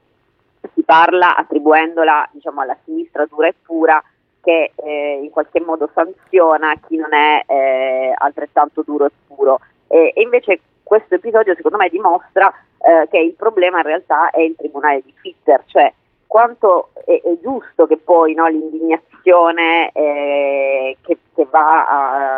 si 0.74 0.82
parla 0.82 1.34
attribuendola 1.34 2.28
diciamo, 2.32 2.60
alla 2.60 2.76
sinistra 2.84 3.24
dura 3.24 3.46
e 3.48 3.54
pura, 3.64 4.02
che 4.42 4.72
eh, 4.74 5.20
in 5.22 5.30
qualche 5.30 5.60
modo 5.60 5.88
sanziona 5.92 6.74
chi 6.86 6.96
non 6.96 7.12
è 7.12 7.44
eh, 7.46 8.12
altrettanto 8.16 8.82
duro 8.82 9.06
e 9.06 9.10
puro. 9.26 9.60
E, 9.86 10.12
e, 10.14 10.22
invece 10.22 10.60
questo 10.82 11.14
episodio 11.14 11.54
secondo 11.54 11.76
me 11.76 11.88
dimostra 11.88 12.52
eh, 12.78 13.08
che 13.10 13.18
il 13.18 13.34
problema 13.34 13.78
in 13.78 13.84
realtà 13.84 14.30
è 14.30 14.40
il 14.40 14.54
tribunale 14.56 15.02
di 15.04 15.14
Twitter, 15.20 15.62
cioè 15.66 15.92
quanto 16.26 16.90
è, 17.04 17.20
è 17.22 17.38
giusto 17.42 17.86
che 17.86 17.96
poi 17.96 18.34
no, 18.34 18.46
l'indignazione 18.46 19.90
eh, 19.92 20.96
che, 21.02 21.18
che, 21.34 21.46
va 21.50 21.86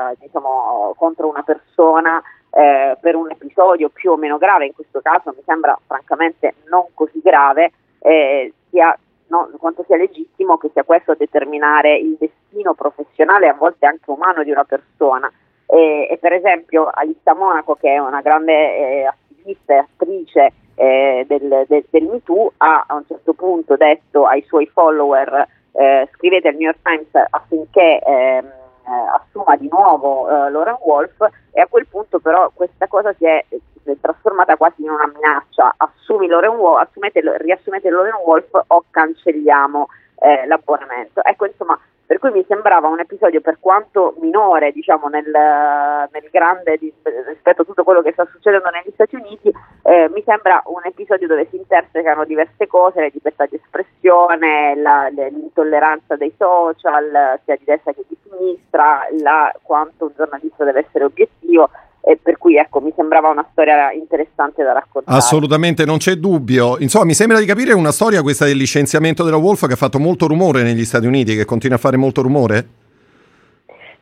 a, 0.06 0.14
diciamo, 0.18 0.94
contro 0.96 1.28
una 1.28 1.42
persona 1.42 2.22
eh, 2.50 2.96
per 2.98 3.16
un 3.16 3.30
episodio 3.30 3.90
più 3.90 4.12
o 4.12 4.16
meno 4.16 4.38
grave, 4.38 4.66
in 4.66 4.74
questo 4.74 5.00
caso 5.02 5.34
mi 5.36 5.42
sembra 5.44 5.78
francamente 5.86 6.54
non 6.70 6.86
così 6.94 7.20
grave, 7.22 7.72
eh, 7.98 8.52
sia 8.70 8.96
no, 9.32 9.50
quanto 9.58 9.82
sia 9.86 9.96
legittimo 9.96 10.58
che 10.58 10.70
sia 10.72 10.84
questo 10.84 11.12
a 11.12 11.16
determinare 11.16 11.96
il 11.96 12.16
destino 12.18 12.74
professionale 12.74 13.46
e 13.46 13.48
a 13.48 13.54
volte 13.54 13.86
anche 13.86 14.10
umano 14.10 14.44
di 14.44 14.50
una 14.50 14.64
persona. 14.64 15.32
E, 15.66 16.06
e 16.10 16.18
per 16.18 16.34
esempio 16.34 16.90
Alissa 16.92 17.34
Monaco, 17.34 17.74
che 17.74 17.94
è 17.94 17.98
una 17.98 18.20
grande 18.20 18.52
eh, 18.52 19.04
attivista 19.06 19.74
e 19.74 19.78
attrice 19.78 20.52
eh, 20.74 21.24
del, 21.26 21.64
del, 21.66 21.84
del 21.88 22.04
MeToo, 22.04 22.52
ha 22.58 22.84
a 22.86 22.94
un 22.94 23.06
certo 23.06 23.32
punto 23.32 23.76
detto 23.76 24.26
ai 24.26 24.42
suoi 24.42 24.66
follower 24.66 25.48
eh, 25.72 26.08
scrivete 26.12 26.48
al 26.48 26.54
New 26.54 26.66
York 26.66 26.80
Times 26.82 27.08
affinché 27.30 27.98
ehm, 28.00 28.44
eh, 28.44 28.90
assuma 29.14 29.56
di 29.56 29.68
nuovo 29.70 30.28
eh, 30.28 30.50
Lauren 30.50 30.76
Wolf 30.84 31.16
e 31.50 31.60
a 31.62 31.66
quel 31.66 31.86
punto 31.86 32.18
però 32.18 32.50
questa 32.52 32.86
cosa 32.88 33.14
si 33.14 33.24
è, 33.24 33.42
è 33.84 33.96
trasformata 34.00 34.56
quasi 34.56 34.82
in 34.82 34.90
una 34.90 35.06
minaccia, 35.06 35.74
assumi 35.76 36.26
Lauren 36.26 36.56
Wolf, 36.56 36.88
assumete, 36.88 37.20
riassumete 37.38 37.90
Lauren 37.90 38.20
Wolf 38.24 38.48
o 38.66 38.84
cancelliamo 38.90 39.88
eh, 40.20 40.46
l'abbonamento. 40.46 41.24
Ecco 41.24 41.46
insomma 41.46 41.78
per 42.12 42.20
cui 42.20 42.30
mi 42.30 42.44
sembrava 42.46 42.88
un 42.88 43.00
episodio 43.00 43.40
per 43.40 43.56
quanto 43.58 44.16
minore 44.20 44.70
diciamo, 44.70 45.08
nel, 45.08 45.24
nel 45.24 46.28
grande 46.30 46.76
di, 46.76 46.92
rispetto 47.26 47.62
a 47.62 47.64
tutto 47.64 47.84
quello 47.84 48.02
che 48.02 48.12
sta 48.12 48.28
succedendo 48.30 48.68
negli 48.68 48.92
Stati 48.92 49.16
Uniti, 49.16 49.50
eh, 49.82 50.10
mi 50.10 50.22
sembra 50.22 50.60
un 50.66 50.82
episodio 50.84 51.26
dove 51.26 51.46
si 51.48 51.56
intersecano 51.56 52.26
diverse 52.26 52.66
cose, 52.66 53.00
la 53.00 53.08
libertà 53.10 53.46
di 53.46 53.56
espressione, 53.56 54.74
la, 54.76 55.08
l'intolleranza 55.08 56.16
dei 56.16 56.34
social, 56.36 57.40
sia 57.44 57.56
di 57.56 57.64
destra 57.64 57.94
che 57.94 58.04
di 58.06 58.18
sinistra, 58.28 59.06
la, 59.18 59.50
quanto 59.62 60.04
un 60.04 60.12
giornalista 60.14 60.64
deve 60.64 60.80
essere 60.86 61.04
obiettivo 61.04 61.70
e 62.04 62.18
per 62.20 62.36
cui 62.36 62.56
ecco 62.56 62.80
mi 62.80 62.92
sembrava 62.96 63.28
una 63.28 63.46
storia 63.52 63.92
interessante 63.92 64.64
da 64.64 64.72
raccontare. 64.72 65.16
Assolutamente, 65.16 65.84
non 65.84 65.98
c'è 65.98 66.14
dubbio. 66.14 66.76
Insomma, 66.80 67.04
mi 67.04 67.14
sembra 67.14 67.38
di 67.38 67.46
capire 67.46 67.72
una 67.72 67.92
storia 67.92 68.22
questa 68.22 68.44
del 68.44 68.56
licenziamento 68.56 69.22
della 69.22 69.36
Wolf 69.36 69.66
che 69.66 69.74
ha 69.74 69.76
fatto 69.76 70.00
molto 70.00 70.26
rumore 70.26 70.62
negli 70.64 70.84
Stati 70.84 71.06
Uniti, 71.06 71.36
che 71.36 71.44
continua 71.44 71.76
a 71.76 71.80
fare 71.80 71.96
molto 71.96 72.20
rumore? 72.20 72.66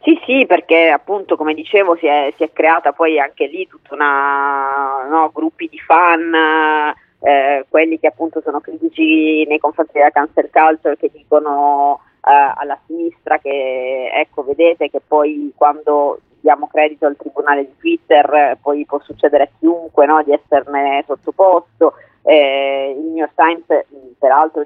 Sì, 0.03 0.19
sì, 0.25 0.47
perché 0.47 0.89
appunto, 0.89 1.37
come 1.37 1.53
dicevo, 1.53 1.95
si 1.97 2.07
è, 2.07 2.33
si 2.39 2.43
è 2.43 2.51
creata 2.53 2.93
poi 2.93 3.21
anche 3.21 3.47
lì 3.47 3.67
tutta 3.69 3.95
una 3.95 5.07
no, 5.11 5.31
gruppi 5.31 5.69
di 5.71 5.79
fan, 5.79 6.33
eh, 7.21 7.67
quelli 7.69 8.01
che 8.01 8.07
appunto 8.07 8.41
sono 8.43 8.61
critici 8.61 9.45
nei 9.45 9.59
confronti 9.59 9.93
della 9.93 10.09
cancel 10.09 10.49
culture, 10.51 10.97
che 10.97 11.11
dicono 11.13 12.01
eh, 12.27 12.53
alla 12.57 12.79
sinistra 12.87 13.39
che 13.39 14.11
ecco, 14.15 14.43
vedete 14.43 14.89
che 14.89 15.03
poi 15.07 15.53
quando 15.55 16.21
diamo 16.41 16.67
credito 16.69 17.07
al 17.07 17.17
tribunale 17.17 17.67
di 17.67 17.77
Twitter, 17.79 18.59
poi 18.61 18.85
può 18.85 19.01
succedere 19.01 19.45
a 19.45 19.49
chiunque 19.59 20.07
no, 20.07 20.23
di 20.23 20.33
esserne 20.33 21.05
sottoposto. 21.07 21.95
Eh, 22.23 22.95
il 22.99 23.05
New 23.07 23.17
York 23.17 23.33
Times 23.35 23.85
peraltro 24.19 24.65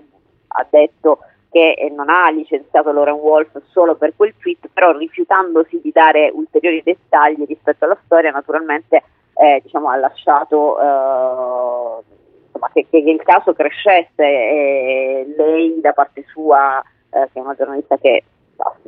ha 0.48 0.66
detto 0.68 1.18
che 1.50 1.92
non 1.94 2.08
ha 2.08 2.30
licenziato 2.30 2.90
Lauren 2.90 3.14
Wolf 3.14 3.60
solo 3.70 3.94
per 3.94 4.14
quel 4.16 4.34
tweet, 4.38 4.68
però 4.72 4.90
rifiutandosi 4.96 5.80
di 5.80 5.92
dare 5.92 6.30
ulteriori 6.34 6.82
dettagli 6.82 7.44
rispetto 7.46 7.84
alla 7.84 7.96
storia, 8.04 8.32
naturalmente 8.32 9.04
eh, 9.34 9.60
diciamo, 9.62 9.88
ha 9.88 9.96
lasciato 9.96 10.80
eh, 10.80 12.02
insomma, 12.46 12.70
che, 12.72 12.86
che, 12.90 12.98
il 12.98 13.22
caso 13.22 13.52
crescesse 13.52 14.24
e 14.24 15.34
lei 15.36 15.80
da 15.80 15.92
parte 15.92 16.24
sua, 16.26 16.82
eh, 17.10 17.28
che 17.32 17.38
è 17.38 17.42
una 17.42 17.54
giornalista 17.54 17.98
che 17.98 18.24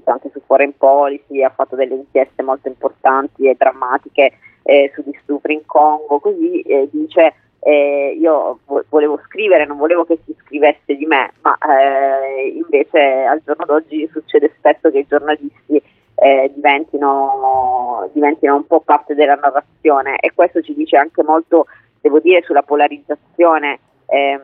anche 0.05 0.31
su 0.33 0.41
foreign 0.47 0.71
policy, 0.77 1.43
ha 1.43 1.51
fatto 1.51 1.77
delle 1.77 1.95
inchieste 1.95 2.43
molto 2.43 2.69
importanti 2.69 3.49
e 3.49 3.55
drammatiche 3.57 4.33
eh, 4.62 4.91
sugli 4.95 5.17
stupri 5.23 5.55
in 5.55 5.67
Congo, 5.67 6.19
così 6.19 6.61
eh, 6.62 6.89
dice 6.91 7.35
eh, 7.61 8.17
io 8.19 8.61
volevo 8.89 9.19
scrivere, 9.25 9.67
non 9.67 9.77
volevo 9.77 10.05
che 10.05 10.19
si 10.25 10.35
scrivesse 10.45 10.95
di 10.95 11.05
me, 11.05 11.33
ma 11.43 11.59
eh, 11.59 12.47
invece 12.49 13.25
al 13.25 13.43
giorno 13.45 13.64
d'oggi 13.64 14.09
succede 14.12 14.53
spesso 14.57 14.89
che 14.91 15.01
i 15.01 15.07
giornalisti 15.09 15.83
eh, 16.14 16.51
diventino, 16.55 18.09
diventino 18.12 18.55
un 18.55 18.67
po' 18.67 18.81
parte 18.81 19.14
della 19.17 19.35
narrazione. 19.35 20.19
E 20.21 20.33
questo 20.33 20.62
ci 20.62 20.75
dice 20.75 20.97
anche 20.97 21.25
molto, 21.25 21.67
devo 22.01 22.21
dire, 22.21 22.43
sulla 22.43 22.62
polarizzazione 22.62 23.81
ehm, 24.07 24.41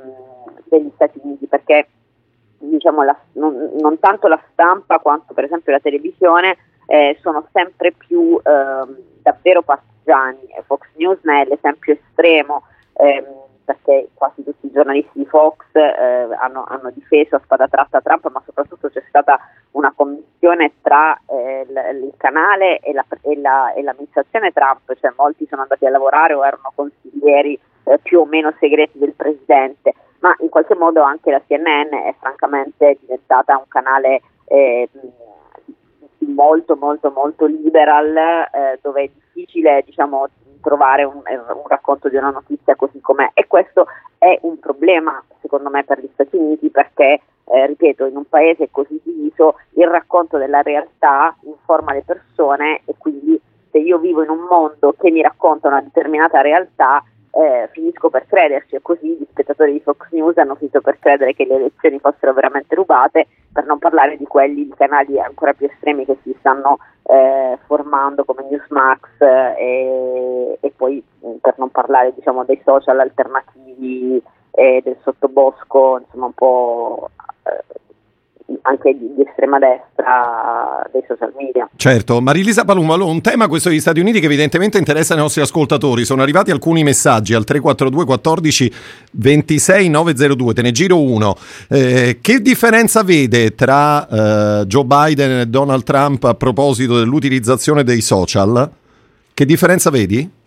degli 0.64 0.91
Stati 0.95 1.20
Uniti, 1.23 1.47
perché 1.47 1.87
diciamo, 2.68 3.02
la, 3.02 3.16
non, 3.32 3.70
non, 3.80 3.98
tanto 3.98 4.28
la 4.28 4.40
stampa 4.52 4.98
quanto 4.98 5.34
per 5.34 5.44
esempio 5.44 5.72
la 5.72 5.80
televisione 5.80 6.56
eh, 6.86 7.16
sono 7.20 7.46
sempre 7.52 7.92
più 7.92 8.38
eh, 8.42 9.02
davvero 9.22 9.62
partigiani. 9.62 10.38
Fox 10.66 10.86
News 10.96 11.18
ne 11.22 11.42
è 11.42 11.44
l'esempio 11.46 11.92
estremo 11.94 12.64
ehm, 12.94 13.24
perché 13.64 14.08
quasi 14.14 14.42
tutti 14.42 14.66
i 14.66 14.72
giornalisti 14.72 15.18
di 15.18 15.26
Fox 15.26 15.56
eh, 15.72 16.28
hanno, 16.40 16.64
hanno, 16.66 16.90
difeso 16.92 17.36
a 17.36 17.40
spada 17.44 17.68
tratta 17.68 18.00
Trump, 18.00 18.28
ma 18.30 18.42
soprattutto 18.44 18.88
c'è 18.88 19.02
stata 19.08 19.38
una 19.72 19.92
commissione 19.94 20.72
tra 20.82 21.18
eh, 21.26 21.64
l- 21.68 22.04
il 22.04 22.12
canale 22.16 22.80
e, 22.80 22.92
la, 22.92 23.04
e, 23.22 23.40
la, 23.40 23.72
e, 23.72 23.82
l'amministrazione 23.82 24.52
Trump, 24.52 24.92
cioè 25.00 25.12
molti 25.16 25.46
sono 25.48 25.62
andati 25.62 25.86
a 25.86 25.90
lavorare 25.90 26.34
o 26.34 26.44
erano 26.44 26.72
consiglieri 26.74 27.58
eh, 27.84 27.98
più 27.98 28.20
o 28.20 28.26
meno 28.26 28.52
segreti 28.58 28.98
del 28.98 29.12
presidente 29.12 29.94
ma 30.23 30.35
in 30.39 30.49
qualche 30.49 30.75
modo 30.75 31.03
anche 31.03 31.31
la 31.31 31.43
CNN 31.47 31.93
è 31.93 32.14
francamente 32.18 32.97
diventata 33.01 33.57
un 33.57 33.66
canale 33.68 34.23
eh, 34.47 34.89
molto 36.27 36.77
molto 36.77 37.11
molto 37.11 37.47
liberal 37.47 38.16
eh, 38.16 38.79
dove 38.81 39.03
è 39.03 39.11
difficile 39.12 39.83
diciamo 39.85 40.29
trovare 40.62 41.03
un, 41.03 41.16
un, 41.16 41.66
racconto 41.66 42.09
di 42.09 42.16
una 42.16 42.31
notizia 42.31 42.77
così 42.77 43.01
com'è. 43.01 43.31
E 43.35 43.49
questo 43.49 43.87
è 44.16 44.39
un 44.43 44.61
problema 44.61 45.23
secondo 45.41 45.68
me 45.68 45.83
per 45.83 45.99
gli 45.99 46.09
Stati 46.12 46.37
Uniti 46.37 46.70
perché 46.70 47.20
eh, 47.45 47.66
ripeto 47.66 48.07
in 48.07 48.16
un 48.16 48.29
paese 48.29 48.70
così 48.70 49.01
diviso 49.03 49.57
il 49.70 49.89
racconto 49.89 50.39
della 50.39 50.62
realtà 50.62 51.37
informa 51.43 51.93
le 51.93 52.05
persone 52.07 52.83
e 52.85 52.95
quindi 52.97 53.41
se 53.73 53.79
io 53.79 53.99
vivo 53.99 54.23
in 54.23 54.31
un 54.31 54.47
mondo 54.49 54.95
che 54.97 55.11
mi 55.11 55.20
racconta 55.20 55.66
una 55.66 55.81
determinata 55.81 56.41
realtà 56.41 57.03
eh, 57.33 57.68
finisco 57.72 58.11
per 58.11 58.26
crederci 58.26 58.76
e 58.76 58.83
così 58.83 59.16
gli 59.16 59.26
spettatori 59.30 59.72
di 59.72 59.80
Fox 59.80 60.11
News 60.11 60.37
hanno 60.37 60.55
finito 60.55 60.80
per 60.80 60.99
credere 60.99 61.35
che 61.35 61.47
le 61.47 61.55
elezioni 61.55 61.99
fossero 61.99 62.35
veramente 62.35 62.74
rubate, 62.74 63.26
per 63.53 63.64
non 63.64 63.78
parlare 63.78 64.16
di 64.16 64.26
quelli 64.26 64.66
di 64.66 64.74
canali 64.76 65.18
ancora 65.18 65.55
più 65.55 65.66
estremi 65.66 66.05
che 66.05 66.18
si 66.22 66.35
stanno 66.39 66.78
eh, 67.05 67.59
formando 67.66 68.24
come 68.24 68.47
Newsmax 68.49 69.01
eh, 69.20 70.59
e, 70.61 70.72
poi 70.76 71.03
per 71.41 71.55
non 71.57 71.70
parlare 71.70 72.12
diciamo, 72.14 72.45
dei 72.45 72.61
social 72.64 73.01
alternativi 73.01 74.22
e 74.51 74.80
del 74.85 74.99
sottobosco, 75.03 76.01
insomma 76.01 76.26
un 76.26 76.35
po' 76.35 77.11
eh, 77.45 77.64
anche 78.62 78.96
di, 78.98 79.12
di, 79.16 79.24
estrema 79.26 79.59
destra 79.59 80.86
dei 80.92 81.03
social 81.07 81.32
media. 81.36 81.68
Certo, 81.76 82.20
Marilisa 82.20 82.64
Palumalo, 82.64 83.07
un 83.07 83.20
tema 83.20 83.48
questo 83.48 83.68
degli 83.68 83.80
Stati 83.80 84.00
Uniti 84.00 84.20
che 84.20 84.26
evidentemente 84.26 84.78
interessa 84.78 85.14
i 85.14 85.18
nostri 85.18 85.40
ascoltatori. 85.40 86.05
Sono 86.05 86.22
arrivati 86.22 86.50
alcuni 86.50 86.82
messaggi 86.82 87.34
al 87.34 87.44
342 87.44 88.05
14 88.05 88.72
26 89.12 89.88
902, 89.88 90.55
te 90.55 90.62
ne 90.62 90.70
giro 90.72 91.00
uno. 91.00 91.36
Eh, 91.68 92.18
che 92.20 92.40
differenza 92.40 93.03
vede 93.03 93.55
tra 93.55 94.61
eh, 94.61 94.66
Joe 94.66 94.84
Biden 94.84 95.40
e 95.40 95.46
Donald 95.46 95.82
Trump 95.82 96.24
a 96.24 96.34
proposito 96.34 96.98
dell'utilizzazione 96.98 97.84
dei 97.84 98.00
social? 98.00 98.70
Che 99.34 99.44
differenza 99.46 99.90
vedi? 99.90 100.40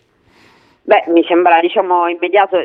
Beh, 0.88 1.06
mi 1.08 1.26
sembra 1.28 1.60
diciamo 1.62 2.08
immediato, 2.08 2.64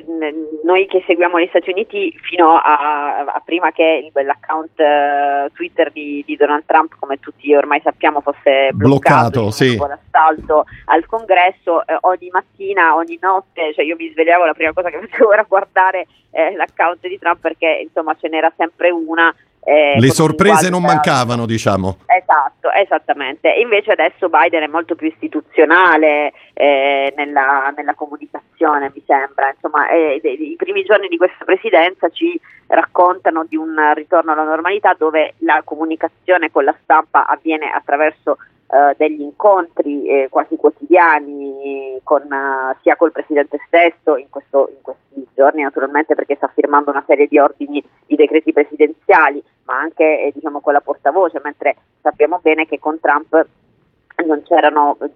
noi 0.62 0.86
che 0.86 1.02
seguiamo 1.06 1.40
gli 1.40 1.46
Stati 1.48 1.70
Uniti 1.70 2.14
fino 2.20 2.54
a, 2.54 3.24
a 3.24 3.42
prima 3.42 3.72
che 3.72 4.10
l'account 4.12 4.78
uh, 4.78 5.50
Twitter 5.54 5.90
di, 5.90 6.22
di, 6.26 6.36
Donald 6.36 6.64
Trump, 6.66 6.96
come 6.98 7.18
tutti 7.18 7.54
ormai 7.54 7.80
sappiamo, 7.82 8.20
fosse 8.20 8.72
bloccato, 8.74 9.40
bloccato 9.40 9.50
sì. 9.52 9.74
l'assalto 9.74 10.66
al 10.86 11.06
congresso, 11.06 11.86
eh, 11.86 11.96
ogni 12.02 12.28
mattina, 12.30 12.94
ogni 12.94 13.16
notte, 13.22 13.72
cioè 13.72 13.86
io 13.86 13.96
mi 13.96 14.10
svegliavo, 14.12 14.44
la 14.44 14.52
prima 14.52 14.74
cosa 14.74 14.90
che 14.90 15.00
facevo 15.08 15.32
era 15.32 15.46
guardare 15.48 16.06
eh, 16.30 16.54
l'account 16.54 17.08
di 17.08 17.18
Trump 17.18 17.40
perché 17.40 17.80
insomma 17.82 18.14
ce 18.20 18.28
n'era 18.28 18.52
sempre 18.54 18.90
una 18.90 19.34
eh, 19.62 20.00
Le 20.00 20.10
sorprese 20.10 20.70
non 20.70 20.82
mancavano, 20.82 21.44
diciamo. 21.44 21.98
Esatto, 22.06 22.72
esattamente. 22.72 23.50
Invece 23.50 23.92
adesso 23.92 24.28
Biden 24.28 24.62
è 24.62 24.66
molto 24.66 24.94
più 24.94 25.06
istituzionale 25.06 26.32
eh, 26.54 27.12
nella, 27.16 27.72
nella, 27.76 27.94
comunicazione, 27.94 28.90
mi 28.94 29.02
sembra. 29.06 29.52
Insomma, 29.52 29.90
eh, 29.90 30.20
i 30.22 30.54
primi 30.56 30.82
giorni 30.82 31.08
di 31.08 31.18
questa 31.18 31.44
presidenza 31.44 32.08
ci 32.08 32.40
raccontano 32.68 33.44
di 33.46 33.56
un 33.56 33.76
ritorno 33.94 34.32
alla 34.32 34.44
normalità 34.44 34.94
dove 34.96 35.34
la 35.38 35.60
comunicazione 35.64 36.50
con 36.50 36.64
la 36.64 36.74
stampa 36.82 37.26
avviene 37.26 37.70
attraverso 37.70 38.38
Uh, 38.70 38.94
degli 38.96 39.20
incontri 39.20 40.06
eh, 40.06 40.28
quasi 40.30 40.54
quotidiani 40.54 41.98
con, 42.04 42.22
uh, 42.22 42.72
sia 42.82 42.94
col 42.94 43.10
Presidente 43.10 43.58
stesso 43.66 44.16
in, 44.16 44.30
questo, 44.30 44.68
in, 44.70 44.80
questi 44.80 45.26
giorni 45.34 45.62
naturalmente 45.62 46.14
perché 46.14 46.36
sta 46.36 46.46
firmando 46.54 46.90
una 46.90 47.02
serie 47.04 47.26
di 47.26 47.36
ordini 47.36 47.82
di 48.06 48.14
decreti 48.14 48.52
presidenziali 48.52 49.42
ma 49.64 49.76
anche 49.76 50.04
eh, 50.04 50.30
diciamo, 50.32 50.60
con 50.60 50.72
la 50.72 50.80
portavoce 50.80 51.40
mentre 51.42 51.78
sappiamo 52.00 52.38
bene 52.40 52.66
che 52.66 52.78
con 52.78 53.00
Trump 53.00 53.44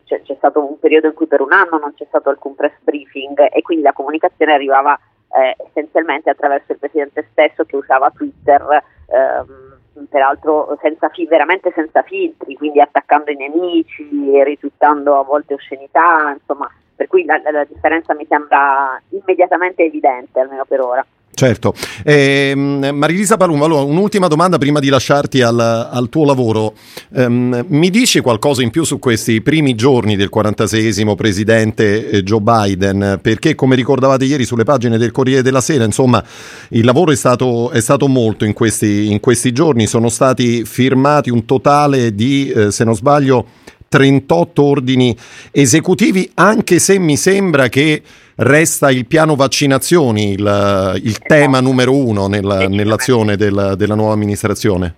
c'è, 0.04 0.22
c'è, 0.22 0.34
stato 0.36 0.64
un 0.64 0.78
periodo 0.78 1.08
in 1.08 1.14
cui 1.14 1.26
per 1.26 1.40
un 1.40 1.52
anno 1.52 1.78
non 1.78 1.94
c'è 1.94 2.06
stato 2.06 2.30
alcun 2.30 2.54
press 2.54 2.74
briefing 2.80 3.38
e 3.52 3.62
quindi 3.62 3.84
la 3.84 3.92
comunicazione 3.92 4.52
arrivava 4.52 4.98
eh, 5.30 5.56
essenzialmente 5.66 6.30
attraverso 6.30 6.72
il 6.72 6.78
Presidente 6.78 7.26
stesso 7.30 7.64
che 7.64 7.76
usava 7.76 8.10
Twitter 8.10 8.82
ehm, 9.06 9.73
peraltro 10.08 10.76
senza 10.80 11.08
fi- 11.08 11.26
veramente 11.26 11.72
senza 11.74 12.02
filtri, 12.02 12.56
quindi 12.56 12.80
attaccando 12.80 13.30
i 13.30 13.36
nemici, 13.36 14.08
ritwittando 14.42 15.18
a 15.18 15.22
volte 15.22 15.54
oscenità, 15.54 16.34
insomma, 16.38 16.70
per 16.94 17.06
cui 17.06 17.24
la, 17.24 17.40
la 17.50 17.64
differenza 17.64 18.14
mi 18.14 18.26
sembra 18.26 19.00
immediatamente 19.10 19.82
evidente, 19.84 20.40
almeno 20.40 20.64
per 20.64 20.80
ora. 20.80 21.06
Certo. 21.34 21.74
Eh, 22.04 22.54
Marilisa 22.54 23.36
Palumba, 23.36 23.64
allora, 23.64 23.82
un'ultima 23.82 24.28
domanda 24.28 24.56
prima 24.56 24.78
di 24.78 24.88
lasciarti 24.88 25.42
al, 25.42 25.58
al 25.58 26.08
tuo 26.08 26.24
lavoro. 26.24 26.74
Um, 27.10 27.64
mi 27.68 27.90
dici 27.90 28.20
qualcosa 28.20 28.62
in 28.62 28.70
più 28.70 28.84
su 28.84 29.00
questi 29.00 29.40
primi 29.40 29.74
giorni 29.74 30.14
del 30.14 30.30
46esimo 30.32 31.16
presidente 31.16 32.08
eh, 32.08 32.22
Joe 32.22 32.40
Biden? 32.40 33.18
Perché, 33.20 33.56
come 33.56 33.74
ricordavate 33.74 34.24
ieri 34.24 34.44
sulle 34.44 34.62
pagine 34.62 34.96
del 34.96 35.10
Corriere 35.10 35.42
della 35.42 35.60
Sera, 35.60 35.84
insomma, 35.84 36.22
il 36.68 36.84
lavoro 36.84 37.10
è 37.10 37.16
stato, 37.16 37.70
è 37.70 37.80
stato 37.80 38.06
molto 38.06 38.44
in 38.44 38.52
questi, 38.52 39.10
in 39.10 39.18
questi, 39.18 39.50
giorni. 39.50 39.88
Sono 39.88 40.08
stati 40.08 40.64
firmati 40.64 41.30
un 41.30 41.44
totale 41.44 42.14
di, 42.14 42.48
eh, 42.48 42.70
se 42.70 42.84
non 42.84 42.94
sbaglio, 42.94 43.46
38 43.94 44.64
ordini 44.64 45.16
esecutivi, 45.52 46.28
anche 46.34 46.80
se 46.80 46.98
mi 46.98 47.16
sembra 47.16 47.68
che 47.68 48.02
resta 48.38 48.90
il 48.90 49.06
piano 49.06 49.36
vaccinazioni 49.36 50.32
il, 50.32 51.00
il 51.00 51.18
tema 51.20 51.60
numero 51.60 51.94
uno 51.94 52.26
nella, 52.26 52.66
nell'azione 52.66 53.36
della, 53.36 53.76
della 53.76 53.94
nuova 53.94 54.14
amministrazione. 54.14 54.94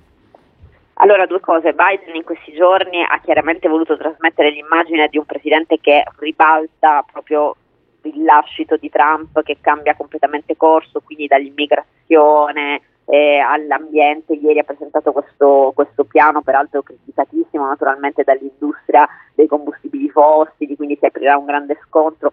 Allora, 0.95 1.27
due 1.27 1.41
cose. 1.41 1.75
Biden 1.75 2.15
in 2.15 2.25
questi 2.25 2.55
giorni 2.55 3.03
ha 3.03 3.21
chiaramente 3.23 3.69
voluto 3.69 3.99
trasmettere 3.99 4.51
l'immagine 4.51 5.09
di 5.11 5.19
un 5.19 5.27
presidente 5.27 5.77
che 5.79 6.03
ribalta 6.19 7.05
proprio 7.13 7.55
il 8.01 8.25
lascito 8.25 8.79
di 8.79 8.89
Trump, 8.89 9.43
che 9.43 9.59
cambia 9.61 9.95
completamente 9.95 10.57
corso, 10.57 11.03
quindi 11.05 11.27
dall'immigrazione 11.27 12.81
eh, 13.07 13.39
all'ambiente. 13.39 14.35
Ieri 14.35 14.59
ha 14.59 14.65
presentato 14.65 15.13
questo, 15.13 15.73
questo, 15.75 16.05
piano, 16.05 16.43
peraltro 16.43 16.83
criticatissimo 16.83 17.67
naturalmente 17.67 18.23
dall'industria 18.23 19.09
dei 19.35 19.47
combustibili 19.47 20.11
fossili, 20.11 20.77
quindi 20.77 20.97
si 20.99 21.07
aprirà 21.07 21.37
un 21.37 21.47
grande 21.47 21.79
scontro 21.87 22.33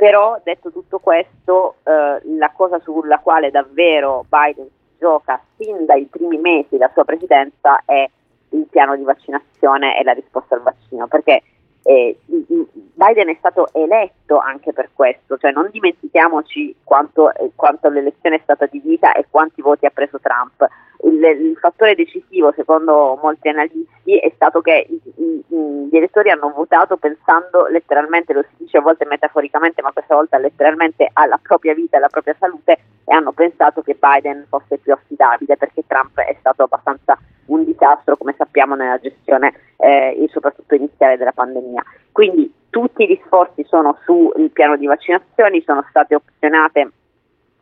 però 0.00 0.40
detto 0.42 0.72
tutto 0.72 0.98
questo, 0.98 1.74
eh, 1.82 2.22
la 2.38 2.50
cosa 2.56 2.78
sulla 2.78 3.18
quale 3.18 3.50
davvero 3.50 4.24
Biden 4.30 4.66
gioca 4.98 5.38
sin 5.58 5.84
dai 5.84 6.06
primi 6.06 6.38
mesi 6.38 6.68
della 6.70 6.88
sua 6.94 7.04
presidenza 7.04 7.82
è 7.84 8.08
il 8.52 8.66
piano 8.70 8.96
di 8.96 9.02
vaccinazione 9.02 9.98
e 9.98 10.02
la 10.02 10.12
risposta 10.12 10.54
al 10.54 10.62
vaccino, 10.62 11.06
perché 11.06 11.42
eh, 11.82 12.18
Biden 12.26 13.28
è 13.28 13.36
stato 13.38 13.68
eletto 13.72 14.38
anche 14.38 14.72
per 14.72 14.90
questo, 14.92 15.38
cioè 15.38 15.52
non 15.52 15.68
dimentichiamoci 15.70 16.76
quanto, 16.84 17.32
eh, 17.34 17.50
quanto 17.54 17.88
l'elezione 17.88 18.36
è 18.36 18.40
stata 18.42 18.66
di 18.66 18.80
vita 18.80 19.12
e 19.12 19.26
quanti 19.30 19.62
voti 19.62 19.86
ha 19.86 19.90
preso 19.90 20.18
Trump 20.20 20.66
il, 21.04 21.22
il, 21.22 21.56
fattore 21.58 21.94
decisivo, 21.94 22.52
secondo 22.54 23.18
molti 23.22 23.48
analisti, 23.48 24.18
è 24.18 24.30
stato 24.34 24.60
che 24.60 24.86
i, 24.88 25.00
i, 25.16 25.44
gli 25.90 25.96
elettori 25.96 26.30
hanno 26.30 26.52
votato 26.54 26.96
pensando 26.96 27.66
letteralmente, 27.66 28.32
lo 28.32 28.42
si 28.42 28.64
dice 28.64 28.78
a 28.78 28.82
volte 28.82 29.06
metaforicamente, 29.06 29.82
ma 29.82 29.92
questa 29.92 30.14
volta 30.14 30.38
letteralmente 30.38 31.08
alla 31.12 31.38
propria 31.40 31.74
vita 31.74 31.96
e 31.96 31.98
alla 31.98 32.08
propria 32.08 32.36
salute 32.38 32.78
e 33.04 33.14
hanno 33.14 33.32
pensato 33.32 33.82
che 33.82 33.96
Biden 33.98 34.46
fosse 34.48 34.78
più 34.78 34.92
affidabile 34.92 35.56
perché 35.56 35.84
Trump 35.86 36.18
è 36.20 36.36
stato 36.38 36.64
abbastanza 36.64 37.18
un 37.46 37.64
disastro, 37.64 38.16
come 38.16 38.34
sappiamo, 38.36 38.74
nella 38.74 38.98
gestione 38.98 39.52
eh, 39.78 40.28
soprattutto 40.30 40.74
iniziale 40.74 41.16
della 41.16 41.32
pandemia. 41.32 41.82
Quindi 42.12 42.52
tutti 42.70 43.06
gli 43.06 43.20
sforzi 43.24 43.64
sono 43.64 43.98
sul 44.04 44.50
piano 44.52 44.76
di 44.76 44.86
vaccinazioni, 44.86 45.62
sono 45.62 45.84
state 45.88 46.14
opzionate 46.14 46.90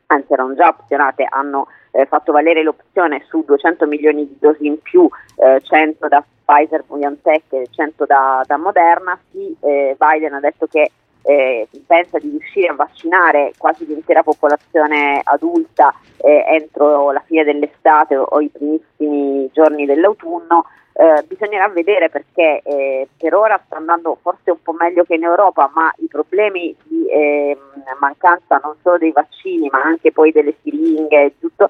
anzi 0.08 0.32
erano 0.32 0.54
già 0.54 0.68
opzionate, 0.68 1.26
hanno 1.28 1.68
eh, 1.90 2.06
fatto 2.06 2.32
valere 2.32 2.62
l'opzione 2.62 3.24
su 3.28 3.42
200 3.44 3.86
milioni 3.86 4.26
di 4.26 4.36
dosi 4.38 4.66
in 4.66 4.80
più, 4.80 5.08
eh, 5.36 5.60
100 5.62 6.08
da 6.08 6.24
Pfizer 6.44 6.84
BioNTech 6.86 7.52
e 7.52 7.68
100 7.70 8.04
da, 8.06 8.42
da 8.46 8.56
Moderna, 8.56 9.18
sì, 9.30 9.54
eh, 9.60 9.96
Biden 9.98 10.34
ha 10.34 10.40
detto 10.40 10.66
che 10.66 10.90
eh, 11.28 11.68
pensa 11.86 12.18
di 12.18 12.30
riuscire 12.30 12.68
a 12.68 12.74
vaccinare 12.74 13.52
quasi 13.58 13.84
l'intera 13.86 14.22
popolazione 14.22 15.20
adulta 15.22 15.94
eh, 16.16 16.44
entro 16.48 17.10
la 17.10 17.22
fine 17.26 17.44
dell'estate 17.44 18.16
o, 18.16 18.22
o 18.22 18.40
i 18.40 18.48
primissimi 18.48 19.50
giorni 19.52 19.84
dell'autunno 19.84 20.64
eh, 20.94 21.22
bisognerà 21.28 21.68
vedere 21.68 22.08
perché 22.08 22.62
eh, 22.64 23.08
per 23.16 23.34
ora 23.34 23.60
sta 23.66 23.76
andando 23.76 24.18
forse 24.20 24.50
un 24.50 24.62
po' 24.62 24.72
meglio 24.72 25.04
che 25.04 25.14
in 25.14 25.22
Europa, 25.22 25.70
ma 25.74 25.92
i 25.98 26.08
problemi 26.08 26.74
di 26.84 27.06
eh, 27.08 27.56
mancanza 28.00 28.58
non 28.64 28.74
solo 28.82 28.98
dei 28.98 29.12
vaccini, 29.12 29.68
ma 29.70 29.80
anche 29.82 30.10
poi 30.10 30.32
delle 30.32 30.54
siringhe 30.62 31.24
e 31.24 31.32
tutto, 31.38 31.68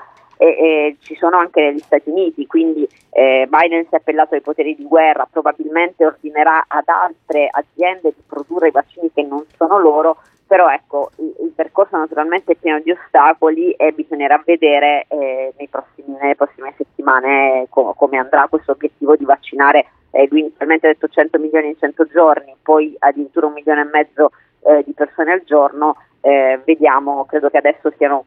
ci 1.01 1.17
sono 1.17 1.39
anche 1.39 1.61
negli 1.61 1.81
Stati 1.81 2.11
Uniti, 2.11 2.47
quindi 2.47 2.89
eh, 3.11 3.49
Biden 3.49 3.85
si 3.85 3.95
è 3.95 3.97
appellato 3.97 4.35
ai 4.35 4.41
poteri 4.41 4.75
di 4.77 4.85
guerra, 4.85 5.29
probabilmente 5.31 6.05
ordinerà 6.05 6.65
ad 6.69 6.87
altre 6.87 7.49
aziende 7.51 8.13
di 8.15 8.23
produrre 8.27 8.69
i 8.69 8.73
vaccini 8.73 9.11
che 9.13 9.23
non 9.23 9.45
sono 9.57 9.79
loro 9.79 10.19
però 10.49 10.71
ecco, 10.71 11.11
il, 11.19 11.35
il, 11.43 11.53
percorso 11.55 11.99
naturalmente 11.99 12.53
è 12.53 12.57
pieno 12.57 12.81
di 12.81 12.91
ostacoli 12.91 13.73
e 13.73 13.93
bisognerà 13.93 14.43
vedere 14.45 15.05
eh, 15.09 15.53
prossimi, 15.69 16.17
nelle 16.19 16.37
prossime 16.37 16.73
settimane 16.75 17.67
com- 17.69 17.93
come 17.95 18.17
andrà 18.17 18.47
questo 18.49 18.73
obiettivo 18.73 19.15
di 19.15 19.27
vaccinare, 19.27 19.85
eh, 20.11 20.27
inizialmente 20.33 20.87
ha 20.87 20.93
detto 20.93 21.07
100 21.07 21.39
milioni 21.39 21.69
in 21.69 21.77
100 21.79 22.07
giorni, 22.07 22.57
poi 22.63 22.97
addirittura 22.99 23.47
un 23.47 23.53
milione 23.53 23.83
e 23.83 23.91
mezzo 23.93 24.31
eh, 24.61 24.83
di 24.87 24.95
persone 24.95 25.33
al 25.33 25.43
giorno, 25.45 25.97
eh, 26.23 26.59
vediamo, 26.65 27.27
credo 27.27 27.51
che 27.51 27.59
adesso 27.59 27.93
siano 27.99 28.25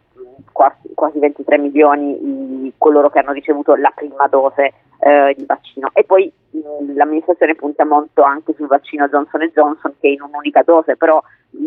quasi, 0.52 0.90
quasi 0.94 1.20
23 1.20 1.58
milioni 1.58 2.66
i, 2.66 2.74
coloro 2.78 3.10
che 3.10 3.20
hanno 3.20 3.32
ricevuto 3.32 3.76
la 3.76 3.92
prima 3.96 4.28
dose 4.28 4.74
eh, 5.00 5.34
di 5.36 5.46
vaccino 5.46 5.90
e 5.94 6.04
poi 6.04 6.32
mh, 6.52 6.96
l'amministrazione 6.96 7.56
punta 7.56 7.86
molto 7.86 8.22
anche 8.24 8.54
sul 8.56 8.68
vaccino 8.68 9.08
Johnson 9.08 9.50
Johnson 9.54 9.94
che 10.00 10.08
è 10.08 10.12
in 10.12 10.22
un'unica 10.22 10.62
dose, 10.64 10.96
però 10.96 11.22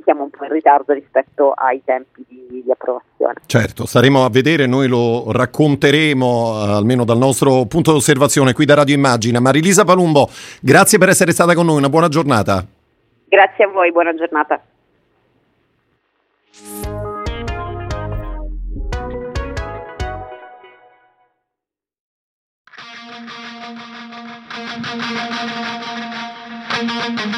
siamo 0.04 0.24
un 0.24 0.30
po' 0.30 0.44
in 0.44 0.52
ritardo 0.52 0.92
rispetto 0.92 1.52
ai 1.52 1.82
tempi 1.84 2.24
di, 2.28 2.62
di 2.62 2.70
approvazione. 2.70 3.34
Certo, 3.46 3.86
staremo 3.86 4.24
a 4.24 4.30
vedere, 4.30 4.66
noi 4.66 4.86
lo 4.86 5.32
racconteremo 5.32 6.26
eh, 6.26 6.72
almeno 6.72 7.04
dal 7.04 7.18
nostro 7.18 7.64
punto 7.66 7.90
di 7.90 7.96
osservazione 7.96 8.52
qui 8.52 8.64
da 8.64 8.74
Radio 8.74 8.94
Immagina. 8.94 9.40
Marilisa 9.40 9.84
Palumbo, 9.84 10.28
grazie 10.60 10.98
per 10.98 11.08
essere 11.08 11.32
stata 11.32 11.54
con 11.54 11.66
noi, 11.66 11.78
una 11.78 11.88
buona 11.88 12.08
giornata. 12.08 12.64
Grazie 13.26 13.64
a 13.64 13.68
voi, 13.68 13.90
buona 13.90 14.14
giornata. 14.14 14.60
Yeah. 26.86 27.34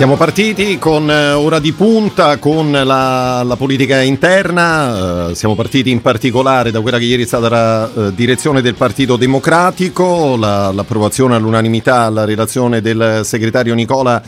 Siamo 0.00 0.16
partiti 0.16 0.78
con 0.78 1.10
eh, 1.10 1.32
ora 1.32 1.58
di 1.58 1.72
punta 1.72 2.38
con 2.38 2.72
la, 2.72 3.42
la 3.42 3.56
politica 3.56 4.00
interna, 4.00 5.26
uh, 5.26 5.34
siamo 5.34 5.54
partiti 5.54 5.90
in 5.90 6.00
particolare 6.00 6.70
da 6.70 6.80
quella 6.80 6.96
che 6.96 7.04
ieri 7.04 7.24
è 7.24 7.26
stata 7.26 7.50
la 7.50 7.90
uh, 7.92 8.10
direzione 8.10 8.62
del 8.62 8.76
Partito 8.76 9.16
Democratico, 9.16 10.36
la, 10.36 10.72
l'approvazione 10.72 11.34
all'unanimità 11.34 11.98
alla 12.04 12.24
relazione 12.24 12.80
del 12.80 13.20
segretario 13.24 13.74
Nicola 13.74 14.22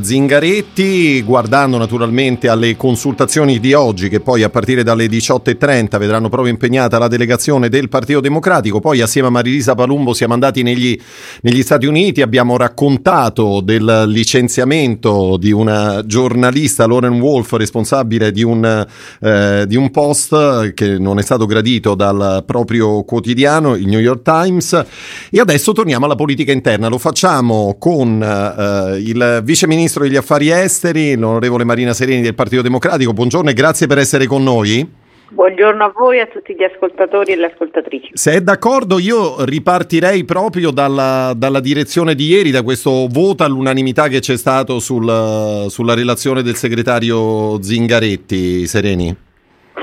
Zingaretti, 0.00 1.20
guardando 1.22 1.78
naturalmente 1.78 2.48
alle 2.48 2.76
consultazioni 2.76 3.58
di 3.58 3.72
oggi 3.72 4.08
che 4.08 4.20
poi 4.20 4.44
a 4.44 4.50
partire 4.50 4.84
dalle 4.84 5.06
18.30 5.06 5.98
vedranno 5.98 6.28
proprio 6.28 6.52
impegnata 6.52 6.96
la 6.96 7.08
delegazione 7.08 7.68
del 7.68 7.88
Partito 7.88 8.20
Democratico, 8.20 8.78
poi 8.78 9.00
assieme 9.00 9.26
a 9.26 9.30
Marilisa 9.32 9.74
Palumbo 9.74 10.14
siamo 10.14 10.34
andati 10.34 10.62
negli, 10.62 10.96
negli 11.42 11.62
Stati 11.62 11.86
Uniti, 11.86 12.22
abbiamo 12.22 12.56
raccontato 12.56 13.60
del 13.60 14.04
licenziamento 14.06 15.06
appunto 15.08 15.36
di 15.38 15.50
una 15.50 16.04
giornalista, 16.04 16.86
Lauren 16.86 17.20
Wolf, 17.20 17.52
responsabile 17.52 18.30
di 18.30 18.42
un, 18.42 18.86
eh, 19.20 19.64
di 19.66 19.76
un 19.76 19.90
post 19.90 20.74
che 20.74 20.98
non 20.98 21.18
è 21.18 21.22
stato 21.22 21.46
gradito 21.46 21.94
dal 21.94 22.44
proprio 22.46 23.02
quotidiano, 23.04 23.74
il 23.74 23.86
New 23.86 24.00
York 24.00 24.22
Times. 24.22 24.84
E 25.30 25.40
adesso 25.40 25.72
torniamo 25.72 26.04
alla 26.04 26.14
politica 26.14 26.52
interna. 26.52 26.88
Lo 26.88 26.98
facciamo 26.98 27.76
con 27.78 28.22
eh, 28.22 28.98
il 28.98 29.40
vice 29.42 29.66
ministro 29.66 30.02
degli 30.02 30.16
affari 30.16 30.50
esteri, 30.50 31.16
l'onorevole 31.16 31.64
Marina 31.64 31.94
Sereni 31.94 32.22
del 32.22 32.34
Partito 32.34 32.62
Democratico. 32.62 33.12
Buongiorno 33.12 33.50
e 33.50 33.54
grazie 33.54 33.86
per 33.86 33.98
essere 33.98 34.26
con 34.26 34.42
noi. 34.42 35.06
Buongiorno 35.30 35.84
a 35.84 35.92
voi 35.94 36.16
e 36.16 36.20
a 36.20 36.26
tutti 36.26 36.54
gli 36.54 36.62
ascoltatori 36.62 37.32
e 37.32 37.36
le 37.36 37.46
ascoltatrici. 37.52 38.12
Se 38.14 38.32
è 38.32 38.40
d'accordo 38.40 38.98
io 38.98 39.44
ripartirei 39.44 40.24
proprio 40.24 40.70
dalla, 40.70 41.34
dalla 41.36 41.60
direzione 41.60 42.14
di 42.14 42.28
ieri, 42.28 42.50
da 42.50 42.62
questo 42.62 43.06
voto 43.10 43.44
all'unanimità 43.44 44.08
che 44.08 44.20
c'è 44.20 44.38
stato 44.38 44.78
sul, 44.78 45.66
sulla 45.68 45.94
relazione 45.94 46.42
del 46.42 46.54
segretario 46.54 47.60
Zingaretti, 47.62 48.66
Sereni. 48.66 49.14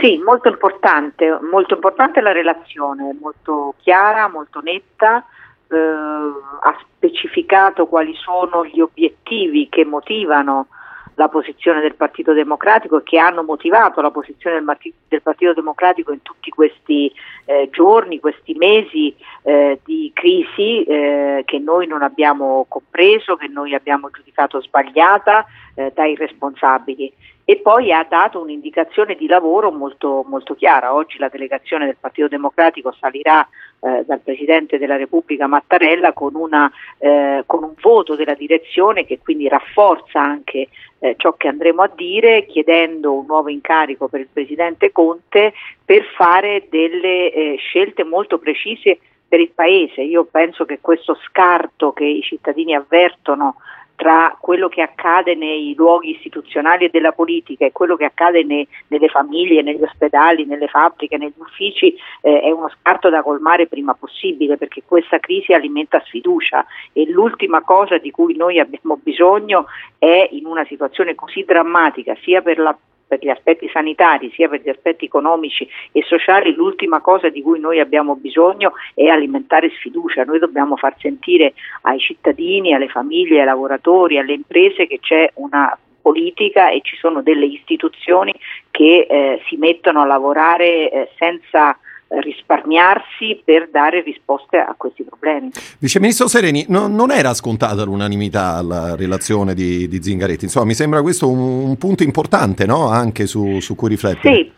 Sì, 0.02 0.20
molto 0.26 0.50
importante, 0.50 1.38
molto 1.52 1.76
importante 1.76 2.22
la 2.22 2.32
relazione, 2.32 3.16
molto 3.20 3.76
chiara, 3.78 4.28
molto 4.28 4.62
netta, 4.62 5.24
eh, 5.70 5.78
ha 5.78 6.78
specificato 6.96 7.86
quali 7.86 8.14
sono 8.16 8.66
gli 8.66 8.80
obiettivi 8.80 9.70
che 9.70 9.86
motivano 9.86 10.68
la 11.16 11.30
posizione 11.30 11.82
del 11.82 11.96
Partito 11.96 12.34
Democratico 12.34 13.00
e 13.00 13.04
che 13.04 13.18
hanno 13.18 13.44
motivato 13.44 14.02
la 14.02 14.12
posizione 14.12 14.62
del, 14.62 14.78
del 15.08 15.22
Partito 15.22 15.54
Democratico 15.54 16.12
in 16.12 16.22
tutti 16.22 16.50
questi 16.50 17.12
eh, 17.46 17.70
giorni, 17.72 18.20
questi 18.20 18.54
mesi 18.54 19.16
eh, 19.44 19.80
di 19.84 20.12
crisi 20.14 20.84
eh, 20.84 21.44
che 21.46 21.60
noi 21.60 21.88
non 21.88 22.02
abbiamo 22.02 22.66
compreso, 22.68 23.36
che 23.36 23.48
noi 23.48 23.74
abbiamo 23.74 24.10
giudicato 24.12 24.62
sbagliata 24.62 25.46
eh, 25.76 25.92
dai 25.94 26.16
responsabili 26.16 27.12
e 27.48 27.58
poi 27.58 27.94
ha 27.94 28.04
dato 28.10 28.42
un'indicazione 28.42 29.14
di 29.14 29.28
lavoro 29.28 29.72
molto, 29.72 30.26
molto 30.28 30.56
chiara. 30.56 30.96
Oggi 30.96 31.20
la 31.20 31.30
delegazione 31.30 31.86
del 31.86 31.96
Partito 32.00 32.28
Democratico 32.28 32.92
salirà 33.00 33.48
eh, 33.80 34.04
dal 34.04 34.20
Presidente 34.20 34.80
della 34.80 34.98
Repubblica 34.98 35.46
Mattarella 35.46 36.12
con, 36.12 36.34
una, 36.34 36.70
eh, 36.98 37.44
con, 37.46 37.64
un 37.64 37.74
voto 37.80 38.16
della 38.16 38.34
direzione 38.34 39.06
che 39.06 39.20
quindi 39.20 39.48
rafforza 39.48 40.20
anche 40.20 40.70
eh, 40.98 41.14
ciò 41.18 41.34
che 41.34 41.48
andremo 41.48 41.84
a 41.84 41.92
dire, 41.94 42.48
chiedendo 42.48 43.14
un 43.14 43.26
nuovo 43.28 43.50
incarico 43.50 44.08
per 44.08 44.22
il 44.22 44.30
Presidente 44.34 44.92
Conte 44.92 45.54
per 45.86 46.04
fare 46.18 46.66
delle 46.72 47.32
eh, 47.32 47.56
scelte 47.60 48.04
molto 48.04 48.40
precise 48.40 48.98
per 49.28 49.40
il 49.40 49.52
Paese. 49.52 50.02
Io 50.02 50.26
penso 50.26 50.66
che 50.66 50.80
questo 50.82 51.16
scarto 51.28 51.94
che 51.94 52.06
i 52.06 52.22
cittadini 52.24 52.74
avvertono 52.74 53.58
tra 53.96 54.36
quello 54.40 54.68
che 54.68 54.82
accade 54.82 55.36
nei 55.36 55.74
luoghi 55.76 56.12
istituzionali 56.12 56.86
e 56.86 56.90
della 56.90 57.12
politica 57.12 57.66
e 57.66 57.72
quello 57.72 57.96
che 57.96 58.06
accade 58.06 58.44
nei, 58.44 58.68
nelle 58.88 59.08
famiglie, 59.08 59.62
negli 59.62 59.82
ospedali, 59.82 60.46
nelle 60.46 60.68
fabbriche, 60.68 61.18
negli 61.18 61.34
uffici 61.38 61.96
eh, 62.22 62.42
è 62.42 62.52
uno 62.52 62.70
scarto 62.80 63.10
da 63.10 63.22
colmare 63.22 63.68
prima 63.68 63.94
possibile 63.94 64.58
perché 64.58 64.84
questa 64.86 65.20
crisi 65.20 65.54
alimenta 65.54 66.02
sfiducia. 66.06 66.66
E 66.94 67.10
l'ultima 67.10 67.62
cosa 67.62 67.98
di 67.98 68.12
cui 68.12 68.36
noi 68.36 68.60
abbiamo 68.60 69.00
bisogno 69.02 69.66
è 69.98 70.28
in 70.32 70.46
una 70.46 70.66
situazione 70.66 71.16
così 71.16 71.44
drammatica 71.44 72.16
sia 72.22 72.42
per 72.42 72.60
la 72.60 72.78
per 73.08 73.20
gli 73.22 73.30
aspetti 73.30 73.70
sanitari 73.70 74.32
sia 74.34 74.50
per 74.50 74.62
gli 74.62 74.70
aspetti 74.70 75.06
economici 75.06 75.68
e 75.92 76.04
sociali, 76.04 76.54
l'ultima 76.54 77.02
cosa 77.02 77.30
di 77.30 77.42
cui 77.42 77.60
noi 77.60 77.80
abbiamo 77.80 78.16
bisogno 78.16 78.74
è 78.94 79.06
alimentare 79.08 79.70
sfiducia. 79.72 80.24
Noi 80.24 80.40
dobbiamo 80.40 80.76
far 80.76 80.96
sentire 81.00 81.54
ai 81.82 82.00
cittadini, 82.00 82.74
alle 82.74 82.88
famiglie, 82.88 83.40
ai 83.40 83.46
lavoratori, 83.46 84.18
alle 84.18 84.34
imprese 84.34 84.88
che 84.88 85.00
c'è 85.00 85.30
una 85.36 85.78
politica 86.02 86.70
e 86.70 86.82
ci 86.84 86.96
sono 86.98 87.24
delle 87.24 87.46
istituzioni 87.46 88.32
che 88.70 89.08
eh, 89.10 89.42
si 89.48 89.56
mettono 89.58 90.02
a 90.02 90.06
lavorare 90.06 90.92
eh, 90.92 91.10
senza 91.18 91.76
risparmiarsi 92.08 93.42
per 93.44 93.70
dare 93.72 94.02
risposte 94.02 94.58
a 94.58 94.74
questi 94.78 95.04
problemi. 95.04 95.52
Vice 95.80 96.00
Ministro 96.00 96.28
Sereni, 96.28 96.66
no, 96.70 96.88
non 96.88 97.12
era 97.12 97.34
scontata 97.34 97.84
l'unanimità 97.84 98.56
alla 98.56 98.96
relazione 98.96 99.54
di, 99.54 99.88
di, 99.88 100.02
Zingaretti, 100.02 100.46
insomma 100.46 100.66
mi 100.66 100.74
sembra 100.74 101.02
questo 101.02 101.30
un, 101.30 101.40
un 101.40 101.78
punto 101.78 102.04
importante 102.04 102.66
no? 102.66 102.88
anche 102.88 103.26
su, 103.26 103.60
su 103.60 103.76
cui 103.76 103.90
riflettere. 103.90 104.36
Sì, 104.36 104.52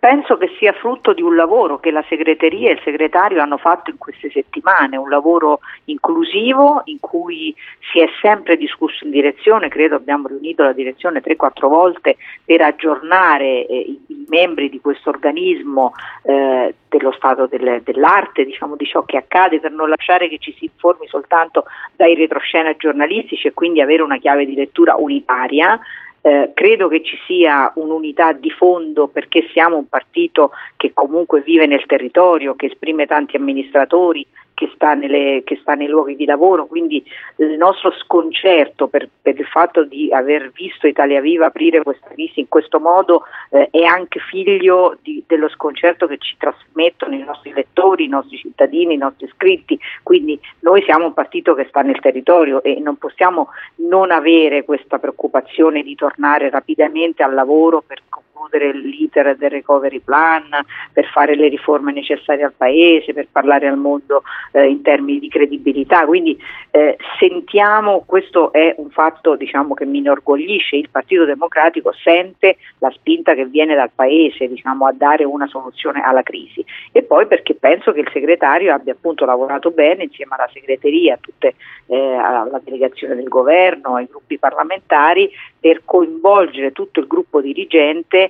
Penso 0.00 0.38
che 0.38 0.50
sia 0.58 0.72
frutto 0.72 1.12
di 1.12 1.20
un 1.20 1.36
lavoro 1.36 1.78
che 1.78 1.90
la 1.90 2.02
segreteria 2.08 2.70
e 2.70 2.72
il 2.72 2.80
segretario 2.82 3.42
hanno 3.42 3.58
fatto 3.58 3.90
in 3.90 3.98
queste 3.98 4.30
settimane, 4.30 4.96
un 4.96 5.10
lavoro 5.10 5.60
inclusivo 5.84 6.80
in 6.86 6.98
cui 7.00 7.54
si 7.92 8.00
è 8.00 8.08
sempre 8.22 8.56
discusso 8.56 9.04
in 9.04 9.10
direzione, 9.10 9.68
credo 9.68 9.96
abbiamo 9.96 10.28
riunito 10.28 10.62
la 10.62 10.72
direzione 10.72 11.20
3-4 11.20 11.68
volte 11.68 12.16
per 12.42 12.62
aggiornare 12.62 13.66
eh, 13.66 13.76
i, 13.76 14.00
i, 14.06 14.24
membri 14.26 14.70
di 14.70 14.80
questo 14.80 15.10
organismo 15.10 15.92
eh, 16.22 16.74
dello 16.88 17.12
stato 17.12 17.46
delle, 17.46 17.82
dell'arte, 17.84 18.46
diciamo 18.46 18.76
di 18.76 18.86
ciò 18.86 19.04
che 19.04 19.18
accade, 19.18 19.60
per 19.60 19.70
non 19.70 19.90
lasciare 19.90 20.30
che 20.30 20.38
ci 20.38 20.54
si 20.56 20.64
informi 20.64 21.08
soltanto 21.08 21.64
dai 21.94 22.14
retroscena 22.14 22.74
giornalistici 22.74 23.48
e 23.48 23.52
quindi 23.52 23.82
avere 23.82 24.00
una 24.00 24.16
chiave 24.16 24.46
di 24.46 24.54
lettura 24.54 24.94
unitaria. 24.96 25.78
Eh, 26.22 26.50
credo 26.54 26.88
che 26.88 27.02
ci 27.02 27.16
sia 27.26 27.72
un'unità 27.76 28.32
di 28.32 28.50
fondo 28.50 29.08
perché 29.08 29.48
siamo 29.52 29.76
un 29.76 29.88
partito 29.88 30.50
che 30.76 30.92
comunque 30.92 31.40
vive 31.40 31.66
nel 31.66 31.86
territorio, 31.86 32.54
che 32.54 32.66
esprime 32.66 33.06
tanti 33.06 33.36
amministratori, 33.36 34.26
che 34.60 34.70
sta, 34.74 34.92
nelle, 34.92 35.40
che 35.42 35.56
sta, 35.62 35.72
nei 35.72 35.88
luoghi 35.88 36.16
di 36.16 36.26
lavoro, 36.26 36.66
quindi 36.66 37.02
il 37.36 37.56
nostro 37.56 37.92
sconcerto 37.92 38.88
per, 38.88 39.08
per, 39.22 39.40
il 39.40 39.46
fatto 39.46 39.84
di 39.84 40.12
aver 40.12 40.50
visto 40.50 40.86
Italia 40.86 41.22
Viva 41.22 41.46
aprire 41.46 41.82
questa 41.82 42.08
crisi 42.08 42.40
in 42.40 42.48
questo 42.48 42.78
modo 42.78 43.22
eh, 43.48 43.68
è 43.70 43.84
anche 43.84 44.20
figlio 44.20 44.98
di, 45.00 45.24
dello 45.26 45.48
sconcerto 45.48 46.06
che 46.06 46.18
ci 46.18 46.36
trasmettono 46.36 47.14
i 47.14 47.24
nostri 47.24 47.54
lettori, 47.54 48.04
i 48.04 48.08
nostri 48.08 48.36
cittadini, 48.36 48.92
i 48.92 48.98
nostri 48.98 49.24
iscritti, 49.24 49.80
quindi 50.02 50.38
noi 50.58 50.82
siamo 50.82 51.06
un 51.06 51.14
partito 51.14 51.54
che 51.54 51.64
sta 51.70 51.80
nel 51.80 51.98
territorio 51.98 52.62
e 52.62 52.78
non 52.80 52.96
possiamo 52.96 53.48
non 53.76 54.10
avere 54.10 54.64
questa 54.64 54.98
preoccupazione 54.98 55.82
di 55.82 55.94
tornare 55.94 56.09
rapidamente 56.50 57.22
al 57.22 57.34
lavoro 57.34 57.82
per 57.82 58.02
concludere 58.40 58.72
l'iter 58.72 59.36
del 59.36 59.50
recovery 59.50 60.00
plan, 60.00 60.48
per 60.92 61.06
fare 61.06 61.34
le 61.34 61.48
riforme 61.48 61.92
necessarie 61.92 62.44
al 62.44 62.54
Paese, 62.56 63.12
per 63.12 63.28
parlare 63.30 63.68
al 63.68 63.76
mondo 63.76 64.22
eh, 64.52 64.66
in 64.66 64.80
termini 64.80 65.18
di 65.18 65.28
credibilità. 65.28 66.06
Quindi 66.06 66.38
eh, 66.70 66.96
sentiamo, 67.18 68.04
questo 68.06 68.52
è 68.52 68.74
un 68.78 68.90
fatto 68.90 69.36
diciamo, 69.36 69.74
che 69.74 69.84
mi 69.84 69.98
inorgoglisce, 69.98 70.76
il 70.76 70.88
Partito 70.90 71.24
Democratico 71.24 71.92
sente 71.92 72.56
la 72.78 72.90
spinta 72.90 73.34
che 73.34 73.44
viene 73.44 73.74
dal 73.74 73.90
Paese 73.94 74.48
diciamo, 74.48 74.86
a 74.86 74.92
dare 74.92 75.24
una 75.24 75.46
soluzione 75.46 76.00
alla 76.00 76.22
crisi 76.22 76.64
e 76.92 77.02
poi 77.02 77.26
perché 77.26 77.54
penso 77.54 77.92
che 77.92 78.00
il 78.00 78.10
segretario 78.12 78.72
abbia 78.72 78.92
appunto 78.92 79.24
lavorato 79.24 79.70
bene 79.70 80.04
insieme 80.04 80.34
alla 80.36 80.48
segreteria, 80.52 81.18
tutte, 81.20 81.54
eh, 81.86 82.14
alla 82.14 82.60
delegazione 82.62 83.14
del 83.16 83.28
governo, 83.28 83.96
ai 83.96 84.06
gruppi 84.08 84.38
parlamentari 84.38 85.30
per 85.58 85.82
coinvolgere 85.84 86.72
tutto 86.72 87.00
il 87.00 87.06
gruppo 87.06 87.40
dirigente 87.40 88.29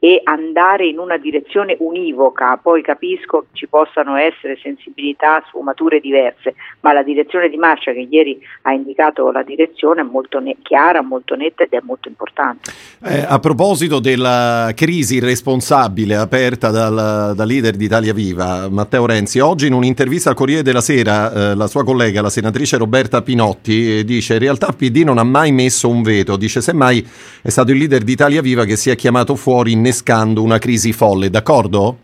e 0.00 0.20
andare 0.24 0.86
in 0.86 0.98
una 0.98 1.16
direzione 1.16 1.76
univoca. 1.80 2.56
Poi 2.56 2.82
capisco 2.82 3.40
che 3.40 3.46
ci 3.52 3.66
possano 3.66 4.16
essere 4.16 4.58
sensibilità, 4.62 5.42
sfumature 5.48 6.00
diverse, 6.00 6.54
ma 6.80 6.92
la 6.92 7.02
direzione 7.02 7.48
di 7.48 7.56
marcia 7.56 7.92
che 7.92 8.06
ieri 8.08 8.40
ha 8.62 8.72
indicato 8.72 9.30
la 9.32 9.42
direzione 9.42 10.02
è 10.02 10.04
molto 10.04 10.38
ne- 10.38 10.56
chiara, 10.62 11.02
molto 11.02 11.34
netta 11.34 11.64
ed 11.64 11.72
è 11.72 11.80
molto 11.82 12.08
importante. 12.08 12.70
Eh, 13.04 13.24
a 13.26 13.38
proposito 13.40 13.98
della 13.98 14.70
crisi 14.74 15.18
responsabile 15.18 16.14
aperta 16.14 16.70
dal, 16.70 17.34
dal, 17.34 17.46
leader 17.46 17.74
di 17.74 17.84
Italia 17.86 18.12
Viva, 18.12 18.68
Matteo 18.68 19.06
Renzi, 19.06 19.40
oggi 19.40 19.66
in 19.66 19.72
un'intervista 19.72 20.30
al 20.30 20.36
Corriere 20.36 20.62
della 20.62 20.80
Sera 20.80 21.32
eh, 21.32 21.54
la 21.54 21.66
sua 21.66 21.84
collega, 21.84 22.22
la 22.22 22.30
senatrice 22.30 22.76
Roberta 22.76 23.22
Pinotti, 23.22 23.98
eh, 23.98 24.04
dice 24.04 24.34
in 24.34 24.40
realtà 24.40 24.72
PD 24.72 25.02
non 25.04 25.18
ha 25.18 25.24
mai 25.24 25.50
messo 25.50 25.88
un 25.88 26.02
veto, 26.02 26.36
dice 26.36 26.60
semmai 26.60 27.04
è 27.42 27.48
stato 27.48 27.72
il 27.72 27.78
leader 27.78 28.02
di 28.02 28.12
Italia 28.12 28.42
Viva 28.42 28.64
che 28.64 28.76
si 28.76 28.90
è 28.90 28.96
chiamato 28.96 29.34
fuori 29.34 29.72
in 29.72 29.80
innescando 29.88 30.42
una 30.42 30.58
crisi 30.58 30.92
folle, 30.92 31.30
d'accordo? 31.30 31.96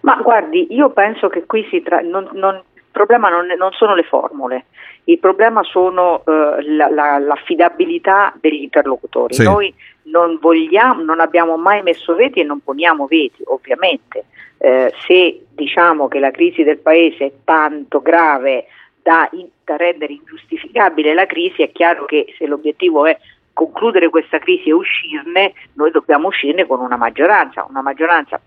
Ma 0.00 0.16
guardi, 0.22 0.68
io 0.70 0.90
penso 0.90 1.28
che 1.28 1.44
qui 1.44 1.66
si 1.70 1.82
tra... 1.82 2.00
non, 2.00 2.28
non, 2.32 2.54
il 2.74 2.82
problema 2.90 3.28
non, 3.28 3.46
non, 3.58 3.72
sono 3.72 3.94
le 3.94 4.04
formule, 4.04 4.66
il 5.04 5.18
problema 5.18 5.62
sono 5.64 6.22
uh, 6.24 6.32
la, 6.76 6.88
la, 6.88 7.18
l'affidabilità 7.18 8.32
degli 8.40 8.62
interlocutori. 8.62 9.34
Sì. 9.34 9.42
Noi 9.42 9.74
non 10.04 10.38
vogliamo, 10.40 11.02
non 11.02 11.20
abbiamo 11.20 11.56
mai 11.56 11.82
messo 11.82 12.14
veti 12.14 12.40
e 12.40 12.44
non 12.44 12.60
poniamo 12.60 13.06
veti, 13.06 13.42
ovviamente. 13.46 14.26
Eh, 14.58 14.92
se 15.06 15.46
diciamo 15.50 16.08
che 16.08 16.20
la 16.20 16.30
crisi 16.30 16.62
del 16.62 16.78
paese 16.78 17.26
è 17.26 17.32
tanto 17.44 18.00
grave 18.00 18.66
da, 19.02 19.28
da 19.64 19.76
rendere 19.76 20.12
ingiustificabile 20.12 21.12
la 21.12 21.26
crisi, 21.26 21.62
è 21.62 21.72
chiaro 21.72 22.04
che 22.04 22.32
se 22.38 22.46
l'obiettivo 22.46 23.04
è 23.04 23.18
concludere 23.54 24.10
questa 24.10 24.38
crisi 24.38 24.68
e 24.68 24.72
uscirne, 24.72 25.54
noi 25.74 25.90
dobbiamo 25.90 26.28
uscirne 26.28 26.66
con 26.66 26.80
una 26.80 26.96
maggioranza, 26.96 27.64
una 27.68 27.80
maggioranza 27.80 28.38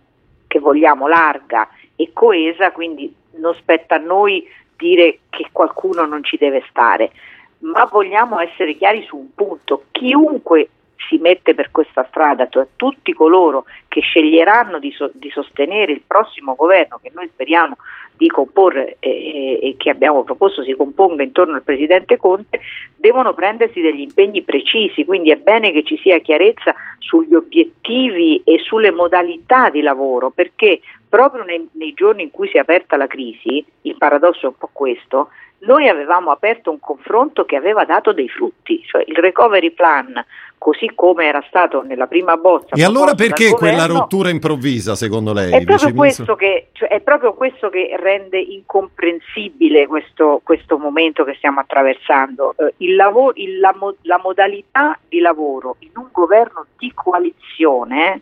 che 0.45 0.59
vogliamo 0.59 1.07
larga 1.07 1.67
e 1.95 2.11
coesa, 2.13 2.71
quindi 2.71 3.13
non 3.37 3.55
spetta 3.55 3.95
a 3.95 3.99
noi 3.99 4.47
dire 4.75 5.19
che 5.29 5.47
qualcuno 5.51 6.05
non 6.05 6.23
ci 6.23 6.37
deve 6.37 6.63
stare, 6.69 7.11
ma 7.59 7.85
vogliamo 7.85 8.39
essere 8.39 8.75
chiari 8.75 9.03
su 9.03 9.17
un 9.17 9.33
punto. 9.33 9.85
Chiunque 9.91 10.69
si 11.09 11.17
mette 11.17 11.53
per 11.53 11.71
questa 11.71 12.05
strada, 12.09 12.47
cioè 12.49 12.67
tutti 12.75 13.13
coloro 13.13 13.65
che 13.87 14.01
sceglieranno 14.01 14.79
di, 14.79 14.91
so, 14.91 15.09
di 15.13 15.29
sostenere 15.29 15.91
il 15.91 16.01
prossimo 16.05 16.55
governo 16.55 16.99
che 17.01 17.11
noi 17.13 17.27
speriamo 17.31 17.77
di 18.17 18.27
comporre 18.27 18.97
e, 18.99 19.59
e, 19.61 19.75
che 19.77 19.91
abbiamo 19.91 20.23
proposto 20.23 20.63
si 20.63 20.73
componga 20.73 21.21
intorno 21.21 21.55
al 21.55 21.61
Presidente 21.61 22.17
Conte, 22.17 22.59
devono 22.95 23.33
prendersi 23.33 23.79
degli 23.79 24.01
impegni 24.01 24.41
precisi, 24.41 25.05
quindi 25.05 25.29
è 25.29 25.37
bene 25.37 25.71
che 25.71 25.83
ci 25.83 25.97
sia 25.97 26.17
chiarezza 26.17 26.73
sugli 26.97 27.35
obiettivi 27.35 28.41
e 28.43 28.57
sulle 28.59 28.91
modalità 28.91 29.69
di 29.69 29.81
lavoro, 29.81 30.31
perché 30.31 30.81
proprio 31.07 31.43
nei, 31.43 31.69
nei 31.73 31.93
giorni 31.93 32.23
in 32.23 32.31
cui 32.31 32.47
si 32.47 32.57
è 32.57 32.59
aperta 32.59 32.97
la 32.97 33.07
crisi, 33.07 33.63
il 33.83 33.95
paradosso 33.97 34.47
è 34.47 34.49
un 34.49 34.57
po' 34.57 34.69
questo, 34.73 35.29
noi 35.59 35.87
avevamo 35.87 36.31
aperto 36.31 36.69
un 36.69 36.79
confronto 36.79 37.45
che 37.45 37.55
aveva 37.55 37.83
dato 37.85 38.13
dei 38.13 38.29
frutti, 38.29 38.83
cioè 38.85 39.03
il 39.07 39.15
recovery 39.15 39.71
plan, 39.71 40.23
così 40.57 40.91
come 40.93 41.25
era 41.25 41.43
stato 41.47 41.81
nella 41.83 42.07
prima 42.07 42.35
bozza. 42.37 42.75
E 42.75 42.83
allora 42.83 43.15
perché 43.15 43.51
quella 43.51 43.85
rottura 43.85 44.29
improvvisa, 44.29 44.95
secondo 44.95 45.33
lei? 45.33 45.51
È 45.51 45.63
proprio, 45.63 45.93
questo 45.93 46.35
che, 46.35 46.67
cioè, 46.73 46.89
è 46.89 46.99
proprio 47.01 47.33
questo 47.33 47.69
che 47.69 47.95
rende 47.99 48.39
incomprensibile 48.39 49.87
questo, 49.87 50.41
questo 50.43 50.77
momento 50.77 51.23
che 51.23 51.33
stiamo 51.35 51.59
attraversando. 51.59 52.55
Eh, 52.57 52.93
lavoro, 52.95 53.33
il, 53.35 53.59
la, 53.59 53.75
la 54.01 54.19
modalità 54.21 54.97
di 55.07 55.19
lavoro 55.19 55.77
in 55.79 55.91
un 55.95 56.07
governo 56.11 56.65
di 56.77 56.91
coalizione 56.93 58.21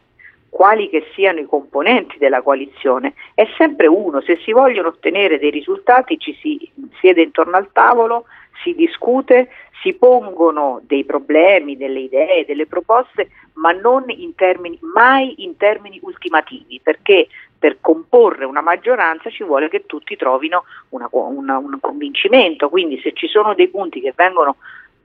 quali 0.56 0.88
che 0.88 1.06
siano 1.14 1.42
i 1.42 1.46
componenti 1.46 2.18
della 2.18 2.42
coalizione, 2.42 3.16
è 3.34 3.46
sempre 3.58 3.88
uno, 3.88 4.22
se 4.22 4.38
si 4.38 4.54
vogliono 4.54 4.88
ottenere 4.88 5.38
dei 5.38 5.50
risultati 5.50 6.18
ci 6.18 6.34
si 6.40 6.72
siede 7.02 7.24
intorno 7.24 7.58
al 7.58 7.74
tavolo, 7.74 8.24
si 8.64 8.74
discute, 8.74 9.50
si 9.84 9.96
pongono 9.96 10.80
dei 10.84 11.04
problemi, 11.04 11.76
delle 11.76 12.00
idee, 12.00 12.46
delle 12.46 12.68
proposte, 12.68 13.32
ma 13.56 13.74
non 13.74 14.06
in 14.08 14.34
termini, 14.36 14.80
mai 14.94 15.44
in 15.44 15.58
termini 15.58 16.00
ultimativi, 16.02 16.80
perché 16.82 17.28
per 17.60 17.80
comporre 17.82 18.46
una 18.46 18.62
maggioranza 18.62 19.30
ci 19.30 19.44
vuole 19.44 19.68
che 19.68 19.86
tutti 19.86 20.16
trovino 20.16 20.64
una, 20.90 21.10
una, 21.12 21.58
un 21.58 21.78
convincimento, 21.82 22.70
quindi 22.70 22.98
se 23.02 23.12
ci 23.12 23.28
sono 23.28 23.56
dei 23.56 23.68
punti 23.68 24.00
che 24.00 24.14
vengono 24.16 24.56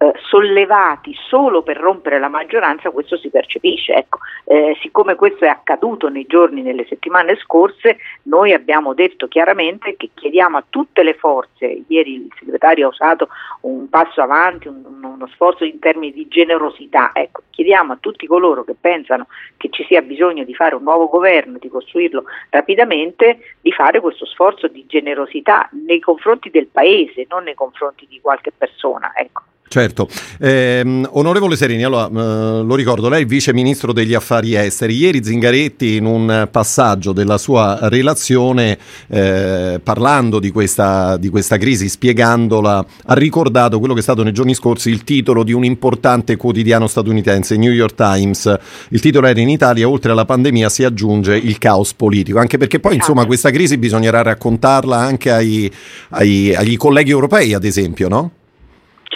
eh, 0.03 0.15
sollevati 0.17 1.15
solo 1.29 1.63
per 1.63 1.77
rompere 1.77 2.19
la 2.19 2.29
maggioranza, 2.29 2.91
questo 2.91 3.19
si 3.19 3.29
percepisce. 3.29 3.93
Ecco, 3.93 4.21
eh, 4.45 4.75
siccome 4.81 5.15
questo 5.15 5.45
è 5.45 5.49
accaduto 5.49 6.09
nei 6.09 6.25
giorni, 6.27 6.63
nelle 6.63 6.87
settimane 6.87 7.37
scorse, 7.37 7.99
noi 8.23 8.55
abbiamo 8.55 8.95
detto 8.95 9.29
chiaramente 9.29 9.97
che 9.99 10.09
chiediamo 10.15 10.57
a 10.57 10.65
tutte 10.67 11.03
le 11.03 11.13
forze, 11.13 11.83
ieri 11.89 12.15
il 12.15 12.33
segretario 12.39 12.87
ha 12.87 12.89
usato 12.89 13.29
un 13.63 13.91
passo 13.91 14.23
avanti, 14.23 14.69
un, 14.69 14.83
uno 14.87 15.29
sforzo 15.35 15.65
in 15.65 15.79
termini 15.79 16.15
di 16.15 16.27
generosità, 16.29 17.11
ecco, 17.13 17.43
chiediamo 17.51 17.93
a 17.93 17.99
tutti 18.01 18.27
coloro 18.27 18.65
che 18.65 18.77
pensano 18.81 19.27
che 19.59 19.69
ci 19.69 19.85
sia 19.85 20.01
bisogno 20.01 20.45
di 20.45 20.55
fare 20.55 20.75
un 20.75 20.83
nuovo 20.83 21.09
governo, 21.09 21.59
di 21.59 21.69
costruirlo 21.69 22.25
rapidamente, 22.49 23.57
di 23.61 23.71
fare 23.71 24.01
questo 24.01 24.25
sforzo 24.25 24.67
di 24.67 24.87
generosità 24.87 25.69
nei 25.73 26.01
confronti 26.01 26.49
del 26.49 26.69
Paese, 26.69 27.27
non 27.29 27.43
nei 27.43 27.55
confronti 27.55 28.07
di 28.09 28.19
qualche 28.19 28.51
persona. 28.51 29.13
Ecco. 29.15 29.43
Certo, 29.73 30.09
eh, 30.41 30.83
onorevole 31.11 31.55
Serini, 31.55 31.85
allora 31.85 32.09
eh, 32.09 32.65
lo 32.65 32.75
ricordo, 32.75 33.09
lei 33.09 33.23
è 33.23 33.25
vice 33.25 33.55
ministro 33.55 33.93
degli 33.93 34.15
affari 34.15 34.57
esteri. 34.57 34.97
Ieri 34.97 35.23
Zingaretti 35.23 35.95
in 35.95 36.07
un 36.07 36.49
passaggio 36.51 37.13
della 37.13 37.39
sua 37.39 37.79
relazione, 37.83 38.77
eh, 39.07 39.79
parlando 39.81 40.41
di 40.41 40.51
questa, 40.51 41.17
di 41.19 41.29
questa, 41.29 41.57
crisi, 41.57 41.89
spiegandola, 41.89 42.85
ha 43.05 43.15
ricordato 43.15 43.79
quello 43.79 43.95
che 43.95 44.01
è 44.01 44.03
stato 44.03 44.25
nei 44.25 44.33
giorni 44.33 44.55
scorsi 44.55 44.91
il 44.91 45.05
titolo 45.05 45.45
di 45.45 45.53
un 45.53 45.63
importante 45.63 46.35
quotidiano 46.35 46.89
statunitense, 46.89 47.57
New 47.57 47.71
York 47.71 47.95
Times. 47.95 48.53
Il 48.89 48.99
titolo 48.99 49.29
era 49.29 49.39
in 49.39 49.51
Italia, 49.51 49.89
oltre 49.89 50.11
alla 50.11 50.25
pandemia 50.25 50.69
si 50.69 50.83
aggiunge 50.83 51.37
il 51.37 51.59
caos 51.59 51.95
politico, 51.95 52.41
anche 52.41 52.59
perché 52.59 52.81
poi 52.81 52.97
insomma 52.97 53.25
questa 53.25 53.53
crisi 53.53 53.79
bisognerà 53.79 54.21
raccontarla 54.23 54.97
anche 54.97 55.31
ai, 55.31 55.71
ai, 56.09 56.57
agli 56.57 56.77
colleghi 56.77 57.11
europei, 57.11 57.55
ad 57.55 57.63
esempio, 57.63 58.09
no? 58.09 58.33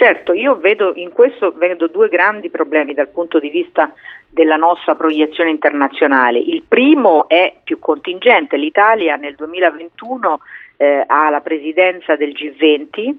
Certo, 0.05 0.33
io 0.33 0.57
vedo 0.57 0.93
in 0.97 1.11
questo 1.11 1.51
vedo 1.53 1.87
due 1.87 2.09
grandi 2.09 2.51
problemi 2.51 2.93
dal 2.93 3.07
punto 3.07 3.39
di 3.39 3.49
vista 3.49 3.91
della 4.29 4.55
nostra 4.55 4.93
proiezione 4.93 5.49
internazionale. 5.49 6.37
Il 6.37 6.61
primo 6.61 7.27
è 7.27 7.55
più 7.63 7.79
contingente, 7.79 8.55
l'Italia 8.55 9.15
nel 9.15 9.33
2021 9.33 10.41
eh, 10.77 11.03
ha 11.07 11.31
la 11.31 11.41
presidenza 11.41 12.15
del 12.15 12.33
G20 12.33 13.15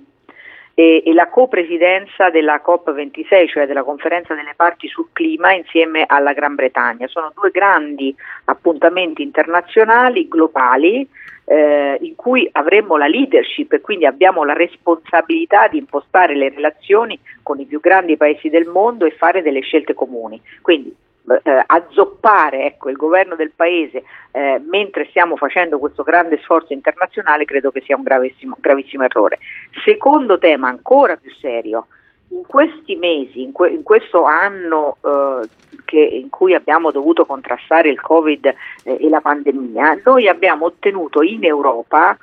e, 0.78 1.02
e 1.06 1.14
la 1.14 1.28
copresidenza 1.28 2.28
della 2.28 2.60
COP26, 2.62 3.48
cioè 3.48 3.66
della 3.66 3.82
conferenza 3.82 4.34
delle 4.34 4.52
parti 4.54 4.88
sul 4.88 5.08
clima 5.10 5.54
insieme 5.54 6.04
alla 6.06 6.34
Gran 6.34 6.54
Bretagna. 6.54 7.06
Sono 7.06 7.32
due 7.34 7.50
grandi 7.50 8.14
appuntamenti 8.44 9.22
internazionali, 9.22 10.28
globali, 10.28 11.08
eh, 11.46 11.96
in 12.02 12.14
cui 12.14 12.46
avremo 12.52 12.98
la 12.98 13.06
leadership 13.06 13.72
e 13.72 13.80
quindi 13.80 14.04
abbiamo 14.04 14.44
la 14.44 14.52
responsabilità 14.52 15.66
di 15.66 15.78
impostare 15.78 16.36
le 16.36 16.50
relazioni 16.50 17.18
con 17.42 17.58
i 17.58 17.64
più 17.64 17.80
grandi 17.80 18.18
paesi 18.18 18.50
del 18.50 18.66
mondo 18.66 19.06
e 19.06 19.12
fare 19.12 19.40
delle 19.40 19.60
scelte 19.60 19.94
comuni. 19.94 20.38
Quindi 20.60 20.94
eh, 21.42 21.64
azzoppare 21.66 22.66
ecco, 22.66 22.88
il 22.88 22.96
governo 22.96 23.34
del 23.34 23.52
paese 23.54 24.04
eh, 24.30 24.60
mentre 24.68 25.06
stiamo 25.10 25.36
facendo 25.36 25.78
questo 25.78 26.02
grande 26.02 26.38
sforzo 26.42 26.72
internazionale 26.72 27.44
credo 27.44 27.70
che 27.70 27.82
sia 27.82 27.96
un 27.96 28.02
gravissimo, 28.02 28.56
gravissimo 28.60 29.04
errore. 29.04 29.38
Secondo 29.84 30.38
tema 30.38 30.68
ancora 30.68 31.16
più 31.16 31.32
serio, 31.32 31.86
in 32.28 32.42
questi 32.46 32.96
mesi, 32.96 33.42
in, 33.42 33.52
que- 33.52 33.70
in 33.70 33.82
questo 33.82 34.24
anno 34.24 34.96
eh, 35.02 35.48
che, 35.84 36.00
in 36.00 36.28
cui 36.28 36.54
abbiamo 36.54 36.90
dovuto 36.90 37.24
contrastare 37.24 37.88
il 37.88 38.00
Covid 38.00 38.46
eh, 38.46 38.54
e 39.00 39.08
la 39.08 39.20
pandemia, 39.20 40.00
noi 40.04 40.28
abbiamo 40.28 40.66
ottenuto 40.66 41.22
in 41.22 41.44
Europa 41.44 42.16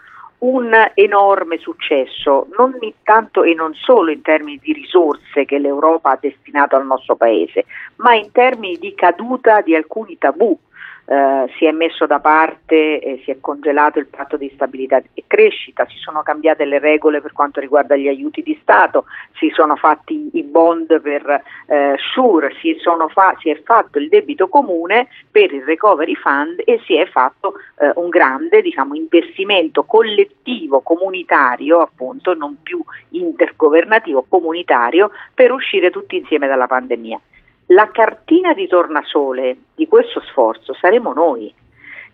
un 0.43 0.73
enorme 0.93 1.57
successo, 1.57 2.47
non 2.57 2.77
tanto 3.03 3.43
e 3.43 3.53
non 3.53 3.73
solo 3.73 4.11
in 4.11 4.21
termini 4.21 4.59
di 4.61 4.73
risorse 4.73 5.45
che 5.45 5.57
l'Europa 5.57 6.11
ha 6.11 6.17
destinato 6.19 6.75
al 6.75 6.85
nostro 6.85 7.15
Paese, 7.15 7.65
ma 7.97 8.13
in 8.13 8.31
termini 8.31 8.77
di 8.77 8.93
caduta 8.93 9.61
di 9.61 9.73
alcuni 9.75 10.17
tabù 10.17 10.57
eh, 11.05 11.51
si 11.57 11.65
è 11.65 11.71
messo 11.71 12.05
da 12.05 12.19
parte 12.19 12.99
e 12.99 13.21
si 13.23 13.31
è 13.31 13.37
congelato 13.39 13.99
il 13.99 14.07
patto 14.07 14.37
di 14.37 14.49
stabilità 14.53 15.01
e 15.13 15.23
crescita, 15.27 15.85
si 15.87 15.97
sono 15.97 16.23
cambiate 16.23 16.65
le 16.65 16.79
regole 16.79 17.21
per 17.21 17.33
quanto 17.33 17.59
riguarda 17.59 17.95
gli 17.95 18.07
aiuti 18.07 18.41
di 18.41 18.57
Stato, 18.61 19.05
si 19.37 19.49
sono 19.53 19.75
fatti 19.75 20.29
i 20.33 20.43
bond 20.43 21.01
per 21.01 21.43
eh, 21.67 21.95
SURE, 21.97 22.55
si, 22.61 22.77
fa- 23.09 23.35
si, 23.39 23.49
è 23.49 23.61
fatto 23.63 23.99
il 23.99 24.07
debito 24.07 24.47
comune 24.47 25.07
per 25.29 25.53
il 25.53 25.63
recovery 25.63 26.15
fund 26.15 26.61
e 26.63 26.79
si 26.85 26.95
è 26.95 27.05
fatto 27.07 27.55
eh, 27.79 27.91
un 27.95 28.09
grande 28.09 28.61
diciamo, 28.61 28.95
investimento 28.95 29.83
collettivo, 29.83 30.81
comunitario, 30.81 31.79
appunto, 31.79 32.33
non 32.33 32.57
più 32.63 32.81
intergovernativo, 33.09 34.25
comunitario, 34.27 35.11
per 35.33 35.51
uscire 35.51 35.89
tutti 35.89 36.15
insieme 36.15 36.47
dalla 36.47 36.67
pandemia. 36.67 37.19
La 37.67 37.89
cartina 37.91 38.53
di 38.53 38.67
tornasole 38.67 39.57
di 39.75 39.87
questo 39.87 40.21
sforzo 40.21 40.73
saremo 40.73 41.13
noi, 41.13 41.53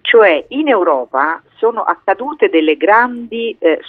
cioè 0.01 0.45
in 0.49 0.67
Europa 0.67 1.41
sono 1.55 1.81
accadute 1.81 2.49
delle 2.49 2.77
grandi, 2.77 3.55
eh, 3.59 3.81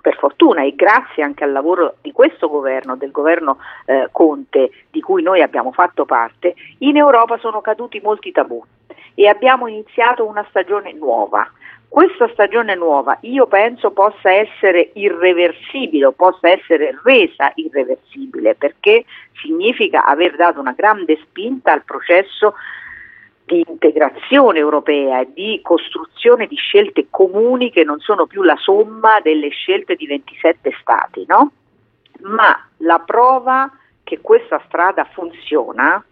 per 0.00 0.16
fortuna 0.16 0.62
e 0.62 0.74
grazie 0.74 1.22
anche 1.22 1.44
al 1.44 1.52
lavoro 1.52 1.96
di 2.00 2.12
questo 2.12 2.48
governo, 2.48 2.96
del 2.96 3.10
governo 3.10 3.58
eh, 3.84 4.08
Conte, 4.12 4.70
di 4.90 5.00
cui 5.00 5.22
noi 5.22 5.42
abbiamo 5.42 5.72
fatto 5.72 6.04
parte, 6.04 6.54
in 6.78 6.96
Europa 6.96 7.36
sono 7.38 7.60
caduti 7.60 8.00
molti 8.02 8.30
tabù 8.30 8.62
e 9.18 9.26
abbiamo 9.26 9.66
iniziato 9.66 10.24
una 10.24 10.46
stagione 10.48 10.92
nuova. 10.92 11.50
Questa 11.88 12.28
stagione 12.28 12.76
nuova 12.76 13.18
io 13.22 13.48
penso 13.48 13.90
possa 13.90 14.30
essere 14.30 14.90
irreversibile, 14.94 16.12
possa 16.12 16.50
essere 16.50 16.96
resa 17.02 17.50
irreversibile 17.56 18.54
perché 18.54 19.04
significa 19.40 20.04
aver 20.04 20.36
dato 20.36 20.60
una 20.60 20.70
grande 20.70 21.18
spinta 21.20 21.72
al 21.72 21.82
processo 21.82 22.54
di 23.44 23.64
integrazione 23.66 24.60
europea 24.60 25.22
e 25.22 25.32
di 25.34 25.58
costruzione 25.64 26.46
di 26.46 26.54
scelte 26.54 27.08
comuni 27.10 27.72
che 27.72 27.82
non 27.82 27.98
sono 27.98 28.26
più 28.26 28.42
la 28.42 28.56
somma 28.56 29.18
delle 29.20 29.48
scelte 29.48 29.96
di 29.96 30.06
27 30.06 30.76
Stati, 30.80 31.24
no? 31.26 31.50
Ma 32.20 32.56
la 32.78 33.00
prova 33.00 33.68
che 34.04 34.20
questa 34.20 34.62
strada 34.66 35.08
funziona 35.12 36.04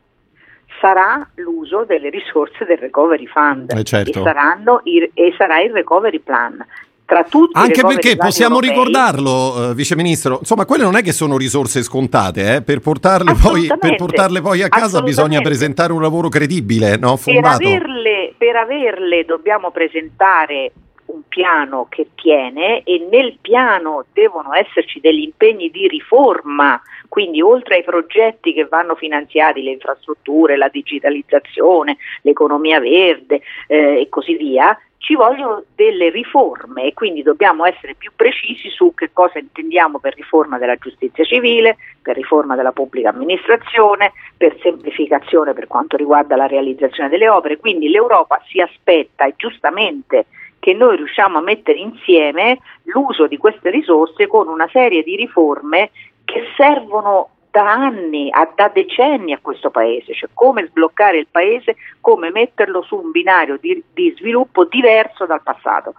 sarà 0.80 1.26
l'uso 1.36 1.84
delle 1.84 2.10
risorse 2.10 2.64
del 2.64 2.78
recovery 2.78 3.26
fund 3.26 3.72
eh 3.72 3.84
certo. 3.84 4.22
e, 4.24 4.90
i, 4.90 5.10
e 5.14 5.34
sarà 5.36 5.60
il 5.60 5.72
recovery 5.72 6.18
plan 6.18 6.64
tra 7.06 7.22
tutti 7.22 7.56
Anche 7.56 7.82
perché 7.82 8.16
possiamo 8.16 8.56
europei, 8.56 8.76
ricordarlo, 8.76 9.70
eh, 9.70 9.74
Vice 9.74 9.94
Ministro, 9.94 10.38
insomma, 10.40 10.64
quelle 10.64 10.82
non 10.82 10.96
è 10.96 11.02
che 11.02 11.12
sono 11.12 11.36
risorse 11.36 11.84
scontate, 11.84 12.56
eh? 12.56 12.62
per, 12.62 12.80
portarle 12.80 13.34
poi, 13.40 13.68
per, 13.78 13.94
portarle 13.94 14.40
poi, 14.40 14.62
a 14.62 14.68
casa 14.68 15.00
bisogna 15.02 15.40
presentare 15.40 15.92
un 15.92 16.02
lavoro 16.02 16.28
credibile, 16.28 16.96
no? 16.96 17.16
Per 17.16 17.44
averle, 17.44 18.34
per 18.36 18.56
averle 18.56 19.24
dobbiamo 19.24 19.70
presentare 19.70 20.72
un 21.07 21.22
piano 21.28 21.86
che 21.88 22.09
tiene 22.14 22.82
e 22.82 23.07
nel 23.11 23.38
piano 23.40 24.04
devono 24.12 24.54
esserci 24.54 25.00
degli 25.00 25.22
impegni 25.22 25.70
di 25.70 25.88
riforma, 25.88 26.80
quindi 27.09 27.40
oltre 27.42 27.76
ai 27.76 27.84
progetti 27.84 28.52
che 28.52 28.66
vanno 28.66 28.94
finanziati, 28.94 29.62
le 29.62 29.72
infrastrutture, 29.72 30.57
la 30.57 30.68
digitalizzazione, 30.68 31.96
l'economia 32.22 32.80
verde 32.80 33.42
eh, 33.66 34.00
e 34.00 34.09
così 34.09 34.36
via, 34.36 34.76
ci 34.98 35.14
vogliono 35.14 35.62
delle 35.76 36.11
riforme 36.11 36.82
e 36.82 36.92
quindi 36.92 37.22
dobbiamo 37.22 37.64
essere 37.64 37.94
più 37.94 38.11
precisi 38.16 38.68
su 38.70 38.92
che 38.92 39.11
cosa 39.12 39.38
intendiamo 39.38 40.00
per 40.00 40.14
riforma 40.14 40.59
della 40.59 40.74
giustizia 40.74 41.22
civile, 41.22 41.76
per 42.02 42.16
riforma 42.16 42.57
della 42.57 42.72
pubblica 42.72 43.11
amministrazione, 43.11 44.12
per 44.36 44.57
semplificazione 44.61 45.52
per 45.52 45.68
quanto 45.68 45.96
riguarda 45.96 46.34
la 46.34 46.48
realizzazione 46.48 47.09
delle 47.09 47.28
opere. 47.28 47.59
Quindi 47.59 47.88
l'Europa 47.88 48.42
si 48.48 48.61
aspetta 48.61 49.26
e 49.26 49.34
giustamente 49.36 50.26
che 50.59 50.74
noi 50.74 50.96
riusciamo 50.96 51.38
a 51.38 51.42
mettere 51.42 51.78
insieme 51.78 52.59
l'uso 52.84 53.26
di 53.26 53.36
queste 53.36 53.70
risorse 53.70 54.26
con 54.26 54.48
una 54.48 54.68
serie 54.72 55.02
di 55.02 55.16
riforme 55.16 55.90
che 56.24 56.42
servono 56.57 57.30
da 57.50 57.72
anni, 57.72 58.30
da 58.54 58.68
decenni 58.68 59.32
a 59.32 59.38
questo 59.40 59.70
paese, 59.70 60.12
cioè 60.12 60.28
come 60.34 60.66
sbloccare 60.66 61.16
il 61.16 61.28
paese, 61.30 61.76
come 62.02 62.30
metterlo 62.30 62.82
su 62.82 62.96
un 62.96 63.11
binario 63.11 63.57
di, 63.59 63.82
di 63.94 64.14
sviluppo 64.18 64.64
diverso 64.64 65.24
dal 65.24 65.42
passato. 65.42 65.94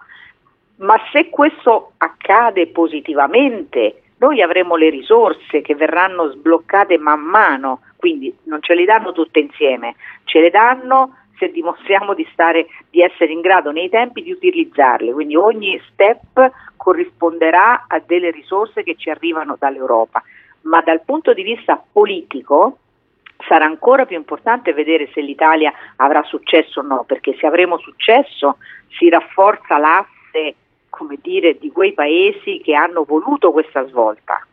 Ma 0.76 0.96
se 1.10 1.30
questo 1.30 1.92
accade 1.96 2.68
positivamente, 2.68 4.02
noi 4.18 4.40
avremo 4.40 4.76
le 4.76 4.90
risorse 4.90 5.60
che 5.60 5.74
verranno 5.74 6.30
sbloccate 6.30 6.96
man 6.98 7.20
mano, 7.20 7.80
quindi 7.96 8.32
non 8.44 8.62
ce 8.62 8.74
le 8.74 8.84
danno 8.84 9.10
tutte 9.10 9.40
insieme, 9.40 9.96
ce 10.24 10.40
le 10.40 10.50
danno 10.50 11.16
se 11.38 11.50
dimostriamo 11.50 12.14
di, 12.14 12.26
stare, 12.32 12.66
di 12.90 13.02
essere 13.02 13.32
in 13.32 13.40
grado 13.40 13.70
nei 13.70 13.88
tempi 13.88 14.22
di 14.22 14.32
utilizzarle, 14.32 15.12
quindi 15.12 15.36
ogni 15.36 15.80
step 15.92 16.50
corrisponderà 16.76 17.86
a 17.88 18.00
delle 18.04 18.30
risorse 18.30 18.82
che 18.82 18.96
ci 18.96 19.10
arrivano 19.10 19.56
dall'Europa 19.58 20.22
ma 20.62 20.80
dal 20.80 21.02
punto 21.04 21.32
di 21.32 21.42
vista 21.42 21.82
politico 21.92 22.78
sarà 23.46 23.64
ancora 23.64 24.04
più 24.04 24.16
importante 24.16 24.72
vedere 24.72 25.08
se 25.12 25.20
l'Italia 25.20 25.72
avrà 25.96 26.22
successo 26.24 26.80
o 26.80 26.82
no, 26.82 27.04
perché 27.04 27.36
se 27.38 27.46
avremo 27.46 27.78
successo 27.78 28.58
si 28.98 29.08
rafforza 29.08 29.78
l'asse 29.78 30.54
come 30.88 31.18
dire, 31.22 31.58
di 31.58 31.70
quei 31.70 31.92
paesi 31.92 32.60
che 32.62 32.74
hanno 32.74 33.04
voluto 33.04 33.52
questa 33.52 33.86
svolta. 33.86 34.44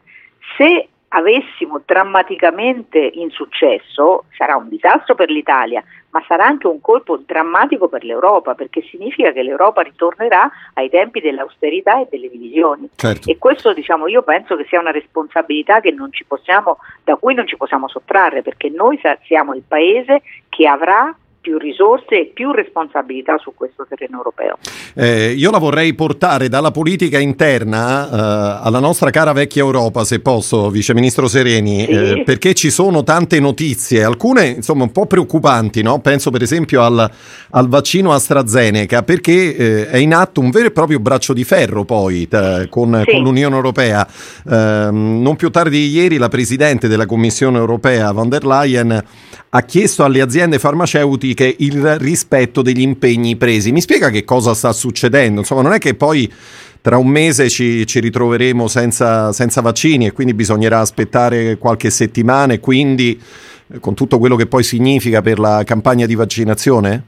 Se 0.58 0.90
avessimo 1.16 1.82
drammaticamente 1.86 2.99
insuccesso, 2.99 4.26
sarà 4.38 4.57
un 4.57 4.68
disastro 4.68 5.16
per 5.16 5.30
l'Italia, 5.30 5.82
ma 6.09 6.22
sarà 6.28 6.45
anche 6.45 6.68
un 6.68 6.82
colpo 6.82 7.18
drammatico 7.18 7.88
per 7.88 8.03
l'Europa, 8.03 8.53
perché 8.53 8.82
significa 8.82 9.32
che 9.32 9.41
l'Europa 9.41 9.82
ritornerà 9.82 10.49
ai 10.74 10.89
tempi 10.89 11.22
dell'austerità 11.22 12.01
e 12.01 12.07
delle 12.09 12.30
divisioni. 12.30 12.89
Certo. 12.95 13.30
E 13.30 13.38
questo 13.38 13.74
diciamo, 13.74 14.07
io 14.07 14.24
penso 14.24 14.55
che 14.57 14.66
sia 14.68 14.80
una 14.80 14.91
responsabilità 14.91 15.80
possiamo, 16.26 16.78
da 17.03 17.16
cui 17.16 17.34
non 17.34 17.47
ci 17.47 17.55
possiamo 17.55 17.88
sottrarre, 17.88 18.41
perché 18.41 18.70
noi 18.70 18.99
siamo 19.24 19.53
il 19.53 19.63
paese 19.66 20.22
che 20.49 20.68
avrà 20.68 21.16
più 21.46 21.60
risorse 21.60 22.22
e 22.22 22.32
più 22.34 22.52
responsabilità 22.52 23.38
su 23.38 23.54
questo 23.54 23.86
terreno 23.88 24.18
europeo. 24.18 24.58
Eh, 24.96 25.34
io 25.34 25.52
la 25.52 25.60
vorrei 25.60 25.93
portare 25.93 26.50
dalla 26.50 26.72
politica 26.72 27.20
interna 27.20 28.08
eh, 28.10 28.66
alla 28.66 28.80
nostra 28.80 29.12
cara 29.12 29.32
vecchia 29.32 29.62
Europa, 29.62 30.04
se 30.04 30.22
posso, 30.22 30.72
Vice 30.72 30.96
Ministro 30.96 31.28
Sereni, 31.28 31.86
sì. 31.86 31.91
eh, 31.91 32.24
perché 32.26 32.56
ci 32.56 32.72
sono 32.72 33.04
tante 33.04 33.39
notizie, 33.39 34.04
alcune 34.04 34.48
insomma 34.48 34.86
un 34.86 34.91
po' 34.91 35.06
preoccupanti, 35.06 35.84
no? 35.84 36.00
penso 36.00 36.32
per 36.32 36.41
esempio 36.41 36.82
al, 36.82 37.08
al 37.52 37.68
vaccino 37.68 38.12
AstraZeneca, 38.12 39.04
perché 39.04 39.56
eh, 39.56 39.89
è 39.89 39.98
in 39.98 40.16
atto 40.16 40.41
un 40.41 40.50
vero 40.50 40.68
e 40.70 40.72
proprio 40.72 41.00
braccio 41.00 41.34
di 41.34 41.43
ferro 41.43 41.84
poi 41.84 42.28
t- 42.28 42.70
con, 42.70 43.04
sì. 43.06 43.12
con, 43.12 43.22
l'Unione 43.22 43.56
Europea. 43.56 44.08
Ehm, 44.50 45.22
non 45.22 45.36
più 45.36 45.52
tardi 45.52 45.78
di 45.78 45.89
ieri 45.89 46.18
la 46.18 46.30
Presidente 46.30 46.88
della 46.88 47.06
Commissione 47.06 47.60
Europea, 47.60 48.12
von 48.12 48.30
der 48.30 48.46
Leyen, 48.46 49.04
ha 49.50 49.62
chiesto 49.62 50.04
alle 50.04 50.22
aziende 50.22 50.60
farmaceutiche 50.60 51.35
il 51.44 51.98
rispetto 52.00 52.62
degli 52.62 52.82
impegni 52.82 53.36
presi. 53.36 53.72
Mi 53.72 53.82
spiega 53.82 54.10
che 54.10 54.24
cosa 54.24 54.54
sta 54.54 54.72
succedendo? 54.72 55.42
Insomma, 55.42 55.62
non 55.62 55.74
è 55.74 55.78
che 55.78 55.96
poi 55.96 56.32
tra 56.82 56.98
un 56.98 57.08
mese 57.08 57.50
ci, 57.50 57.86
ci 57.88 58.00
ritroveremo 58.00 58.68
senza, 58.68 59.32
senza, 59.32 59.62
vaccini 59.62 60.06
e 60.06 60.12
quindi 60.12 60.36
bisognerà 60.36 60.80
aspettare 60.80 61.58
qualche 61.58 61.90
settimana 61.90 62.54
e 62.54 62.60
quindi 62.60 63.20
eh, 63.74 63.80
con 63.80 63.96
tutto 63.96 64.20
quello 64.20 64.36
che 64.36 64.46
poi 64.46 64.62
significa 64.62 65.22
per 65.22 65.40
la 65.40 65.64
campagna 65.66 66.06
di 66.06 66.14
vaccinazione? 66.14 67.04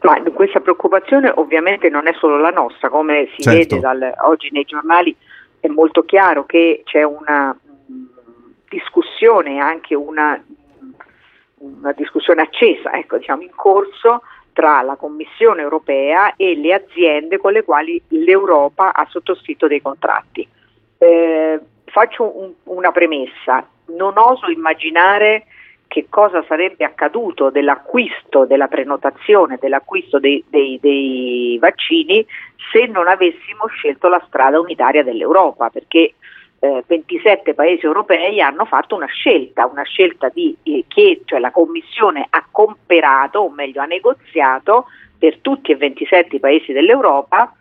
Ma 0.00 0.20
questa 0.34 0.58
preoccupazione 0.58 1.32
ovviamente 1.36 1.88
non 1.88 2.08
è 2.08 2.12
solo 2.18 2.38
la 2.38 2.50
nostra, 2.50 2.88
come 2.88 3.28
si 3.36 3.42
certo. 3.42 3.76
vede 3.76 3.78
dal, 3.78 4.14
oggi 4.24 4.48
nei 4.50 4.64
giornali 4.64 5.14
è 5.60 5.68
molto 5.68 6.02
chiaro 6.02 6.44
che 6.44 6.82
c'è 6.84 7.04
una 7.04 7.54
mh, 7.54 7.94
discussione, 8.68 9.60
anche 9.60 9.94
una 9.94 10.42
una 11.62 11.92
discussione 11.92 12.42
accesa, 12.42 12.92
ecco, 12.92 13.18
diciamo, 13.18 13.42
in 13.42 13.54
corso 13.54 14.22
tra 14.52 14.82
la 14.82 14.96
Commissione 14.96 15.62
europea 15.62 16.34
e 16.36 16.56
le 16.56 16.74
aziende 16.74 17.38
con 17.38 17.52
le 17.52 17.64
quali 17.64 18.02
l'Europa 18.08 18.92
ha 18.92 19.06
sottoscritto 19.08 19.66
dei 19.66 19.80
contratti. 19.80 20.46
Eh, 20.98 21.60
faccio 21.84 22.38
un, 22.38 22.52
una 22.64 22.92
premessa, 22.92 23.66
non 23.86 24.18
oso 24.18 24.50
immaginare 24.50 25.46
che 25.86 26.06
cosa 26.08 26.42
sarebbe 26.48 26.84
accaduto 26.84 27.50
dell'acquisto, 27.50 28.46
della 28.46 28.66
prenotazione, 28.66 29.58
dell'acquisto 29.60 30.18
dei, 30.18 30.42
dei, 30.48 30.78
dei 30.80 31.58
vaccini 31.60 32.24
se 32.72 32.86
non 32.86 33.08
avessimo 33.08 33.66
scelto 33.66 34.08
la 34.08 34.22
strada 34.26 34.58
unitaria 34.58 35.02
dell'Europa, 35.02 35.68
perché 35.68 36.14
eh, 36.62 36.84
27 36.86 37.54
paesi 37.54 37.84
europei 37.84 38.40
hanno 38.40 38.64
fatto 38.64 38.94
una 38.94 39.06
scelta, 39.06 39.66
una 39.66 39.82
scelta 39.82 40.28
di, 40.28 40.56
eh, 40.62 40.84
che 40.86 41.22
cioè 41.24 41.40
la 41.40 41.50
Commissione 41.50 42.24
ha 42.30 42.46
comperato, 42.48 43.40
o 43.40 43.50
meglio 43.50 43.82
ha 43.82 43.86
negoziato 43.86 44.86
per 45.18 45.38
tutti 45.38 45.72
e 45.72 45.76
27 45.76 46.36
i 46.36 46.38
paesi 46.38 46.72
dell'Europa 46.72 47.52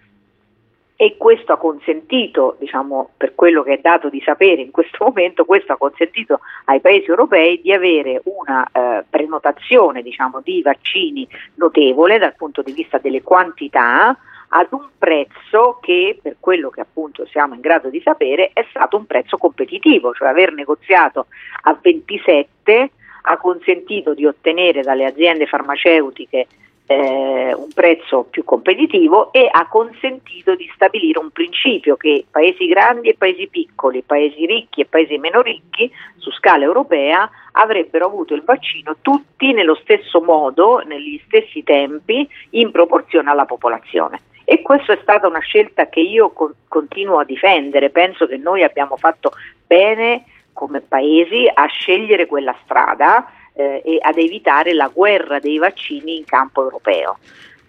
e 0.96 1.16
questo 1.18 1.52
ha 1.52 1.58
consentito, 1.58 2.58
diciamo, 2.60 3.10
per 3.18 3.34
quello 3.34 3.64
che 3.64 3.74
è 3.74 3.80
dato 3.82 4.08
di 4.08 4.22
sapere 4.24 4.62
in 4.62 4.70
questo 4.70 4.98
momento, 5.06 5.46
questo 5.46 5.74
ha 5.74 5.78
consentito 5.78 6.42
ai 6.66 6.80
paesi 6.80 7.10
europei 7.10 7.60
di 7.60 7.74
avere 7.74 8.22
una 8.26 8.70
eh, 8.72 9.04
prenotazione 9.10 10.04
diciamo, 10.04 10.42
di 10.44 10.62
vaccini 10.62 11.28
notevole 11.56 12.20
dal 12.20 12.36
punto 12.36 12.62
di 12.62 12.72
vista 12.72 13.00
delle 13.00 13.24
quantità, 13.24 14.16
ad 14.54 14.68
un 14.72 14.88
prezzo 14.98 15.80
che 15.82 16.20
per 16.22 16.38
quello 16.40 16.70
che 16.70 16.82
appunto 16.82 17.26
siamo 17.26 17.54
in 17.54 17.62
grado 17.62 17.90
di 17.90 18.02
sapere 18.02 18.52
è 18.54 18.66
stato 18.70 18.98
un 18.98 19.06
prezzo 19.06 19.38
competitivo, 19.38 20.14
cioè 20.14 20.30
aver 20.30 20.54
negoziato 20.54 21.28
a 21.64 21.78
27 21.80 22.92
ha 23.24 23.38
consentito 23.38 24.14
di 24.14 24.26
ottenere 24.26 24.82
dalle 24.82 25.06
aziende 25.06 25.46
farmaceutiche 25.46 26.48
eh, 26.88 27.54
un 27.54 27.70
prezzo 27.74 28.24
più 28.30 28.44
competitivo 28.44 29.32
e 29.32 29.48
ha 29.50 29.68
consentito 29.68 30.56
di 30.56 30.70
stabilire 30.74 31.20
un 31.20 31.30
principio 31.30 31.96
che 31.96 32.26
paesi 32.30 32.68
grandi 32.68 33.10
e 33.10 33.16
paesi 33.18 33.48
piccoli, 33.48 34.02
paesi 34.02 34.46
ricchi 34.46 34.82
e 34.82 34.86
paesi 34.86 35.18
meno 35.18 35.42
ricchi 35.42 35.90
su 36.18 36.32
scala 36.32 36.66
europea 36.66 37.30
avrebbero 37.54 38.08
avuto 38.08 38.34
il 38.34 38.44
vaccino 38.44 38.98
tutti 39.02 39.54
nello 39.54 39.76
stesso 39.76 40.22
modo, 40.22 40.80
negli 40.86 41.22
stessi 41.26 41.64
tempi, 41.64 42.28
in 42.52 42.72
proporzione 42.72 43.30
alla 43.30 43.46
popolazione. 43.46 44.20
E 44.52 44.62
questa 44.62 44.92
è 44.92 45.00
stata 45.02 45.30
una 45.30 45.40
scelta 45.40 45.88
che 45.88 46.02
io 46.02 46.32
co- 46.32 46.56
continuo 46.68 47.20
a 47.20 47.24
difendere, 47.24 47.90
penso 47.90 48.28
che 48.28 48.36
noi 48.36 48.64
abbiamo 48.64 48.98
fatto 48.98 49.32
bene 49.66 50.26
come 50.52 50.82
paesi 50.82 51.50
a 51.50 51.68
scegliere 51.68 52.26
quella 52.26 52.54
strada 52.66 53.32
eh, 53.54 53.82
e 53.86 53.98
ad 54.02 54.18
evitare 54.18 54.74
la 54.74 54.92
guerra 54.94 55.40
dei 55.40 55.58
vaccini 55.58 56.18
in 56.18 56.26
campo 56.26 56.64
europeo. 56.64 57.18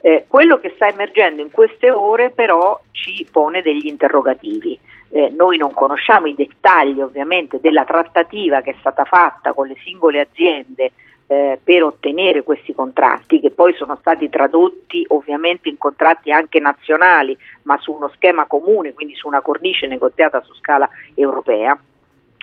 Eh, 0.01 0.25
quello 0.27 0.59
che 0.59 0.73
sta 0.75 0.89
emergendo 0.89 1.41
in 1.41 1.53
queste 1.53 1.89
ore 1.89 2.31
però 2.31 2.81
ci 2.91 3.25
pone 3.31 3.63
degli 3.63 3.87
interrogativi. 3.87 4.77
Eh, 5.11 5.33
noi 5.37 5.59
non 5.59 5.73
conosciamo 5.73 6.27
i 6.27 6.35
dettagli 6.35 7.01
ovviamente 7.01 7.61
della 7.61 7.85
trattativa 7.85 8.61
che 8.61 8.73
è 8.73 8.77
stata 8.81 9.05
fatta 9.05 9.53
con 9.53 9.69
le 9.69 9.77
singole 9.85 10.19
aziende 10.19 10.91
eh, 11.33 11.59
per 11.65 11.83
ottenere 11.83 12.43
questi 12.43 12.75
contratti, 12.75 13.41
che 13.41 13.51
poi 13.51 13.73
sono 13.75 13.97
stati 13.97 14.29
tradotti 14.29 15.03
ovviamente 15.09 15.71
in 15.71 15.79
contratti 15.79 16.31
anche 16.31 16.61
nazionali, 16.61 17.35
ma 17.63 17.79
su 17.79 17.93
uno 17.93 18.11
schema 18.15 18.45
comune, 18.45 18.93
quindi 18.93 19.15
su 19.15 19.29
una 19.29 19.41
cornice 19.41 19.87
negoziata 19.87 20.43
su 20.43 20.53
scala 20.55 20.87
europea. 21.15 21.79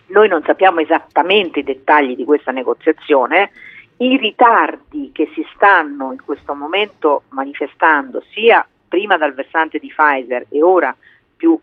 Noi 0.07 0.27
non 0.27 0.41
sappiamo 0.43 0.79
esattamente 0.79 1.59
i 1.59 1.63
dettagli 1.63 2.15
di 2.15 2.25
questa 2.25 2.51
negoziazione, 2.51 3.51
i 3.97 4.17
ritardi 4.17 5.11
che 5.13 5.29
si 5.35 5.45
stanno 5.53 6.11
in 6.11 6.23
questo 6.25 6.55
momento 6.55 7.23
manifestando 7.29 8.23
sia 8.31 8.67
prima 8.87 9.17
dal 9.17 9.35
versante 9.35 9.77
di 9.77 9.93
Pfizer 9.95 10.47
e 10.49 10.63
ora 10.63 10.95
più 11.37 11.59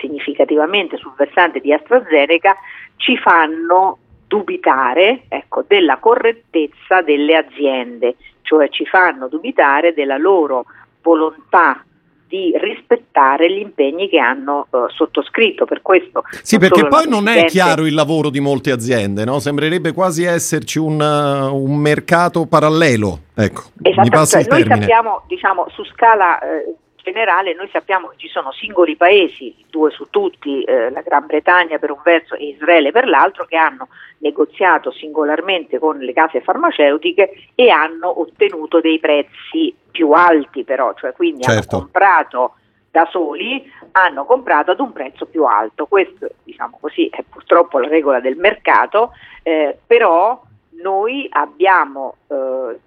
significativamente 0.00 0.96
sul 0.96 1.12
versante 1.16 1.58
di 1.58 1.72
AstraZeneca 1.72 2.56
ci 2.96 3.16
fanno 3.16 3.98
dubitare 4.28 5.24
ecco, 5.28 5.64
della 5.66 5.96
correttezza 5.96 7.02
delle 7.02 7.34
aziende, 7.34 8.16
cioè 8.42 8.68
ci 8.68 8.84
fanno 8.84 9.26
dubitare 9.26 9.94
della 9.94 10.18
loro 10.18 10.66
volontà 11.02 11.82
di 12.28 12.52
rispettare 12.60 13.50
gli 13.50 13.58
impegni 13.58 14.08
che 14.10 14.18
hanno 14.18 14.66
uh, 14.68 14.88
sottoscritto. 14.90 15.64
Per 15.64 15.80
questo 15.80 16.22
sì, 16.42 16.58
perché 16.58 16.86
poi 16.86 17.08
non 17.08 17.26
è 17.26 17.46
chiaro 17.46 17.86
il 17.86 17.94
lavoro 17.94 18.28
di 18.28 18.38
molte 18.38 18.70
aziende, 18.70 19.24
no? 19.24 19.38
sembrerebbe 19.38 19.92
quasi 19.92 20.24
esserci 20.24 20.78
un, 20.78 21.00
uh, 21.00 21.56
un 21.56 21.76
mercato 21.76 22.46
parallelo. 22.46 23.20
Ecco, 23.34 23.62
mi 23.80 24.10
passa 24.10 24.40
il 24.40 24.46
Noi 24.48 24.64
sappiamo, 24.64 25.22
diciamo, 25.26 25.68
su 25.70 25.82
scala 25.86 26.38
eh, 26.40 26.74
generale 27.12 27.54
noi 27.54 27.68
sappiamo 27.72 28.08
che 28.08 28.16
ci 28.18 28.28
sono 28.28 28.52
singoli 28.52 28.96
paesi, 28.96 29.54
due 29.70 29.90
su 29.90 30.08
tutti, 30.10 30.62
eh, 30.62 30.90
la 30.90 31.00
Gran 31.00 31.26
Bretagna 31.26 31.78
per 31.78 31.90
un 31.90 32.00
verso 32.02 32.34
e 32.34 32.48
Israele 32.48 32.92
per 32.92 33.06
l'altro, 33.08 33.44
che 33.46 33.56
hanno 33.56 33.88
negoziato 34.18 34.90
singolarmente 34.90 35.78
con 35.78 35.98
le 35.98 36.12
case 36.12 36.40
farmaceutiche 36.40 37.50
e 37.54 37.70
hanno 37.70 38.20
ottenuto 38.20 38.80
dei 38.80 38.98
prezzi 38.98 39.74
più 39.90 40.12
alti 40.12 40.64
però, 40.64 40.92
cioè 40.94 41.12
quindi 41.12 41.42
certo. 41.42 41.76
hanno 41.76 41.84
comprato 41.84 42.52
da 42.90 43.06
soli 43.10 43.70
hanno 43.92 44.24
comprato 44.24 44.70
ad 44.70 44.80
un 44.80 44.92
prezzo 44.92 45.26
più 45.26 45.44
alto. 45.44 45.86
Questo 45.86 46.28
diciamo 46.42 46.78
così, 46.80 47.08
è 47.08 47.22
purtroppo 47.28 47.78
la 47.78 47.88
regola 47.88 48.20
del 48.20 48.36
mercato, 48.36 49.12
eh, 49.42 49.76
però 49.86 50.40
noi 50.82 51.26
abbiamo 51.30 52.16
eh, 52.28 52.78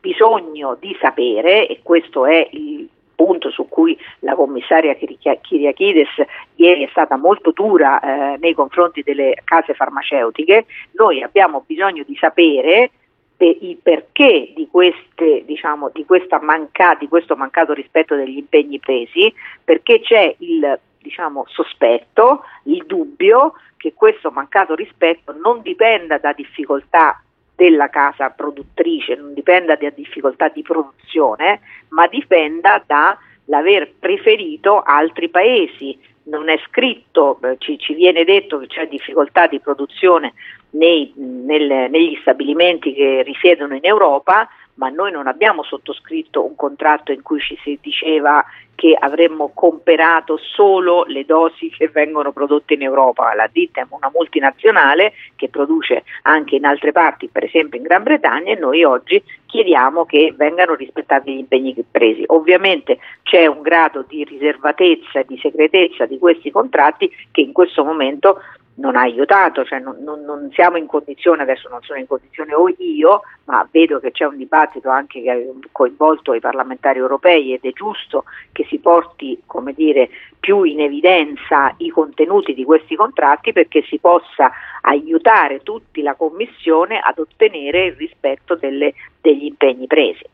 bisogno 0.00 0.76
di 0.78 0.96
sapere, 1.00 1.66
e 1.66 1.80
questo 1.82 2.26
è 2.26 2.48
il 2.52 2.88
punto 3.16 3.50
su 3.50 3.66
cui 3.68 3.98
la 4.20 4.34
commissaria 4.34 4.94
Kyriakides 4.94 6.24
ieri 6.56 6.84
è 6.84 6.88
stata 6.90 7.16
molto 7.16 7.50
dura 7.50 7.98
eh, 7.98 8.36
nei 8.38 8.54
confronti 8.54 9.02
delle 9.02 9.34
case 9.42 9.74
farmaceutiche, 9.74 10.66
noi 10.92 11.22
abbiamo 11.22 11.64
bisogno 11.66 12.04
di 12.06 12.14
sapere 12.16 12.90
il 13.38 13.76
perché 13.82 14.52
di, 14.54 14.68
queste, 14.70 15.42
diciamo, 15.44 15.90
di, 15.92 16.06
manca, 16.40 16.94
di, 16.94 17.08
questo 17.08 17.36
mancato 17.36 17.74
rispetto 17.74 18.14
degli 18.14 18.38
impegni 18.38 18.78
presi, 18.78 19.32
perché 19.62 20.00
c'è 20.00 20.34
il 20.38 20.78
diciamo, 20.98 21.44
sospetto, 21.48 22.44
il 22.64 22.84
dubbio 22.86 23.54
che 23.76 23.92
questo 23.94 24.30
mancato 24.30 24.74
rispetto 24.74 25.32
non 25.32 25.60
dipenda 25.60 26.18
da 26.18 26.32
difficoltà 26.32 27.20
della 27.56 27.88
casa 27.88 28.30
produttrice, 28.30 29.16
non 29.16 29.34
dipenda 29.34 29.74
da 29.76 29.90
difficoltà 29.90 30.48
di 30.48 30.62
produzione, 30.62 31.60
ma 31.88 32.06
dipenda 32.06 32.82
dall'aver 32.86 33.92
preferito 33.98 34.82
altri 34.82 35.28
paesi. 35.30 35.98
Non 36.24 36.48
è 36.48 36.58
scritto, 36.68 37.38
eh, 37.42 37.56
ci, 37.58 37.78
ci 37.78 37.94
viene 37.94 38.24
detto 38.24 38.58
che 38.58 38.66
c'è 38.66 38.86
difficoltà 38.88 39.46
di 39.46 39.60
produzione 39.60 40.34
nei, 40.70 41.12
nel, 41.16 41.90
negli 41.90 42.18
stabilimenti 42.20 42.92
che 42.92 43.22
risiedono 43.22 43.74
in 43.74 43.84
Europa, 43.84 44.48
ma 44.74 44.88
noi 44.90 45.10
non 45.10 45.26
abbiamo 45.26 45.62
sottoscritto 45.62 46.44
un 46.44 46.54
contratto 46.54 47.12
in 47.12 47.22
cui 47.22 47.40
ci 47.40 47.56
si 47.62 47.78
diceva 47.80 48.44
che 48.76 48.96
avremmo 48.96 49.50
comperato 49.52 50.36
solo 50.36 51.04
le 51.06 51.24
dosi 51.24 51.70
che 51.70 51.88
vengono 51.88 52.30
prodotte 52.30 52.74
in 52.74 52.82
Europa. 52.82 53.34
La 53.34 53.48
ditta 53.50 53.80
è 53.80 53.86
una 53.88 54.10
multinazionale 54.14 55.14
che 55.34 55.48
produce 55.48 56.04
anche 56.22 56.54
in 56.56 56.64
altre 56.64 56.92
parti, 56.92 57.28
per 57.28 57.44
esempio 57.44 57.78
in 57.78 57.84
Gran 57.84 58.04
Bretagna, 58.04 58.52
e 58.52 58.56
noi 58.56 58.84
oggi 58.84 59.20
chiediamo 59.46 60.04
che 60.04 60.34
vengano 60.36 60.74
rispettati 60.74 61.32
gli 61.32 61.38
impegni 61.38 61.74
presi. 61.90 62.22
Ovviamente 62.26 62.98
c'è 63.22 63.46
un 63.46 63.62
grado 63.62 64.04
di 64.06 64.22
riservatezza 64.24 65.20
e 65.20 65.24
di 65.26 65.38
segretezza 65.38 66.04
di 66.04 66.18
questi 66.18 66.50
contratti 66.50 67.10
che 67.32 67.40
in 67.40 67.52
questo 67.52 67.82
momento 67.82 68.40
non 68.76 68.96
ha 68.96 69.00
aiutato, 69.00 69.64
cioè 69.64 69.78
non, 69.78 69.96
non, 70.00 70.22
non, 70.24 70.50
siamo 70.52 70.76
in 70.76 70.86
condizione, 70.86 71.42
adesso 71.42 71.68
non 71.68 71.80
sono 71.82 71.98
in 71.98 72.06
condizione 72.06 72.52
io, 72.78 73.22
ma 73.44 73.66
vedo 73.70 74.00
che 74.00 74.10
c'è 74.10 74.24
un 74.24 74.36
dibattito 74.36 74.90
anche 74.90 75.22
che 75.22 75.30
ha 75.30 75.36
coinvolto 75.72 76.34
i 76.34 76.40
parlamentari 76.40 76.98
europei 76.98 77.54
ed 77.54 77.60
è 77.62 77.72
giusto 77.72 78.24
che 78.52 78.65
si 78.68 78.78
porti 78.78 79.42
come 79.46 79.72
dire, 79.72 80.08
più 80.38 80.62
in 80.62 80.80
evidenza 80.80 81.74
i 81.78 81.88
contenuti 81.88 82.54
di 82.54 82.64
questi 82.64 82.94
contratti 82.94 83.52
perché 83.52 83.82
si 83.82 83.98
possa 83.98 84.52
aiutare 84.82 85.62
tutti 85.62 86.02
la 86.02 86.14
Commissione 86.14 87.00
ad 87.00 87.18
ottenere 87.18 87.86
il 87.86 87.94
rispetto 87.94 88.54
delle, 88.54 88.94
degli 89.20 89.44
impegni 89.44 89.86
presi. 89.86 90.24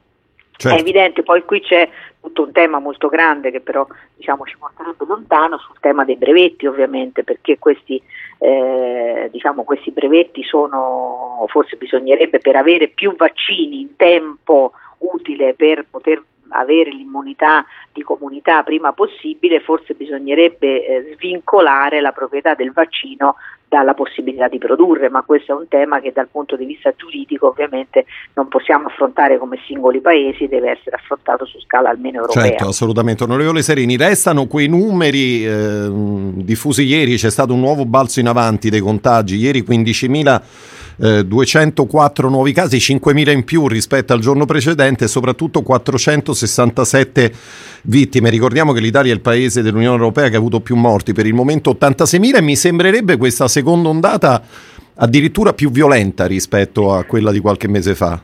Certo. 0.54 0.76
È 0.76 0.80
evidente, 0.80 1.22
poi 1.22 1.44
qui 1.44 1.60
c'è 1.60 1.88
tutto 2.20 2.42
un 2.42 2.52
tema 2.52 2.78
molto 2.78 3.08
grande 3.08 3.50
che 3.50 3.60
però 3.60 3.84
diciamo, 4.14 4.44
ci 4.44 4.56
porterebbe 4.56 5.04
lontano 5.06 5.58
sul 5.58 5.74
tema 5.80 6.04
dei 6.04 6.16
brevetti 6.16 6.66
ovviamente 6.66 7.24
perché 7.24 7.58
questi, 7.58 8.00
eh, 8.38 9.28
diciamo, 9.32 9.64
questi 9.64 9.90
brevetti 9.90 10.44
sono, 10.44 11.44
forse 11.48 11.76
bisognerebbe 11.76 12.38
per 12.38 12.54
avere 12.54 12.88
più 12.88 13.16
vaccini 13.16 13.80
in 13.80 13.96
tempo 13.96 14.72
utile 14.98 15.54
per 15.54 15.84
poter 15.90 16.22
avere 16.52 16.90
l'immunità 16.90 17.64
di 17.92 18.02
comunità 18.02 18.62
prima 18.62 18.92
possibile, 18.92 19.60
forse 19.60 19.94
bisognerebbe 19.94 20.86
eh, 20.86 21.14
svincolare 21.14 22.00
la 22.00 22.12
proprietà 22.12 22.54
del 22.54 22.72
vaccino 22.72 23.36
dalla 23.72 23.94
possibilità 23.94 24.48
di 24.48 24.58
produrre, 24.58 25.08
ma 25.08 25.22
questo 25.22 25.52
è 25.52 25.54
un 25.54 25.66
tema 25.66 25.98
che 25.98 26.12
dal 26.12 26.28
punto 26.30 26.56
di 26.56 26.66
vista 26.66 26.92
giuridico 26.94 27.48
ovviamente 27.48 28.04
non 28.34 28.46
possiamo 28.48 28.88
affrontare 28.88 29.38
come 29.38 29.58
singoli 29.66 30.02
paesi, 30.02 30.46
deve 30.46 30.72
essere 30.72 30.96
affrontato 30.96 31.46
su 31.46 31.58
scala 31.60 31.88
almeno 31.88 32.18
europea. 32.18 32.48
Certo, 32.48 32.68
assolutamente. 32.68 33.24
Onorevole 33.24 33.62
Serini, 33.62 33.96
restano 33.96 34.46
quei 34.46 34.68
numeri 34.68 35.46
eh, 35.46 35.88
diffusi 35.90 36.84
ieri, 36.84 37.16
c'è 37.16 37.30
stato 37.30 37.54
un 37.54 37.60
nuovo 37.60 37.86
balzo 37.86 38.20
in 38.20 38.28
avanti 38.28 38.68
dei 38.68 38.80
contagi, 38.80 39.36
ieri 39.36 39.62
15.000 39.62 40.42
eh, 41.00 41.24
204 41.24 42.28
nuovi 42.28 42.52
casi, 42.52 42.76
5.000 42.78 43.30
in 43.30 43.44
più 43.44 43.68
rispetto 43.68 44.12
al 44.12 44.20
giorno 44.20 44.44
precedente 44.44 45.04
e 45.04 45.08
soprattutto 45.08 45.62
467 45.62 47.32
vittime. 47.84 48.30
Ricordiamo 48.30 48.72
che 48.72 48.80
l'Italia 48.80 49.12
è 49.12 49.14
il 49.14 49.20
paese 49.20 49.62
dell'Unione 49.62 49.96
Europea 49.96 50.28
che 50.28 50.36
ha 50.36 50.38
avuto 50.38 50.60
più 50.60 50.76
morti, 50.76 51.12
per 51.12 51.26
il 51.26 51.34
momento 51.34 51.70
86.000 51.70 52.36
e 52.36 52.42
mi 52.42 52.56
sembrerebbe 52.56 53.16
questa 53.16 53.48
seconda 53.48 53.88
ondata 53.88 54.42
addirittura 54.96 55.52
più 55.52 55.70
violenta 55.70 56.26
rispetto 56.26 56.92
a 56.92 57.04
quella 57.04 57.30
di 57.30 57.40
qualche 57.40 57.68
mese 57.68 57.94
fa. 57.94 58.20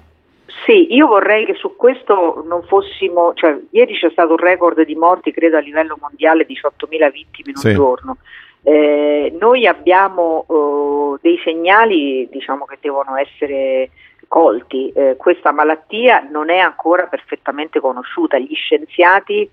Sì, 0.66 0.94
io 0.94 1.06
vorrei 1.06 1.46
che 1.46 1.54
su 1.54 1.76
questo 1.76 2.44
non 2.46 2.62
fossimo, 2.62 3.32
cioè 3.34 3.58
ieri 3.70 3.94
c'è 3.94 4.10
stato 4.10 4.32
un 4.32 4.36
record 4.36 4.84
di 4.84 4.94
morti, 4.94 5.32
credo 5.32 5.56
a 5.56 5.60
livello 5.60 5.96
mondiale, 5.98 6.46
18.000 6.46 7.10
vittime 7.10 7.50
in 7.50 7.54
un 7.54 7.62
sì. 7.62 7.72
giorno. 7.72 8.18
Eh, 8.62 9.36
noi 9.38 9.66
abbiamo 9.66 10.44
eh, 10.48 11.18
dei 11.22 11.40
segnali 11.42 12.28
diciamo, 12.30 12.64
che 12.64 12.78
devono 12.80 13.16
essere 13.16 13.90
colti. 14.28 14.90
Eh, 14.90 15.16
questa 15.16 15.52
malattia 15.52 16.26
non 16.30 16.50
è 16.50 16.58
ancora 16.58 17.06
perfettamente 17.06 17.80
conosciuta. 17.80 18.38
Gli 18.38 18.54
scienziati 18.54 19.40
eh, 19.40 19.50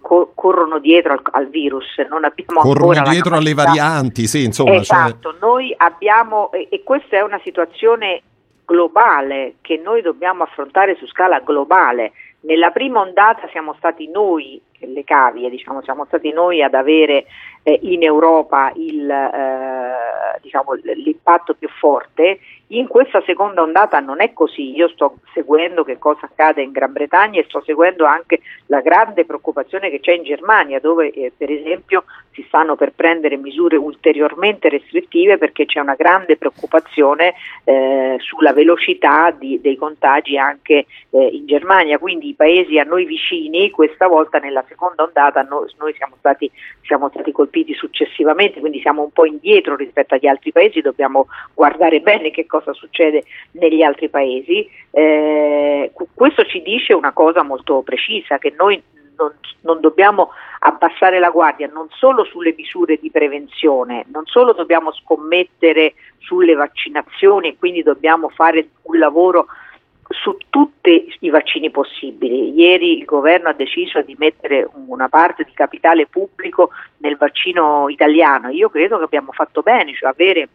co- 0.00 0.32
corrono 0.34 0.78
dietro 0.78 1.12
al, 1.12 1.20
al, 1.30 1.48
virus, 1.48 1.86
non 2.08 2.24
abbiamo 2.24 2.60
corrono 2.60 3.08
dietro 3.08 3.36
alle 3.36 3.54
varianti, 3.54 4.26
sì, 4.26 4.44
insomma. 4.44 4.74
Esatto, 4.74 5.30
cioè... 5.30 5.38
noi 5.40 5.72
abbiamo, 5.76 6.50
e, 6.52 6.66
e 6.70 6.82
questa 6.82 7.16
è 7.16 7.22
una 7.22 7.40
situazione 7.44 8.22
globale 8.66 9.56
che 9.60 9.80
noi 9.82 10.02
dobbiamo 10.02 10.42
affrontare 10.42 10.96
su 10.96 11.06
scala 11.06 11.40
globale. 11.40 12.12
Nella 12.44 12.70
prima 12.70 13.00
ondata 13.00 13.48
siamo 13.48 13.74
stati 13.78 14.06
noi, 14.08 14.60
le 14.80 15.02
cavie, 15.02 15.48
diciamo, 15.48 15.80
siamo 15.80 16.04
stati 16.04 16.30
noi 16.30 16.62
ad 16.62 16.74
avere 16.74 17.24
eh, 17.62 17.78
in 17.84 18.02
Europa 18.02 18.70
il, 18.74 19.10
eh, 19.10 20.38
diciamo, 20.42 20.74
l'impatto 20.74 21.54
più 21.54 21.68
forte. 21.68 22.40
In 22.68 22.86
questa 22.86 23.22
seconda 23.24 23.62
ondata 23.62 23.98
non 24.00 24.20
è 24.20 24.34
così, 24.34 24.76
io 24.76 24.88
sto 24.88 25.16
seguendo 25.32 25.84
che 25.84 25.98
cosa 25.98 26.26
accade 26.26 26.60
in 26.60 26.72
Gran 26.72 26.92
Bretagna 26.92 27.40
e 27.40 27.44
sto 27.44 27.62
seguendo 27.64 28.04
anche 28.04 28.40
la 28.66 28.82
grande 28.82 29.24
preoccupazione 29.24 29.88
che 29.88 30.00
c'è 30.00 30.12
in 30.12 30.24
Germania 30.24 30.80
dove 30.80 31.10
eh, 31.12 31.32
per 31.34 31.50
esempio 31.50 32.04
si 32.34 32.44
stanno 32.48 32.74
per 32.74 32.92
prendere 32.92 33.36
misure 33.36 33.76
ulteriormente 33.76 34.68
restrittive 34.68 35.38
perché 35.38 35.64
c'è 35.64 35.80
una 35.80 35.94
grande 35.94 36.36
preoccupazione 36.36 37.34
eh, 37.64 38.16
sulla 38.18 38.52
velocità 38.52 39.30
di, 39.30 39.60
dei 39.60 39.76
contagi 39.76 40.36
anche 40.36 40.86
eh, 41.10 41.26
in 41.26 41.46
Germania, 41.46 41.98
quindi 41.98 42.28
i 42.28 42.34
paesi 42.34 42.78
a 42.78 42.84
noi 42.84 43.04
vicini 43.04 43.70
questa 43.70 44.08
volta 44.08 44.38
nella 44.38 44.64
seconda 44.68 45.04
ondata 45.04 45.42
noi, 45.42 45.72
noi 45.78 45.94
siamo, 45.94 46.16
stati, 46.18 46.50
siamo 46.82 47.08
stati 47.08 47.30
colpiti 47.32 47.72
successivamente, 47.74 48.60
quindi 48.60 48.80
siamo 48.80 49.02
un 49.02 49.10
po' 49.10 49.24
indietro 49.24 49.76
rispetto 49.76 50.14
agli 50.14 50.26
altri 50.26 50.50
paesi, 50.52 50.80
dobbiamo 50.80 51.28
guardare 51.54 52.00
bene 52.00 52.30
che 52.30 52.46
cosa 52.46 52.72
succede 52.72 53.24
negli 53.52 53.82
altri 53.82 54.08
paesi. 54.08 54.68
Eh, 54.90 55.92
questo 56.14 56.44
ci 56.44 56.62
dice 56.62 56.94
una 56.94 57.12
cosa 57.12 57.42
molto 57.42 57.82
precisa, 57.82 58.38
che 58.38 58.52
noi 58.56 58.82
non, 59.16 59.32
non, 59.60 59.80
dobbiamo 59.80 60.30
abbassare 60.60 61.18
la 61.18 61.30
guardia 61.30 61.68
non 61.72 61.88
solo 61.90 62.24
sulle 62.24 62.54
misure 62.56 62.96
di 62.96 63.10
prevenzione, 63.10 64.04
non 64.12 64.26
solo 64.26 64.52
dobbiamo 64.52 64.92
scommettere 64.92 65.94
sulle 66.18 66.54
vaccinazioni 66.54 67.48
e 67.48 67.56
quindi 67.58 67.82
dobbiamo 67.82 68.28
fare 68.28 68.68
un 68.82 68.98
lavoro 68.98 69.46
su 70.08 70.36
tutti 70.50 71.16
i 71.20 71.30
vaccini 71.30 71.70
possibili. 71.70 72.52
Ieri 72.52 72.98
il 72.98 73.04
governo 73.04 73.48
ha 73.48 73.54
deciso 73.54 74.02
di 74.02 74.14
mettere 74.18 74.68
una 74.86 75.08
parte 75.08 75.44
di 75.44 75.52
capitale 75.52 76.06
pubblico 76.06 76.70
nel 76.98 77.16
vaccino 77.16 77.88
italiano. 77.88 78.48
Io 78.48 78.68
credo 78.68 78.98
che 78.98 79.04
abbiamo 79.04 79.32
fatto 79.32 79.62
bene, 79.62 79.94
cioè 79.94 80.10
avere 80.10 80.48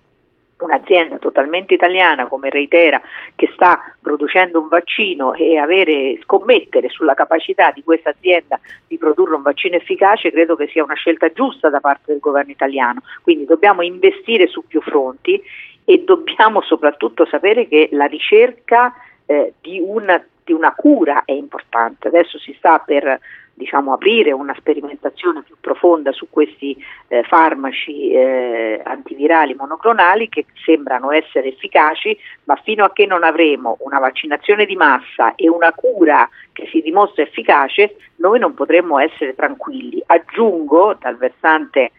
un'azienda 0.60 1.18
totalmente 1.18 1.74
italiana 1.74 2.28
come 2.28 2.50
Reitera 2.50 3.02
che 3.36 3.50
sta 3.54 3.96
producendo 4.02 4.60
un 4.60 4.68
vaccino 4.68 5.34
e 5.34 5.58
avere, 5.58 6.20
scommettere 6.24 6.90
sulla 6.90 7.14
capacità 7.14 7.72
di 7.72 7.84
questa 7.84 8.10
azienda 8.10 8.60
di 8.88 8.98
produrre 8.98 9.36
un 9.36 9.42
vaccino 9.42 9.76
efficace 9.76 10.32
credo 10.32 10.56
che 10.56 10.68
sia 10.68 10.84
una 10.84 10.96
scelta 10.96 11.32
giusta 11.32 11.70
da 11.70 11.80
parte 11.80 12.12
del 12.12 12.20
governo 12.20 12.52
italiano. 12.52 13.02
Quindi 13.22 13.46
dobbiamo 13.46 13.82
investire 13.82 14.48
su 14.48 14.66
più 14.68 14.82
fronti 14.82 15.42
e 15.86 16.04
dobbiamo 16.06 16.62
soprattutto 16.62 17.26
sapere 17.26 17.68
che 17.68 17.90
la 17.92 18.06
ricerca 18.06 18.94
eh, 19.30 19.54
di, 19.62 19.80
una, 19.80 20.24
di 20.44 20.54
una 20.54 20.74
cura 20.74 21.22
è 21.24 21.34
importante. 21.34 22.08
Adesso 22.08 22.40
si 22.40 22.52
sta 22.58 22.80
per 22.80 23.20
diciamo, 23.54 23.94
aprire 23.94 24.32
una 24.32 24.56
sperimentazione 24.58 25.44
più 25.44 25.56
profonda 25.62 26.12
su 26.12 26.30
questi 26.32 26.76
eh, 27.10 27.22
farmaci 27.24 28.12
eh, 28.12 28.82
antivirali 28.84 29.54
monoclonali 29.54 30.30
che 30.30 30.46
sembrano 30.66 31.12
essere 31.12 31.50
efficaci, 31.50 32.18
ma 32.46 32.56
fino 32.56 32.84
a 32.84 32.92
che 32.92 33.06
non 33.06 33.24
avremo 33.24 33.78
una 33.82 34.00
vaccinazione 34.00 34.66
di 34.66 34.76
massa 34.76 35.36
e 35.36 35.48
una 35.48 35.74
cura 35.74 36.28
che 36.52 36.68
si 36.72 36.82
dimostra 36.82 37.22
efficace, 37.22 37.98
noi 38.16 38.40
non 38.40 38.56
potremmo 38.56 38.98
essere 38.98 39.36
tranquilli. 39.36 40.02
Aggiungo 40.08 40.96
dal 41.00 41.18
versante 41.18 41.92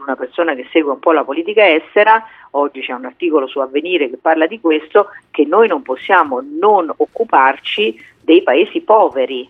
di 0.00 0.06
una 0.06 0.16
persona 0.16 0.54
che 0.54 0.66
segue 0.72 0.92
un 0.92 0.98
po' 0.98 1.12
la 1.12 1.24
politica 1.24 1.68
estera, 1.68 2.24
oggi 2.52 2.80
c'è 2.80 2.92
un 2.92 3.04
articolo 3.04 3.46
su 3.46 3.58
Avvenire 3.58 4.08
che 4.08 4.16
parla 4.16 4.46
di 4.46 4.58
questo, 4.60 5.08
che 5.30 5.44
noi 5.44 5.68
non 5.68 5.82
possiamo 5.82 6.42
non 6.42 6.92
occuparci 6.96 8.02
dei 8.22 8.42
paesi 8.42 8.80
poveri, 8.80 9.48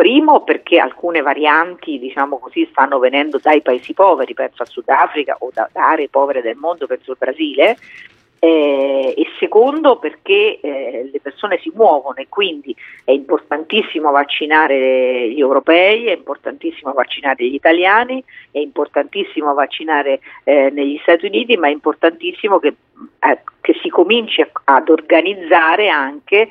Primo 0.00 0.44
perché 0.44 0.78
alcune 0.78 1.20
varianti, 1.20 1.98
diciamo 1.98 2.38
così, 2.38 2.66
stanno 2.70 2.98
venendo 2.98 3.36
dai 3.36 3.60
paesi 3.60 3.92
poveri, 3.92 4.32
penso 4.32 4.62
al 4.62 4.68
Sudafrica 4.68 5.36
o 5.40 5.50
da, 5.52 5.68
aree 5.74 6.08
povere 6.08 6.40
del 6.40 6.56
mondo, 6.56 6.86
penso 6.86 7.10
al 7.10 7.18
Brasile, 7.18 7.76
eh, 8.42 9.14
e 9.16 9.26
secondo 9.38 9.98
perché 9.98 10.58
eh, 10.60 11.10
le 11.12 11.20
persone 11.20 11.58
si 11.58 11.70
muovono 11.74 12.16
e 12.16 12.26
quindi 12.28 12.74
è 13.04 13.12
importantissimo 13.12 14.10
vaccinare 14.10 15.30
gli 15.30 15.38
europei, 15.38 16.06
è 16.06 16.16
importantissimo 16.16 16.92
vaccinare 16.92 17.44
gli 17.44 17.54
italiani, 17.54 18.24
è 18.50 18.58
importantissimo 18.58 19.52
vaccinare 19.52 20.20
eh, 20.44 20.70
negli 20.72 20.98
Stati 21.02 21.26
Uniti, 21.26 21.58
ma 21.58 21.68
è 21.68 21.70
importantissimo 21.70 22.58
che, 22.58 22.68
eh, 23.18 23.42
che 23.60 23.78
si 23.82 23.90
cominci 23.90 24.40
a, 24.40 24.50
ad 24.64 24.88
organizzare 24.88 25.90
anche 25.90 26.48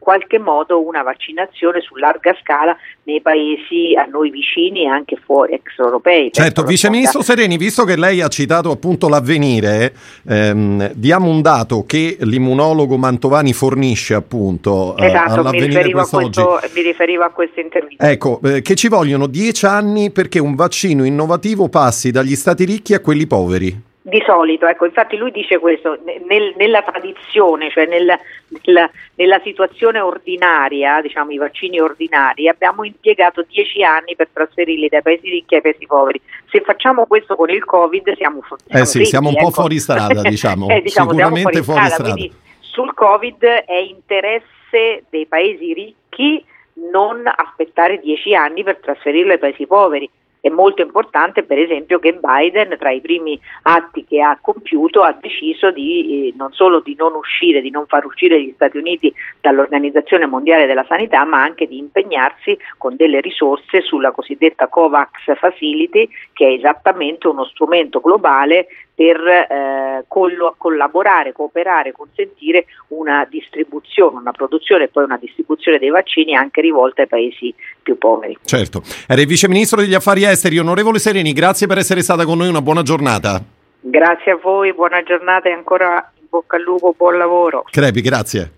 qualche 0.00 0.38
modo 0.38 0.84
una 0.84 1.02
vaccinazione 1.02 1.80
su 1.80 1.94
larga 1.94 2.34
scala 2.42 2.76
nei 3.04 3.20
paesi 3.20 3.94
a 3.96 4.06
noi 4.06 4.30
vicini 4.30 4.84
e 4.84 4.88
anche 4.88 5.16
fuori 5.22 5.52
ex 5.52 5.78
europei. 5.78 6.32
Certo, 6.32 6.64
Vice 6.64 6.90
Ministro 6.90 7.22
Sereni, 7.22 7.56
visto 7.56 7.84
che 7.84 7.96
lei 7.96 8.20
ha 8.20 8.28
citato 8.28 8.70
appunto 8.70 9.08
l'avvenire, 9.08 9.92
ehm, 10.26 10.92
diamo 10.94 11.28
un 11.28 11.42
dato 11.42 11.84
che 11.86 12.16
l'immunologo 12.20 12.96
Mantovani 12.96 13.52
fornisce 13.52 14.14
appunto 14.14 14.96
eh, 14.96 15.06
esatto, 15.06 15.34
all'avvenire 15.34 15.66
mi 15.66 15.74
riferivo, 15.74 16.06
questo, 16.08 16.60
mi 16.74 16.82
riferivo 16.82 17.22
a 17.22 17.30
questa 17.30 17.60
intervista. 17.60 18.10
Ecco, 18.10 18.40
eh, 18.42 18.62
che 18.62 18.74
ci 18.74 18.88
vogliono 18.88 19.26
dieci 19.26 19.66
anni 19.66 20.10
perché 20.10 20.38
un 20.38 20.54
vaccino 20.54 21.04
innovativo 21.04 21.68
passi 21.68 22.10
dagli 22.10 22.34
stati 22.34 22.64
ricchi 22.64 22.94
a 22.94 23.00
quelli 23.00 23.26
poveri. 23.26 23.88
Di 24.02 24.22
solito, 24.24 24.66
ecco, 24.66 24.86
infatti 24.86 25.18
lui 25.18 25.30
dice 25.30 25.58
questo, 25.58 25.98
nel, 26.26 26.54
nella 26.56 26.80
tradizione, 26.80 27.70
cioè 27.70 27.84
nel, 27.84 28.18
nella, 28.64 28.90
nella, 29.16 29.40
situazione 29.44 30.00
ordinaria, 30.00 31.02
diciamo 31.02 31.32
i 31.32 31.36
vaccini 31.36 31.78
ordinari, 31.80 32.48
abbiamo 32.48 32.84
impiegato 32.84 33.44
dieci 33.46 33.82
anni 33.82 34.16
per 34.16 34.28
trasferirli 34.32 34.88
dai 34.88 35.02
paesi 35.02 35.28
ricchi 35.28 35.56
ai 35.56 35.60
paesi 35.60 35.86
poveri. 35.86 36.18
Se 36.48 36.62
facciamo 36.62 37.04
questo 37.04 37.36
con 37.36 37.50
il 37.50 37.62
Covid 37.62 38.16
siamo, 38.16 38.40
siamo 38.42 38.82
Eh 38.82 38.86
sì, 38.86 39.04
siamo 39.04 39.28
un 39.28 39.34
ecco. 39.34 39.44
po' 39.44 39.50
fuori 39.50 39.78
strada, 39.78 40.22
diciamo, 40.26 40.68
eh, 40.70 40.80
diciamo 40.80 41.10
sicuramente 41.10 41.62
fuori, 41.62 41.80
fuori 41.80 41.90
strada. 41.90 42.12
Quindi 42.14 42.32
sul 42.60 42.94
Covid 42.94 43.44
è 43.44 43.76
interesse 43.76 45.04
dei 45.10 45.26
paesi 45.26 45.74
ricchi 45.74 46.42
non 46.90 47.22
aspettare 47.26 48.00
dieci 48.02 48.34
anni 48.34 48.64
per 48.64 48.78
trasferirlo 48.78 49.32
ai 49.32 49.38
paesi 49.38 49.66
poveri 49.66 50.08
è 50.40 50.48
molto 50.48 50.82
importante 50.82 51.42
per 51.42 51.58
esempio 51.58 51.98
che 51.98 52.18
Biden 52.20 52.76
tra 52.78 52.90
i 52.90 53.00
primi 53.00 53.38
atti 53.62 54.04
che 54.04 54.20
ha 54.20 54.38
compiuto 54.40 55.02
ha 55.02 55.16
deciso 55.18 55.70
di 55.70 56.28
eh, 56.28 56.34
non 56.36 56.52
solo 56.52 56.80
di 56.80 56.94
non 56.96 57.14
uscire, 57.14 57.60
di 57.60 57.70
non 57.70 57.86
far 57.86 58.04
uscire 58.04 58.42
gli 58.42 58.52
Stati 58.54 58.78
Uniti 58.78 59.12
dall'Organizzazione 59.40 60.26
Mondiale 60.26 60.66
della 60.66 60.84
Sanità, 60.88 61.24
ma 61.24 61.42
anche 61.42 61.66
di 61.66 61.78
impegnarsi 61.78 62.58
con 62.78 62.96
delle 62.96 63.20
risorse 63.20 63.80
sulla 63.82 64.12
cosiddetta 64.12 64.68
COVAX 64.68 65.36
Facility, 65.36 66.08
che 66.40 66.46
è 66.46 66.52
esattamente 66.52 67.26
uno 67.26 67.44
strumento 67.44 68.00
globale 68.00 68.66
per 68.94 69.20
eh, 69.20 70.04
collo- 70.08 70.54
collaborare, 70.56 71.32
cooperare, 71.32 71.92
consentire 71.92 72.64
una 72.88 73.26
distribuzione, 73.28 74.16
una 74.16 74.32
produzione 74.32 74.84
e 74.84 74.88
poi 74.88 75.04
una 75.04 75.18
distribuzione 75.18 75.76
dei 75.76 75.90
vaccini 75.90 76.34
anche 76.34 76.62
rivolta 76.62 77.02
ai 77.02 77.08
paesi 77.08 77.54
più 77.82 77.98
poveri. 77.98 78.38
Certo. 78.42 78.80
Era 79.06 79.20
il 79.20 79.26
Vice 79.26 79.48
Ministro 79.48 79.82
degli 79.82 79.92
Affari 79.92 80.24
Esteri, 80.24 80.58
onorevole 80.58 80.98
Sereni, 80.98 81.34
grazie 81.34 81.66
per 81.66 81.76
essere 81.76 82.00
stata 82.00 82.24
con 82.24 82.38
noi, 82.38 82.48
una 82.48 82.62
buona 82.62 82.80
giornata. 82.80 83.42
Grazie 83.78 84.32
a 84.32 84.38
voi, 84.42 84.72
buona 84.72 85.02
giornata 85.02 85.50
e 85.50 85.52
ancora 85.52 86.10
in 86.18 86.26
bocca 86.30 86.56
al 86.56 86.62
lupo, 86.62 86.94
buon 86.96 87.18
lavoro. 87.18 87.64
Crepi, 87.70 88.00
grazie. 88.00 88.52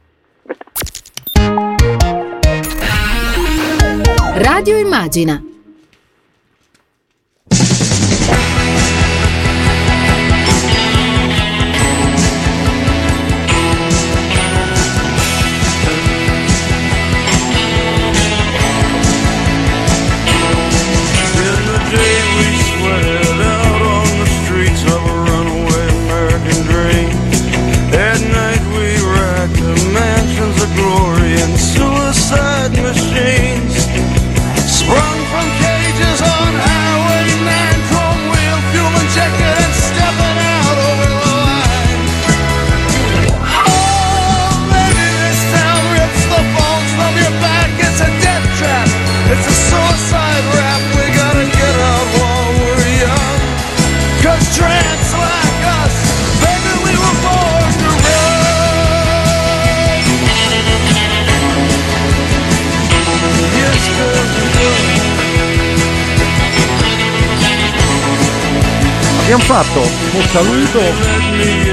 Radio 4.36 4.78
Immagina 4.78 5.46
fatto. 69.52 69.80
Un 69.80 70.26
saluto 70.28 71.71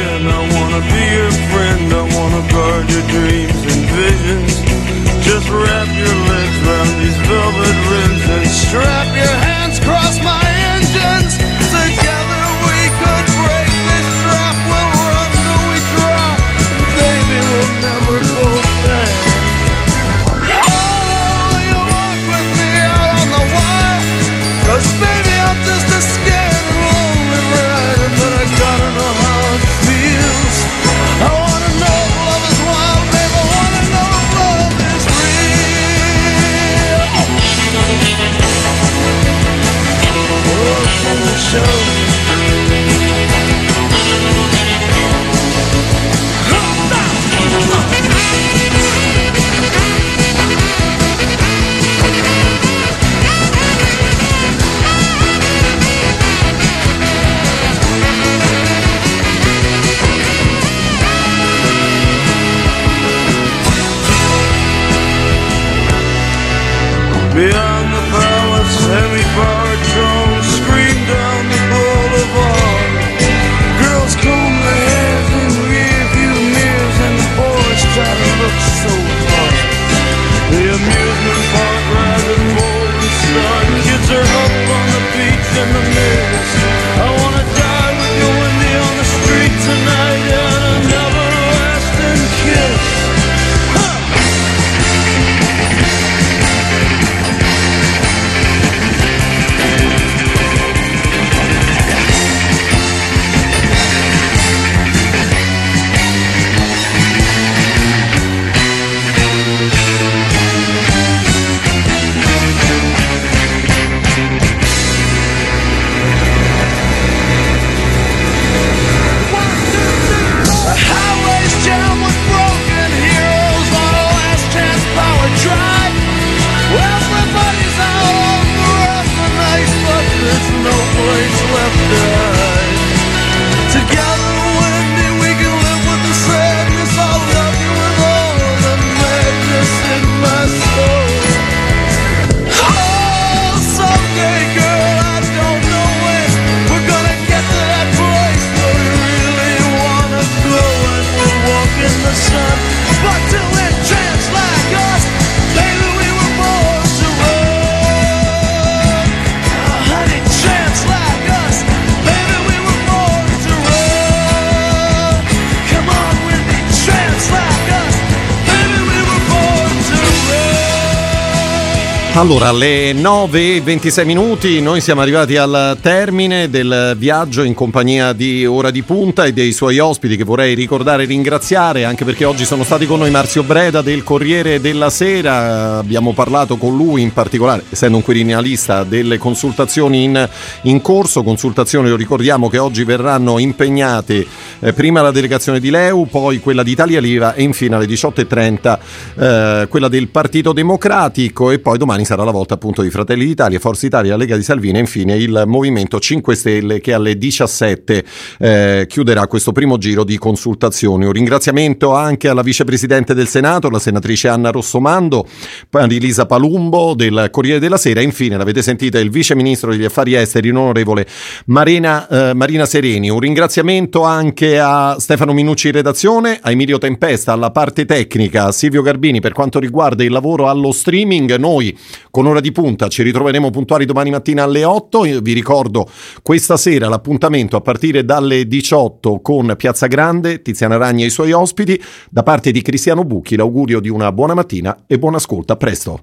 Allora, 172.20 172.50
alle 172.50 172.92
9 172.92 173.56
e 173.56 173.62
26 173.62 174.04
minuti 174.04 174.60
noi 174.60 174.82
siamo 174.82 175.00
arrivati 175.00 175.38
al 175.38 175.78
termine 175.82 176.50
del 176.50 176.94
viaggio 176.98 177.44
in 177.44 177.54
compagnia 177.54 178.12
di 178.12 178.46
Ora 178.46 178.72
di 178.72 178.84
Punta 178.84 179.24
e 179.24 179.32
dei 179.32 179.54
suoi 179.54 179.80
ospiti 179.80 180.18
che 180.18 180.26
vorrei 180.26 180.54
ricordare 180.54 181.04
e 181.04 181.06
ringraziare 181.06 181.86
anche 181.86 182.04
perché 182.04 182.26
oggi 182.26 182.44
sono 182.44 182.66
stati 182.66 182.86
con 182.86 183.00
noi 183.00 183.10
Marzio 183.10 183.44
Breda 183.44 183.82
del 183.82 184.04
Corriere 184.04 184.60
della 184.60 184.90
Sera, 184.90 185.78
abbiamo 185.78 186.12
parlato 186.12 186.58
con 186.58 186.76
lui 186.76 187.04
in 187.04 187.14
particolare, 187.14 187.64
essendo 187.70 187.96
un 187.96 188.04
quirinalista, 188.04 188.84
delle 188.84 189.18
consultazioni 189.18 190.04
in, 190.04 190.30
in 190.64 190.82
corso, 190.82 191.24
consultazioni 191.24 191.88
lo 191.88 191.96
ricordiamo 191.96 192.50
che 192.50 192.58
oggi 192.58 192.84
verranno 192.84 193.40
impegnate 193.40 194.28
eh, 194.60 194.74
prima 194.74 195.02
la 195.02 195.12
delegazione 195.12 195.62
di 195.62 195.70
Leu, 195.70 196.06
poi 196.06 196.42
quella 196.42 196.64
di 196.64 196.72
Italia 196.72 197.00
Liva 197.00 197.34
e 197.34 197.44
infine 197.44 197.76
alle 197.76 197.86
18.30 197.86 198.80
eh, 199.16 199.68
quella 199.70 199.88
del 199.88 200.10
Partito 200.10 200.52
Democratico 200.52 201.52
e 201.52 201.60
poi 201.60 201.78
domani 201.78 202.08
sarà 202.10 202.24
la 202.24 202.32
volta 202.32 202.56
appunto 202.56 202.82
di 202.82 202.90
Fratelli 202.90 203.24
d'Italia, 203.24 203.60
Forza 203.60 203.86
Italia, 203.86 204.18
Lega 204.18 204.36
di 204.36 204.42
Salvini 204.42 204.78
e 204.78 204.80
infine 204.80 205.16
il 205.16 205.44
Movimento 205.46 206.00
5 206.00 206.34
Stelle 206.34 206.80
che 206.80 206.92
alle 206.92 207.20
17 207.20 208.04
eh, 208.40 208.86
chiuderà 208.90 209.28
questo 209.28 209.52
primo 209.52 209.78
giro 209.78 210.04
di 210.04 210.18
consultazioni. 210.18 211.06
Un 211.06 211.12
ringraziamento 211.12 211.94
anche 211.94 212.28
alla 212.28 212.42
vicepresidente 212.42 213.14
del 213.14 213.28
Senato, 213.28 213.70
la 213.70 213.78
senatrice 213.78 214.28
Anna 214.28 214.50
Rossomando, 214.50 215.28
Marilisa 215.70 216.26
Palumbo 216.26 216.96
del 216.96 217.28
Corriere 217.30 217.60
della 217.60 217.78
Sera 217.78 218.00
e 218.00 218.06
infine 218.06 218.38
l'avete 218.38 218.64
sentita 218.64 218.98
il 218.98 219.12
vice 219.12 219.36
ministro 219.36 219.70
degli 219.70 219.86
affari 219.86 220.16
esteri, 220.16 220.50
l'onorevole 220.50 221.06
Marina, 221.46 222.08
eh, 222.08 222.34
Marina 222.34 222.66
Sereni. 222.66 223.12
Un 223.12 223.20
ringraziamento 223.20 224.02
anche 224.02 224.58
a 224.60 224.96
Stefano 224.98 225.32
Minucci 225.32 225.68
in 225.68 225.74
redazione, 225.74 226.40
a 226.42 226.50
Emilio 226.50 226.80
Tempesta 226.80 227.34
alla 227.34 227.52
parte 227.52 227.86
tecnica, 227.86 228.46
a 228.46 228.52
Silvio 228.52 228.82
Garbini 228.82 229.20
per 229.20 229.34
quanto 229.34 229.60
riguarda 229.60 230.04
il 230.04 230.12
lavoro 230.12 230.48
allo 230.50 230.72
streaming. 230.72 231.36
Noi 231.36 231.78
con 232.10 232.26
ora 232.26 232.40
di 232.40 232.52
punta. 232.52 232.88
Ci 232.88 233.04
ritroveremo 233.04 233.50
puntuali 233.50 233.86
domani 233.86 234.10
mattina 234.10 234.44
alle 234.44 234.64
8. 234.64 235.06
Io 235.06 235.20
vi 235.22 235.34
ricordo 235.34 235.88
questa 236.22 236.58
sera 236.58 236.88
l'appuntamento 236.90 237.56
a 237.56 237.62
partire 237.62 238.06
dalle 238.06 238.48
18 238.48 239.20
con 239.22 239.54
Piazza 239.58 239.88
Grande, 239.88 240.42
Tiziana 240.42 240.78
Ragni 240.78 241.04
e 241.04 241.08
i 241.08 241.12
suoi 241.12 241.32
ospiti. 241.32 241.82
Da 242.10 242.24
parte 242.24 242.52
di 242.52 242.62
Cristiano 242.62 243.04
Bucchi 243.04 243.36
l'augurio 243.36 243.80
di 243.80 243.90
una 243.90 244.12
buona 244.12 244.34
mattina 244.34 244.84
e 244.88 244.98
buon 244.98 245.16
ascolto. 245.16 245.54
A 245.54 245.58
presto. 245.58 246.02